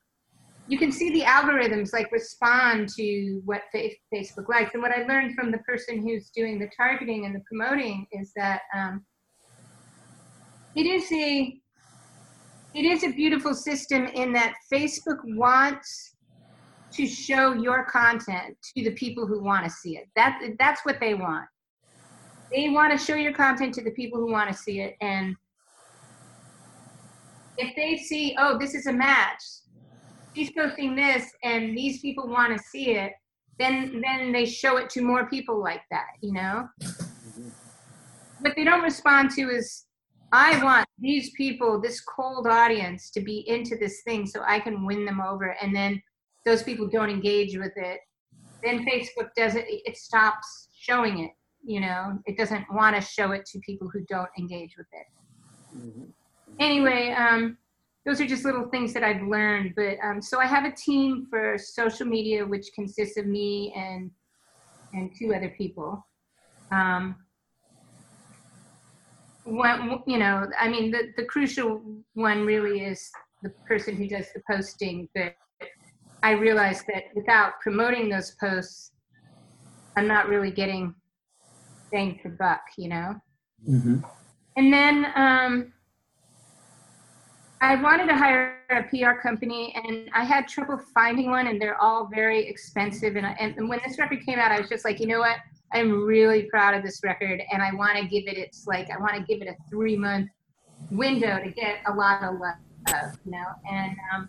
you 0.68 0.78
can 0.78 0.92
see 0.92 1.10
the 1.10 1.22
algorithms 1.22 1.92
like 1.92 2.12
respond 2.12 2.88
to 2.90 3.42
what 3.44 3.62
fa- 3.72 3.88
facebook 4.14 4.48
likes. 4.48 4.74
And 4.74 4.82
what 4.82 4.92
i 4.92 5.04
learned 5.04 5.34
from 5.34 5.50
the 5.50 5.58
person 5.58 6.00
who's 6.00 6.30
doing 6.30 6.60
the 6.60 6.70
targeting 6.76 7.26
and 7.26 7.34
the 7.34 7.42
promoting 7.48 8.06
is 8.12 8.32
that 8.36 8.62
um, 8.76 9.04
it 10.76 10.86
is 10.86 11.10
a 11.12 11.56
it 12.72 12.84
is 12.84 13.02
a 13.02 13.10
beautiful 13.10 13.54
system 13.54 14.06
in 14.06 14.32
that 14.32 14.54
facebook 14.72 15.18
wants 15.24 16.10
to 16.92 17.06
show 17.06 17.52
your 17.52 17.84
content 17.84 18.56
to 18.76 18.84
the 18.84 18.92
people 18.92 19.26
who 19.26 19.42
want 19.42 19.64
to 19.64 19.70
see 19.70 19.96
it. 19.96 20.08
That 20.16 20.40
that's 20.58 20.84
what 20.84 20.98
they 21.00 21.14
want. 21.14 21.46
They 22.52 22.68
want 22.68 22.98
to 22.98 23.04
show 23.04 23.14
your 23.14 23.32
content 23.32 23.74
to 23.74 23.84
the 23.84 23.92
people 23.92 24.18
who 24.18 24.30
want 24.30 24.50
to 24.50 24.56
see 24.56 24.80
it 24.80 24.96
and 25.00 25.36
if 27.56 27.76
they 27.76 27.96
see 27.96 28.34
oh 28.38 28.58
this 28.58 28.74
is 28.74 28.86
a 28.86 28.92
match 28.92 29.42
she's 30.34 30.50
posting 30.50 30.96
this 30.96 31.30
and 31.44 31.76
these 31.76 32.00
people 32.00 32.26
want 32.26 32.56
to 32.56 32.62
see 32.64 32.92
it 32.92 33.12
then 33.58 34.02
then 34.02 34.32
they 34.32 34.46
show 34.46 34.78
it 34.78 34.88
to 34.90 35.02
more 35.02 35.28
people 35.28 35.60
like 35.60 35.82
that 35.90 36.08
you 36.22 36.32
know? 36.32 36.68
Mm-hmm. 36.80 37.48
What 38.40 38.54
they 38.56 38.64
don't 38.64 38.82
respond 38.82 39.30
to 39.32 39.42
is 39.42 39.84
I 40.32 40.62
want 40.62 40.86
these 40.98 41.30
people, 41.30 41.80
this 41.80 42.00
cold 42.00 42.46
audience, 42.46 43.10
to 43.10 43.20
be 43.20 43.48
into 43.48 43.76
this 43.76 44.02
thing 44.02 44.26
so 44.26 44.42
I 44.46 44.60
can 44.60 44.84
win 44.86 45.04
them 45.04 45.20
over. 45.20 45.56
And 45.60 45.74
then 45.74 46.00
those 46.44 46.62
people 46.62 46.88
don't 46.88 47.10
engage 47.10 47.56
with 47.56 47.72
it. 47.76 48.00
Then 48.62 48.86
Facebook 48.86 49.30
doesn't, 49.36 49.64
it 49.66 49.96
stops 49.96 50.68
showing 50.74 51.24
it. 51.24 51.32
You 51.64 51.80
know, 51.80 52.18
it 52.26 52.38
doesn't 52.38 52.64
want 52.72 52.96
to 52.96 53.02
show 53.02 53.32
it 53.32 53.44
to 53.46 53.58
people 53.60 53.88
who 53.92 54.00
don't 54.08 54.30
engage 54.38 54.76
with 54.78 54.86
it. 54.92 55.06
Anyway, 56.58 57.10
um, 57.10 57.58
those 58.06 58.20
are 58.20 58.26
just 58.26 58.44
little 58.44 58.68
things 58.68 58.92
that 58.94 59.04
I've 59.04 59.22
learned. 59.22 59.74
But 59.76 59.96
um, 60.02 60.22
so 60.22 60.40
I 60.40 60.46
have 60.46 60.64
a 60.64 60.72
team 60.72 61.26
for 61.28 61.58
social 61.58 62.06
media, 62.06 62.46
which 62.46 62.70
consists 62.74 63.18
of 63.18 63.26
me 63.26 63.72
and 63.76 64.10
and 64.92 65.14
two 65.16 65.34
other 65.34 65.50
people. 65.50 66.04
Um, 66.72 67.16
one, 69.50 70.02
you 70.06 70.18
know, 70.18 70.46
I 70.58 70.68
mean, 70.68 70.90
the, 70.90 71.12
the 71.16 71.24
crucial 71.24 71.82
one 72.14 72.44
really 72.44 72.84
is 72.84 73.10
the 73.42 73.50
person 73.66 73.96
who 73.96 74.06
does 74.06 74.26
the 74.34 74.42
posting. 74.50 75.08
But 75.14 75.34
I 76.22 76.32
realized 76.32 76.84
that 76.92 77.04
without 77.14 77.60
promoting 77.60 78.08
those 78.08 78.32
posts, 78.40 78.92
I'm 79.96 80.06
not 80.06 80.28
really 80.28 80.50
getting 80.50 80.94
bang 81.90 82.18
for 82.22 82.30
buck, 82.30 82.62
you 82.78 82.88
know? 82.88 83.20
Mm-hmm. 83.68 83.98
And 84.56 84.72
then 84.72 85.06
um, 85.14 85.72
I 87.60 87.76
wanted 87.76 88.06
to 88.08 88.16
hire 88.16 88.58
a 88.70 88.82
PR 88.84 89.20
company, 89.20 89.74
and 89.74 90.08
I 90.14 90.24
had 90.24 90.48
trouble 90.48 90.80
finding 90.94 91.30
one, 91.30 91.46
and 91.46 91.60
they're 91.60 91.80
all 91.80 92.08
very 92.12 92.46
expensive. 92.46 93.16
And, 93.16 93.26
I, 93.26 93.32
and 93.40 93.68
when 93.68 93.80
this 93.86 93.98
record 93.98 94.24
came 94.24 94.38
out, 94.38 94.52
I 94.52 94.60
was 94.60 94.68
just 94.68 94.84
like, 94.84 95.00
you 95.00 95.06
know 95.06 95.20
what? 95.20 95.36
I'm 95.72 96.02
really 96.02 96.44
proud 96.44 96.74
of 96.74 96.82
this 96.82 97.00
record, 97.04 97.42
and 97.52 97.62
I 97.62 97.72
want 97.74 97.96
to 97.96 98.04
give 98.06 98.26
it 98.26 98.36
its 98.36 98.66
like 98.66 98.90
I 98.90 98.98
want 98.98 99.14
to 99.14 99.22
give 99.22 99.40
it 99.40 99.48
a 99.48 99.56
three 99.68 99.96
month 99.96 100.30
window 100.90 101.38
to 101.42 101.50
get 101.50 101.78
a 101.86 101.92
lot 101.92 102.22
of 102.22 102.40
love, 102.40 103.16
you 103.24 103.32
know. 103.32 103.46
And 103.70 103.96
um, 104.12 104.28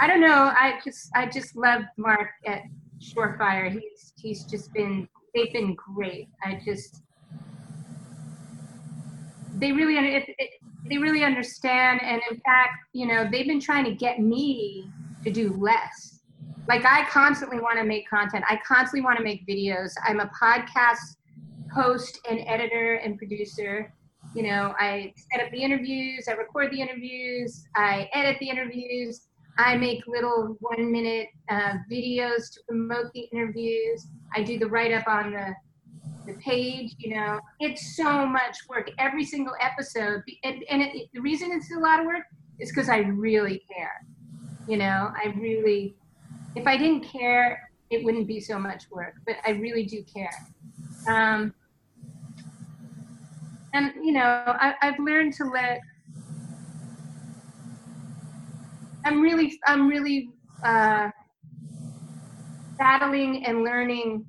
I 0.00 0.06
don't 0.06 0.20
know. 0.20 0.52
I 0.56 0.80
just 0.84 1.10
I 1.14 1.26
just 1.26 1.54
love 1.54 1.82
Mark 1.96 2.30
at 2.46 2.62
Shore 2.98 3.36
Fire. 3.38 3.70
He's 3.70 4.12
he's 4.16 4.44
just 4.44 4.72
been 4.72 5.08
they've 5.34 5.52
been 5.52 5.74
great. 5.74 6.28
I 6.44 6.60
just 6.64 7.02
they 9.54 9.70
really 9.70 9.96
it, 9.96 10.24
it, 10.38 10.50
they 10.88 10.98
really 10.98 11.22
understand, 11.22 12.00
and 12.02 12.20
in 12.28 12.40
fact, 12.40 12.72
you 12.92 13.06
know, 13.06 13.28
they've 13.30 13.46
been 13.46 13.60
trying 13.60 13.84
to 13.84 13.94
get 13.94 14.18
me 14.18 14.90
to 15.22 15.30
do 15.30 15.52
less 15.52 16.11
like 16.68 16.84
I 16.84 17.04
constantly 17.08 17.58
want 17.58 17.78
to 17.78 17.84
make 17.84 18.08
content. 18.08 18.44
I 18.48 18.58
constantly 18.66 19.02
want 19.02 19.18
to 19.18 19.24
make 19.24 19.46
videos. 19.46 19.92
I'm 20.06 20.20
a 20.20 20.30
podcast 20.40 21.16
host 21.72 22.20
and 22.28 22.40
editor 22.46 22.94
and 22.96 23.18
producer. 23.18 23.92
You 24.34 24.44
know, 24.44 24.74
I 24.78 25.12
set 25.16 25.44
up 25.44 25.50
the 25.50 25.62
interviews, 25.62 26.26
I 26.28 26.32
record 26.32 26.70
the 26.70 26.80
interviews, 26.80 27.64
I 27.74 28.08
edit 28.14 28.36
the 28.40 28.48
interviews, 28.48 29.26
I 29.58 29.76
make 29.76 30.06
little 30.06 30.56
one 30.60 30.90
minute 30.90 31.28
uh, 31.50 31.74
videos 31.90 32.50
to 32.52 32.60
promote 32.68 33.12
the 33.12 33.28
interviews. 33.32 34.06
I 34.34 34.42
do 34.42 34.58
the 34.58 34.66
write 34.66 34.92
up 34.92 35.06
on 35.06 35.32
the 35.32 35.54
the 36.26 36.34
page. 36.34 36.94
You 36.98 37.16
know, 37.16 37.40
it's 37.60 37.96
so 37.96 38.26
much 38.26 38.56
work 38.68 38.90
every 38.98 39.24
single 39.24 39.54
episode, 39.60 40.22
and, 40.44 40.64
and 40.70 40.82
it, 40.82 41.08
the 41.12 41.20
reason 41.20 41.50
it's 41.52 41.70
a 41.72 41.78
lot 41.78 42.00
of 42.00 42.06
work 42.06 42.24
is 42.60 42.70
because 42.70 42.88
I 42.88 42.98
really 42.98 43.64
care. 43.74 44.06
You 44.68 44.76
know, 44.76 45.12
I 45.16 45.34
really 45.36 45.96
if 46.54 46.66
I 46.66 46.76
didn't 46.76 47.04
care, 47.04 47.70
it 47.90 48.04
wouldn't 48.04 48.26
be 48.26 48.40
so 48.40 48.58
much 48.58 48.90
work, 48.90 49.14
but 49.26 49.36
I 49.46 49.50
really 49.50 49.84
do 49.84 50.02
care. 50.02 50.32
Um, 51.08 51.54
and 53.74 53.92
you 54.02 54.12
know, 54.12 54.42
I, 54.46 54.74
I've 54.82 54.98
learned 54.98 55.34
to 55.34 55.44
let. 55.44 55.80
I'm 59.04 59.20
really, 59.20 59.58
I'm 59.66 59.88
really 59.88 60.30
uh, 60.64 61.10
battling 62.78 63.44
and 63.46 63.64
learning 63.64 64.24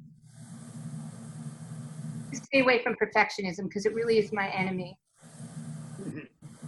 to 2.32 2.38
stay 2.38 2.62
away 2.62 2.82
from 2.82 2.96
perfectionism 2.96 3.66
because 3.66 3.86
it 3.86 3.94
really 3.94 4.18
is 4.18 4.32
my 4.34 4.50
enemy. 4.50 4.98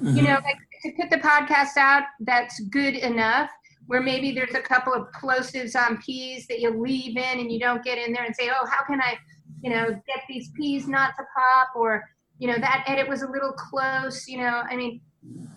You 0.02 0.22
know, 0.22 0.38
like 0.44 0.58
to 0.84 0.92
put 1.00 1.10
the 1.10 1.18
podcast 1.18 1.78
out, 1.78 2.04
that's 2.20 2.60
good 2.66 2.96
enough 2.96 3.50
where 3.88 4.02
maybe 4.02 4.32
there's 4.32 4.56
a 4.56 4.62
couple 4.62 4.94
of 4.94 5.08
plosives 5.12 5.76
on 5.76 5.98
peas 6.02 6.48
that 6.48 6.60
you 6.60 6.72
leave 6.72 7.18
in 7.18 7.40
and 7.40 7.52
you 7.52 7.60
don't 7.60 7.84
get 7.84 7.98
in 7.98 8.14
there 8.14 8.24
and 8.24 8.36
say, 8.36 8.50
oh, 8.50 8.66
how 8.66 8.84
can 8.86 9.00
I, 9.02 9.18
you 9.62 9.70
know, 9.70 9.90
get 9.90 10.24
these 10.28 10.50
peas 10.58 10.88
not 10.88 11.14
to 11.18 11.24
pop? 11.36 11.70
Or, 11.76 12.04
you 12.40 12.48
know, 12.48 12.58
that 12.58 12.84
edit 12.88 13.08
was 13.08 13.22
a 13.22 13.30
little 13.30 13.52
close, 13.52 14.28
you 14.28 14.40
know. 14.40 14.64
I 14.70 14.76
mean, 14.76 15.02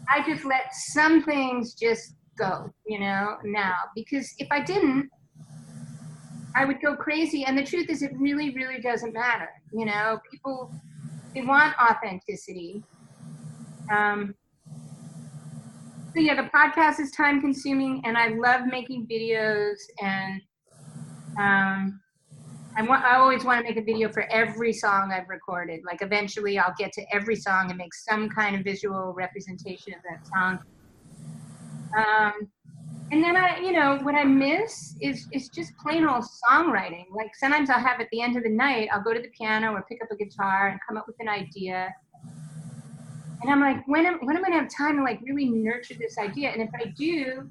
I 0.08 0.22
just 0.26 0.44
let 0.44 0.74
some 0.74 1.22
things 1.22 1.74
just 1.74 2.14
go, 2.38 2.72
you 2.86 3.00
know, 3.00 3.36
now. 3.44 3.76
Because 3.94 4.34
if 4.38 4.48
I 4.50 4.60
didn't, 4.60 5.08
I 6.54 6.64
would 6.64 6.80
go 6.82 6.96
crazy. 6.96 7.44
And 7.44 7.56
the 7.56 7.64
truth 7.64 7.88
is, 7.88 8.02
it 8.02 8.12
really, 8.16 8.54
really 8.54 8.80
doesn't 8.80 9.14
matter. 9.14 9.48
You 9.72 9.86
know, 9.86 10.18
people, 10.30 10.72
they 11.34 11.42
want 11.42 11.74
authenticity. 11.80 12.82
Um, 13.90 14.34
so 16.14 16.20
yeah, 16.20 16.34
the 16.34 16.48
podcast 16.48 17.00
is 17.00 17.10
time 17.10 17.40
consuming, 17.40 18.02
and 18.04 18.16
I 18.16 18.28
love 18.28 18.62
making 18.66 19.06
videos. 19.06 19.76
And 20.00 20.40
um, 21.38 22.00
I 22.76 22.82
want, 22.82 23.04
I 23.04 23.16
always 23.16 23.44
want 23.44 23.60
to 23.60 23.68
make 23.68 23.76
a 23.80 23.84
video 23.84 24.10
for 24.10 24.30
every 24.30 24.72
song 24.72 25.12
I've 25.12 25.28
recorded. 25.28 25.80
Like 25.84 26.00
eventually, 26.00 26.58
I'll 26.58 26.74
get 26.78 26.92
to 26.94 27.02
every 27.12 27.36
song 27.36 27.68
and 27.68 27.76
make 27.76 27.94
some 27.94 28.28
kind 28.30 28.56
of 28.56 28.64
visual 28.64 29.12
representation 29.14 29.94
of 29.94 30.00
that 30.08 30.26
song. 30.26 30.58
Um, 31.96 32.48
and 33.10 33.24
then 33.24 33.36
I, 33.36 33.58
you 33.60 33.72
know, 33.72 33.98
what 34.02 34.14
I 34.14 34.24
miss 34.24 34.96
is 35.00 35.26
is 35.32 35.48
just 35.48 35.72
plain 35.78 36.06
old 36.06 36.24
songwriting. 36.24 37.06
Like 37.14 37.34
sometimes 37.34 37.70
I'll 37.70 37.80
have 37.80 38.00
at 38.00 38.08
the 38.12 38.20
end 38.20 38.36
of 38.36 38.42
the 38.42 38.50
night, 38.50 38.88
I'll 38.92 39.02
go 39.02 39.14
to 39.14 39.20
the 39.20 39.30
piano 39.36 39.72
or 39.72 39.84
pick 39.88 40.02
up 40.02 40.10
a 40.10 40.16
guitar 40.16 40.68
and 40.68 40.80
come 40.86 40.96
up 40.96 41.06
with 41.06 41.16
an 41.20 41.28
idea 41.28 41.88
and 43.40 43.50
I'm 43.50 43.60
like, 43.60 43.86
when 43.86 44.04
am, 44.06 44.18
when 44.24 44.36
am 44.36 44.44
I 44.44 44.48
gonna 44.48 44.62
have 44.62 44.70
time 44.70 44.96
to 44.96 45.02
like 45.02 45.20
really 45.22 45.48
nurture 45.48 45.94
this 45.94 46.18
idea? 46.18 46.50
And 46.50 46.62
if 46.62 46.70
I 46.74 46.92
do, 46.96 47.48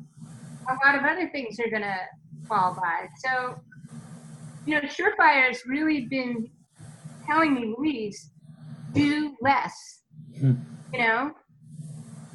a 0.70 0.86
lot 0.86 0.96
of 0.96 1.04
other 1.04 1.30
things 1.30 1.60
are 1.60 1.70
gonna 1.70 1.98
fall 2.48 2.76
by. 2.76 3.08
So 3.20 3.60
you 4.68 4.80
know, 4.80 4.88
Shore 4.88 5.14
Fire's 5.16 5.66
really 5.66 6.02
been 6.08 6.50
telling 7.26 7.54
me, 7.54 7.74
Louise, 7.78 8.32
do 8.92 9.36
less. 9.42 10.02
Hmm. 10.38 10.56
You 10.92 11.00
know, 11.00 11.32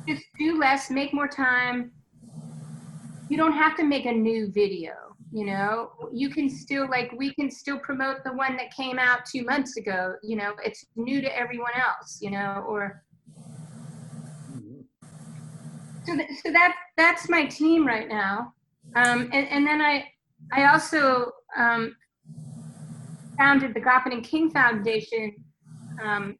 just 0.09 0.25
do 0.39 0.59
less, 0.59 0.91
make 0.91 1.13
more 1.13 1.29
time. 1.29 1.93
You 3.29 3.37
don't 3.37 3.53
have 3.53 3.77
to 3.77 3.85
make 3.85 4.07
a 4.07 4.13
new 4.13 4.51
video. 4.51 4.93
You 5.31 5.47
know, 5.47 5.93
you 6.13 6.31
can 6.31 6.49
still 6.49 6.89
like 6.89 7.13
we 7.17 7.35
can 7.35 7.51
still 7.51 7.79
promote 7.79 8.25
the 8.25 8.33
one 8.33 8.57
that 8.57 8.75
came 8.75 8.99
out 8.99 9.21
two 9.25 9.45
months 9.45 9.77
ago. 9.77 10.15
You 10.23 10.37
know, 10.37 10.53
it's 10.65 10.87
new 10.97 11.21
to 11.21 11.39
everyone 11.39 11.73
else. 11.75 12.19
You 12.21 12.31
know, 12.31 12.65
or 12.67 13.03
so, 16.07 16.17
th- 16.17 16.29
so 16.45 16.53
that 16.53 16.75
that's 16.97 17.29
my 17.29 17.47
team 17.47 17.87
right 17.87 18.09
now. 18.09 18.53
Um, 18.97 19.31
and, 19.33 19.49
and 19.49 19.67
then 19.67 19.81
I 19.81 20.05
I 20.53 20.73
also 20.73 21.31
um, 21.57 21.95
founded 23.39 23.75
the 23.75 23.81
Goffin 23.81 24.13
and 24.13 24.25
King 24.25 24.51
Foundation 24.51 25.35
um, 26.03 26.37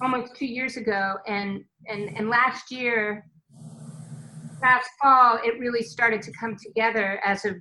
almost 0.00 0.36
two 0.36 0.46
years 0.46 0.76
ago, 0.76 1.16
and 1.26 1.64
and 1.88 2.16
and 2.16 2.28
last 2.28 2.70
year, 2.70 3.26
last 4.62 4.88
fall, 5.00 5.38
it 5.44 5.58
really 5.58 5.82
started 5.82 6.22
to 6.22 6.32
come 6.38 6.56
together 6.56 7.20
as 7.24 7.44
a 7.44 7.54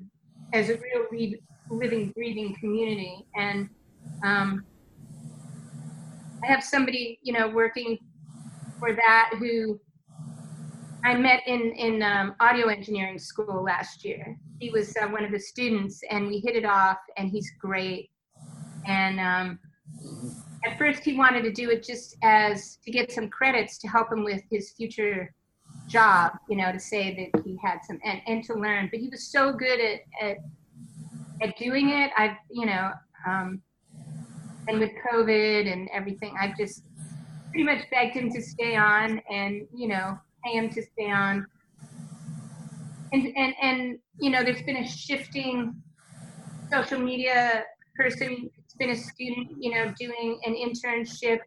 as 0.53 0.69
a 0.69 0.73
real 0.73 1.05
re- 1.11 1.41
living, 1.69 2.11
breathing 2.11 2.55
community. 2.59 3.25
And 3.35 3.69
um, 4.23 4.65
I 6.43 6.47
have 6.47 6.63
somebody, 6.63 7.19
you 7.23 7.33
know, 7.33 7.47
working 7.47 7.97
for 8.79 8.93
that 8.93 9.31
who 9.39 9.79
I 11.03 11.15
met 11.15 11.41
in 11.47 11.71
in 11.71 12.03
um, 12.03 12.35
audio 12.39 12.67
engineering 12.67 13.17
school 13.17 13.63
last 13.63 14.05
year. 14.05 14.37
He 14.59 14.69
was 14.69 14.95
uh, 15.01 15.07
one 15.07 15.23
of 15.23 15.31
the 15.31 15.39
students, 15.39 16.01
and 16.09 16.27
we 16.27 16.39
hit 16.39 16.55
it 16.55 16.65
off. 16.65 16.97
And 17.17 17.29
he's 17.29 17.51
great. 17.59 18.11
And 18.85 19.19
um, 19.19 19.59
at 20.65 20.77
first, 20.77 21.03
he 21.03 21.17
wanted 21.17 21.43
to 21.43 21.51
do 21.51 21.69
it 21.71 21.83
just 21.83 22.17
as 22.21 22.77
to 22.85 22.91
get 22.91 23.11
some 23.11 23.29
credits 23.29 23.77
to 23.79 23.87
help 23.87 24.11
him 24.11 24.23
with 24.23 24.43
his 24.51 24.71
future 24.71 25.33
job. 25.87 26.33
You 26.49 26.57
know, 26.57 26.71
to 26.71 26.79
say 26.79 27.31
that 27.33 27.43
he 27.43 27.57
had 27.63 27.79
some 27.83 27.99
and, 28.05 28.21
and 28.27 28.43
to 28.45 28.53
learn. 28.53 28.89
But 28.91 28.99
he 28.99 29.09
was 29.09 29.31
so 29.31 29.53
good 29.53 29.79
at 29.79 30.01
at, 30.21 30.37
at 31.41 31.57
doing 31.57 31.89
it. 31.89 32.11
I've 32.15 32.37
you 32.51 32.67
know, 32.67 32.91
um, 33.25 33.61
and 34.67 34.79
with 34.79 34.91
COVID 35.11 35.71
and 35.71 35.89
everything, 35.91 36.35
I've 36.39 36.55
just 36.55 36.83
pretty 37.49 37.63
much 37.63 37.89
begged 37.89 38.15
him 38.15 38.31
to 38.31 38.41
stay 38.41 38.75
on, 38.75 39.19
and 39.31 39.67
you 39.73 39.87
know 39.87 40.19
pay 40.43 40.53
him 40.53 40.69
to 40.69 40.81
stay 40.81 41.11
on. 41.11 41.45
And, 43.13 43.27
and, 43.35 43.53
and, 43.61 43.99
you 44.19 44.29
know, 44.29 44.43
there's 44.43 44.61
been 44.63 44.77
a 44.77 44.87
shifting 44.87 45.75
social 46.71 46.99
media 46.99 47.63
person, 47.95 48.49
it's 48.57 48.75
been 48.75 48.91
a 48.91 48.95
student, 48.95 49.51
you 49.59 49.71
know, 49.71 49.93
doing 49.99 50.39
an 50.45 50.55
internship 50.55 51.39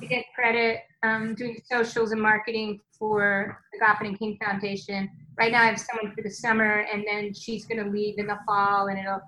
to 0.00 0.06
get 0.06 0.24
credit, 0.34 0.80
um, 1.04 1.34
doing 1.34 1.56
socials 1.70 2.10
and 2.12 2.20
marketing 2.20 2.80
for 2.98 3.62
the 3.72 3.84
Goffin 3.84 4.08
and 4.08 4.18
King 4.18 4.36
Foundation. 4.44 5.08
Right 5.38 5.52
now, 5.52 5.62
I 5.62 5.66
have 5.66 5.78
someone 5.78 6.12
for 6.14 6.22
the 6.22 6.30
summer, 6.30 6.84
and 6.92 7.04
then 7.06 7.32
she's 7.32 7.64
going 7.64 7.82
to 7.84 7.88
leave 7.88 8.18
in 8.18 8.26
the 8.26 8.38
fall, 8.44 8.88
and 8.88 8.98
it'll 8.98 9.22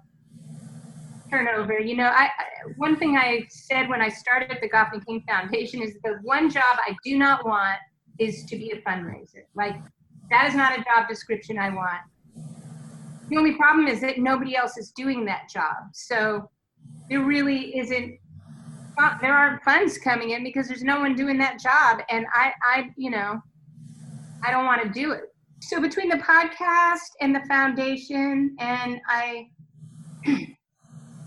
turn 1.31 1.47
over. 1.49 1.79
You 1.79 1.97
know, 1.97 2.09
I, 2.09 2.25
I 2.25 2.31
one 2.77 2.97
thing 2.97 3.17
I 3.17 3.47
said 3.49 3.89
when 3.89 4.03
I 4.03 4.09
started 4.09 4.59
the 4.61 4.69
Goffin 4.69 4.95
and 4.95 5.07
King 5.07 5.25
Foundation 5.29 5.81
is 5.83 5.97
the 6.03 6.19
one 6.23 6.51
job 6.51 6.79
I 6.87 6.97
do 7.05 7.17
not 7.17 7.47
want 7.47 7.79
is 8.21 8.45
to 8.45 8.57
be 8.57 8.71
a 8.71 8.81
fundraiser. 8.89 9.45
Like, 9.55 9.75
that 10.31 10.47
is 10.47 10.55
not 10.55 10.79
a 10.79 10.85
job 10.85 11.09
description 11.09 11.59
I 11.59 11.71
want. 11.71 12.03
The 13.29 13.37
only 13.37 13.55
problem 13.55 13.87
is 13.87 14.01
that 14.03 14.19
nobody 14.19 14.57
else 14.57 14.77
is 14.77 14.93
doing 14.93 15.25
that 15.25 15.49
job. 15.49 15.77
So 15.93 16.51
there 17.09 17.25
really 17.25 17.77
isn't, 17.79 18.19
there 19.21 19.33
aren't 19.33 19.63
funds 19.63 19.99
coming 19.99 20.31
in 20.31 20.45
because 20.45 20.69
there's 20.69 20.83
no 20.83 21.01
one 21.01 21.15
doing 21.15 21.39
that 21.39 21.59
job. 21.59 22.03
And 22.11 22.27
I, 22.35 22.53
I, 22.65 22.91
you 22.97 23.11
know, 23.11 23.41
I 24.45 24.51
don't 24.51 24.67
want 24.67 24.83
to 24.83 24.89
do 24.89 25.13
it. 25.13 25.23
So 25.61 25.81
between 25.81 26.09
the 26.09 26.17
podcast 26.17 27.11
and 27.21 27.35
the 27.35 27.41
foundation, 27.49 28.57
and 28.59 29.01
I, 29.07 29.49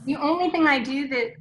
the 0.06 0.16
only 0.18 0.50
thing 0.50 0.68
I 0.68 0.80
do 0.80 1.08
that 1.10 1.34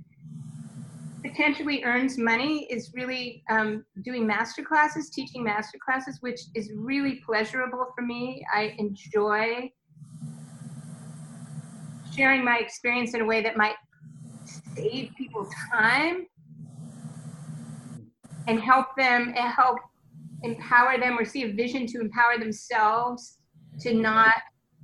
potentially 1.22 1.84
earns 1.84 2.18
money 2.18 2.66
is 2.70 2.90
really 2.94 3.44
um, 3.48 3.84
doing 4.02 4.26
master 4.26 4.62
classes, 4.62 5.10
teaching 5.10 5.44
master 5.44 5.78
classes, 5.84 6.18
which 6.20 6.40
is 6.54 6.70
really 6.74 7.22
pleasurable 7.24 7.86
for 7.94 8.02
me. 8.02 8.44
I 8.52 8.74
enjoy 8.78 9.70
sharing 12.14 12.44
my 12.44 12.58
experience 12.58 13.14
in 13.14 13.20
a 13.20 13.24
way 13.24 13.42
that 13.42 13.56
might 13.56 13.76
save 14.74 15.10
people 15.16 15.48
time 15.72 16.26
and 18.48 18.60
help 18.60 18.88
them 18.96 19.32
and 19.36 19.52
help 19.52 19.78
empower 20.42 20.98
them 20.98 21.18
or 21.18 21.24
see 21.24 21.44
a 21.44 21.52
vision 21.52 21.86
to 21.86 22.00
empower 22.00 22.38
themselves 22.38 23.38
to 23.80 23.94
not 23.94 24.34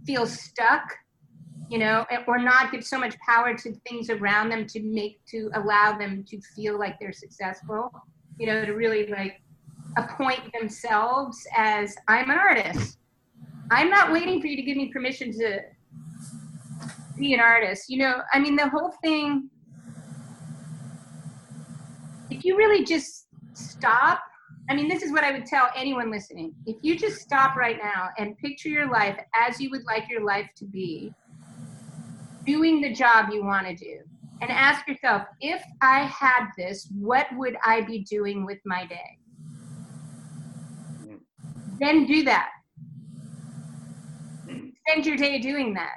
feel 0.06 0.26
stuck 0.26 0.84
you 1.68 1.78
know, 1.78 2.06
or 2.26 2.38
not 2.38 2.72
give 2.72 2.84
so 2.84 2.98
much 2.98 3.16
power 3.18 3.54
to 3.56 3.74
things 3.86 4.10
around 4.10 4.48
them 4.48 4.66
to 4.66 4.82
make 4.82 5.20
to 5.26 5.50
allow 5.54 5.96
them 5.96 6.24
to 6.28 6.40
feel 6.56 6.78
like 6.78 6.98
they're 6.98 7.12
successful. 7.12 7.90
You 8.38 8.46
know, 8.46 8.64
to 8.64 8.72
really 8.72 9.06
like 9.06 9.40
appoint 9.96 10.40
themselves 10.58 11.46
as 11.56 11.94
I'm 12.06 12.30
an 12.30 12.38
artist. 12.38 12.98
I'm 13.70 13.90
not 13.90 14.12
waiting 14.12 14.40
for 14.40 14.46
you 14.46 14.56
to 14.56 14.62
give 14.62 14.76
me 14.76 14.90
permission 14.92 15.32
to 15.32 15.60
be 17.18 17.34
an 17.34 17.40
artist. 17.40 17.90
You 17.90 17.98
know, 17.98 18.22
I 18.32 18.38
mean, 18.38 18.56
the 18.56 18.68
whole 18.68 18.92
thing. 19.02 19.50
If 22.30 22.44
you 22.44 22.56
really 22.56 22.84
just 22.84 23.26
stop 23.54 24.20
I 24.70 24.74
mean, 24.74 24.86
this 24.86 25.02
is 25.02 25.12
what 25.12 25.24
I 25.24 25.32
would 25.32 25.46
tell 25.46 25.70
anyone 25.74 26.10
listening. 26.10 26.54
If 26.66 26.76
you 26.82 26.98
just 26.98 27.20
stop 27.22 27.56
right 27.56 27.78
now 27.82 28.10
and 28.18 28.36
picture 28.36 28.68
your 28.68 28.90
life 28.90 29.18
as 29.34 29.58
you 29.60 29.70
would 29.70 29.84
like 29.84 30.10
your 30.10 30.22
life 30.22 30.50
to 30.56 30.66
be, 30.66 31.14
doing 32.48 32.80
the 32.80 32.90
job 32.90 33.28
you 33.30 33.44
want 33.44 33.66
to 33.66 33.74
do 33.74 33.98
and 34.40 34.50
ask 34.50 34.88
yourself 34.88 35.22
if 35.42 35.62
I 35.82 36.00
had 36.04 36.46
this, 36.56 36.88
what 36.98 37.26
would 37.34 37.56
I 37.62 37.82
be 37.82 37.98
doing 38.04 38.46
with 38.46 38.58
my 38.64 38.86
day? 38.86 39.18
Then 41.78 42.06
do 42.06 42.24
that. 42.24 42.48
Spend 44.46 45.04
your 45.04 45.16
day 45.16 45.38
doing 45.38 45.74
that. 45.74 45.96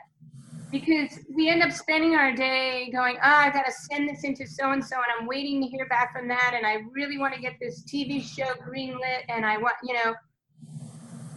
Because 0.72 1.20
we 1.34 1.50
end 1.50 1.64
up 1.64 1.72
spending 1.72 2.16
our 2.16 2.34
day 2.34 2.90
going, 2.94 3.16
oh, 3.18 3.36
I 3.46 3.50
got 3.50 3.66
to 3.66 3.72
send 3.72 4.10
this 4.10 4.24
into 4.26 4.46
so 4.46 4.72
and 4.72 4.84
so, 4.84 4.96
and 4.96 5.06
I'm 5.20 5.28
waiting 5.28 5.62
to 5.62 5.68
hear 5.68 5.86
back 5.88 6.14
from 6.14 6.28
that, 6.30 6.54
and 6.56 6.66
I 6.66 6.84
really 6.92 7.18
want 7.18 7.34
to 7.34 7.42
get 7.42 7.56
this 7.60 7.84
TV 7.84 8.22
show 8.22 8.54
greenlit, 8.66 9.24
and 9.28 9.46
I 9.46 9.58
want, 9.58 9.76
you 9.84 9.94
know, 9.94 10.14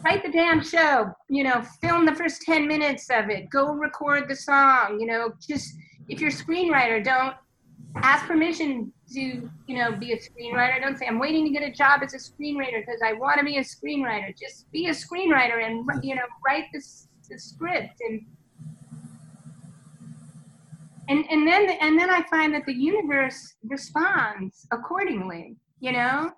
write 0.05 0.23
the 0.23 0.31
damn 0.31 0.63
show 0.63 1.11
you 1.29 1.43
know 1.43 1.63
film 1.81 2.05
the 2.05 2.15
first 2.15 2.43
10 2.43 2.67
minutes 2.67 3.09
of 3.11 3.31
it. 3.31 3.49
Go 3.51 3.73
record 3.73 4.29
the 4.29 4.37
song 4.37 4.99
you 5.01 5.07
know 5.07 5.33
just 5.47 5.75
if 6.09 6.21
you're 6.21 6.31
a 6.31 6.33
screenwriter 6.33 7.03
don't 7.03 7.35
ask 7.97 8.27
permission 8.27 8.93
to 9.13 9.21
you 9.67 9.77
know 9.77 9.93
be 9.93 10.13
a 10.13 10.19
screenwriter. 10.19 10.81
Don't 10.81 10.99
say 10.99 11.07
i'm 11.07 11.19
waiting 11.19 11.45
to 11.45 11.51
get 11.51 11.63
a 11.63 11.73
job 11.73 12.03
as 12.03 12.15
a 12.15 12.19
screenwriter 12.19 12.85
because 12.85 13.01
i 13.05 13.13
want 13.13 13.39
to 13.39 13.45
be 13.45 13.57
a 13.59 13.63
screenwriter 13.63 14.37
just 14.39 14.71
be 14.73 14.87
a 14.87 14.91
screenwriter 14.91 15.65
and 15.65 15.89
you 16.03 16.15
know 16.15 16.23
write 16.45 16.65
the 16.73 16.81
script 17.39 18.01
and 18.09 18.21
and 21.09 21.25
and 21.31 21.47
then 21.47 21.71
and 21.81 21.99
then 21.99 22.11
i 22.11 22.23
find 22.31 22.55
that 22.55 22.65
the 22.67 22.73
universe 22.73 23.55
responds 23.65 24.67
accordingly 24.73 25.57
you 25.81 25.93
know 25.93 26.31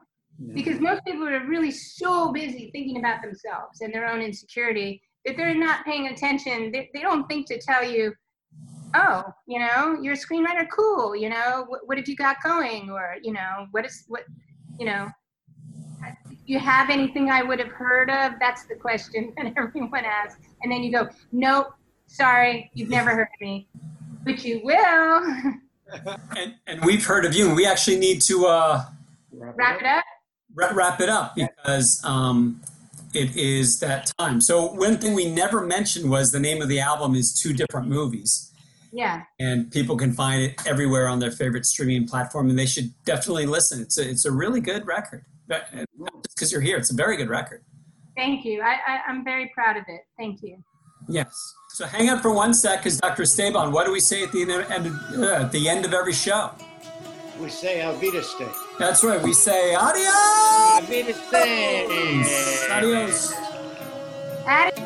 because 0.53 0.81
most 0.81 1.05
people 1.05 1.27
are 1.27 1.47
really 1.47 1.71
so 1.71 2.33
busy 2.33 2.71
thinking 2.73 2.99
about 2.99 3.23
themselves 3.23 3.81
and 3.81 3.93
their 3.93 4.07
own 4.07 4.21
insecurity 4.21 5.03
that 5.25 5.37
they're 5.37 5.55
not 5.55 5.85
paying 5.85 6.09
attention. 6.09 6.71
They, 6.73 6.91
they 6.95 7.01
don't 7.01 7.27
think 7.27 7.47
to 7.49 7.59
tell 7.59 7.83
you, 7.83 8.13
oh, 8.95 9.25
you 9.47 9.59
know, 9.59 9.99
you're 10.01 10.15
a 10.15 10.17
screenwriter, 10.17 10.67
cool. 10.75 11.17
You 11.17 11.31
know, 11.31 11.65
what, 11.69 11.87
what 11.87 11.99
have 11.99 12.09
you 12.09 12.17
got 12.17 12.37
going? 12.43 12.91
Or, 12.91 13.17
you 13.23 13.33
know, 13.33 13.67
what 13.71 13.87
is, 13.87 14.05
what, 14.09 14.25
you 14.79 14.87
know, 14.87 15.09
you 16.45 16.59
have 16.59 16.91
anything 16.91 17.31
I 17.31 17.43
would 17.43 17.59
have 17.59 17.73
heard 17.73 18.11
of? 18.11 18.35
That's 18.39 18.67
the 18.67 18.77
question 18.77 19.33
that 19.43 19.55
everyone 19.57 20.05
asks. 20.05 20.41
And 20.63 20.71
then 20.71 20.83
you 20.83 20.93
go, 20.93 21.09
nope, 21.33 21.69
sorry, 22.07 22.71
you've 22.75 22.91
never 22.91 23.11
heard 23.11 23.29
of 23.35 23.41
me, 23.41 23.69
but 24.25 24.45
you 24.45 24.61
will. 24.63 25.25
and, 26.37 26.55
and 26.67 26.85
we've 26.85 27.05
heard 27.05 27.25
of 27.25 27.35
you, 27.35 27.47
and 27.49 27.57
we 27.57 27.67
actually 27.67 27.99
need 27.99 28.21
to 28.23 28.47
uh, 28.47 28.85
Wrap 29.39 29.81
it 29.81 29.87
up. 29.87 30.05
Wrap 30.57 31.01
it 31.01 31.09
up 31.09 31.35
because 31.37 32.01
um, 32.05 32.61
it 33.15 33.37
is 33.37 33.79
that 33.81 34.13
time. 34.19 34.41
So 34.41 34.67
one 34.67 34.99
thing 34.99 35.15
we 35.15 35.31
never 35.31 35.65
mentioned 35.65 36.11
was 36.11 36.33
the 36.33 36.41
name 36.41 36.63
of 36.63 36.69
the 36.69 36.81
album 36.81 37.15
is 37.15 37.39
Two 37.39 37.53
Different 37.53 37.89
Movies. 37.89 38.53
Yeah. 38.93 39.25
And 39.39 39.71
people 39.71 39.97
can 39.97 40.13
find 40.13 40.43
it 40.43 40.67
everywhere 40.67 41.09
on 41.09 41.19
their 41.19 41.31
favorite 41.31 41.67
streaming 41.67 42.09
platform, 42.09 42.49
and 42.49 42.59
they 42.59 42.67
should 42.67 42.93
definitely 43.05 43.47
listen. 43.47 43.81
It's 43.81 43.99
a, 43.99 44.09
it's 44.09 44.25
a 44.25 44.33
really 44.33 44.61
good 44.61 44.87
record. 44.87 45.25
Because 45.49 46.51
you're 46.51 46.61
here, 46.61 46.77
it's 46.77 46.91
a 46.91 46.95
very 46.95 47.17
good 47.17 47.29
record. 47.29 47.63
Thank 48.17 48.45
you. 48.45 48.63
I, 48.63 48.79
I, 48.87 49.01
I'm 49.07 49.23
very 49.23 49.51
proud 49.55 49.77
of 49.77 49.85
it. 49.89 50.01
Thank 50.19 50.43
you. 50.43 50.57
Yes. 51.09 51.31
So 51.71 51.85
hang 51.87 52.09
on 52.09 52.21
for 52.21 52.33
one 52.33 52.55
sec, 52.55 52.81
because 52.81 52.99
Dr. 52.99 53.23
Esteban, 53.23 53.71
what 53.71 53.85
do 53.85 53.93
we 53.93 54.01
say 54.01 54.23
at 54.23 54.33
the 54.33 54.43
end 54.43 54.87
of, 54.87 54.95
uh, 55.19 55.45
at 55.45 55.53
the 55.53 55.69
end 55.69 55.85
of 55.85 55.93
every 55.93 56.15
show? 56.15 56.51
We 57.41 57.51
say 57.51 57.81
Alvita 57.81 58.23
Stay. 58.23 58.49
That's 58.79 59.05
right. 59.05 59.21
We 59.23 59.35
say 59.35 59.75
adios. 59.75 60.09
Alvita 60.81 61.15
Stay. 61.29 62.73
Adios. 62.73 63.35
Addie, 64.47 64.81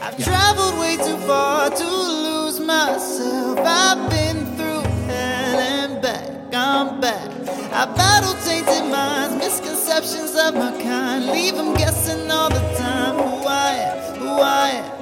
I've 0.00 0.16
traveled 0.22 0.78
way 0.78 0.96
too 0.96 1.16
far 1.26 1.68
to 1.70 1.84
lose 1.86 2.60
myself. 2.60 3.58
I've 3.60 4.08
been 4.08 4.46
through 4.56 4.82
hell 5.08 5.58
and 5.58 6.02
back. 6.02 6.54
I'm 6.54 7.00
back. 7.00 7.28
I 7.72 7.86
battle 7.94 8.34
tainted 8.44 8.90
minds, 8.90 9.36
misconceptions 9.36 10.36
of 10.36 10.54
my 10.54 10.70
kind. 10.82 11.26
Leave 11.26 11.56
them 11.56 11.74
guessing 11.74 12.30
all 12.30 12.50
the 12.50 12.60
time 12.78 13.16
who 13.16 13.46
I 13.48 13.70
am, 13.74 14.18
who 14.20 14.28
I 14.28 14.68
am. 14.70 14.99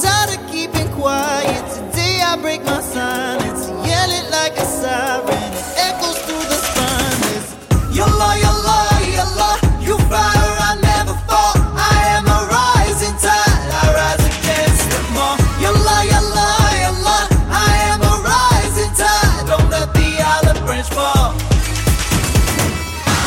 Tired 0.00 0.40
of 0.40 0.50
keeping 0.50 0.88
quiet. 0.92 1.62
Today 1.68 2.22
I 2.24 2.38
break 2.40 2.64
my 2.64 2.80
silence, 2.80 3.68
yell 3.84 4.08
it 4.08 4.30
like 4.30 4.56
a 4.56 4.64
siren. 4.64 5.28
It 5.28 5.66
echoes 5.76 6.16
through 6.24 6.40
the 6.48 6.56
spine. 6.56 7.20
Listen. 7.28 7.58
Yalla, 7.92 8.30
yalla, 8.40 8.78
yalla, 9.12 9.50
you 9.84 9.98
fire, 10.08 10.54
I 10.64 10.80
never 10.80 11.12
fall. 11.28 11.52
I 11.76 12.16
am 12.16 12.24
a 12.24 12.40
rising 12.48 13.12
tide, 13.20 13.68
I 13.68 13.84
rise 13.92 14.24
against 14.32 14.88
them 14.88 15.12
all. 15.20 15.36
Yalla, 15.60 15.96
yalla, 16.08 16.48
yalla, 16.80 17.18
I 17.52 17.92
am 17.92 18.00
a 18.00 18.14
rising 18.24 18.92
tide. 18.96 19.44
Don't 19.44 19.68
let 19.68 19.92
the 19.92 20.08
olive 20.24 20.64
branch 20.64 20.88
fall. 20.88 21.36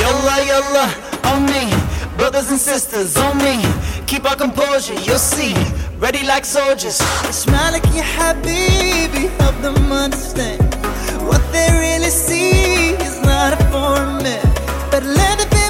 Yalla, 0.02 0.36
yalla, 0.50 0.86
on 1.30 1.46
me. 1.46 1.70
Brothers 2.18 2.50
and 2.50 2.60
sisters, 2.60 3.16
on 3.18 3.38
me. 3.38 3.62
Keep 4.16 4.30
our 4.32 4.36
composure, 4.38 4.94
you'll 5.02 5.18
see. 5.18 5.54
Ready 6.00 6.26
like 6.26 6.46
soldiers. 6.46 6.96
Smile 7.36 7.74
like 7.74 7.84
you're 7.94 8.02
happy, 8.02 9.28
help 9.44 9.58
them 9.62 9.92
understand. 9.92 10.64
What 11.28 11.42
they 11.52 11.68
really 11.74 12.10
see 12.10 12.92
is 12.92 13.22
not 13.24 13.52
a 13.52 13.58
foreign 13.74 14.24
man. 14.24 14.42
But 14.90 15.04
land 15.04 15.42
of 15.42 15.52
immigrants, 15.52 15.65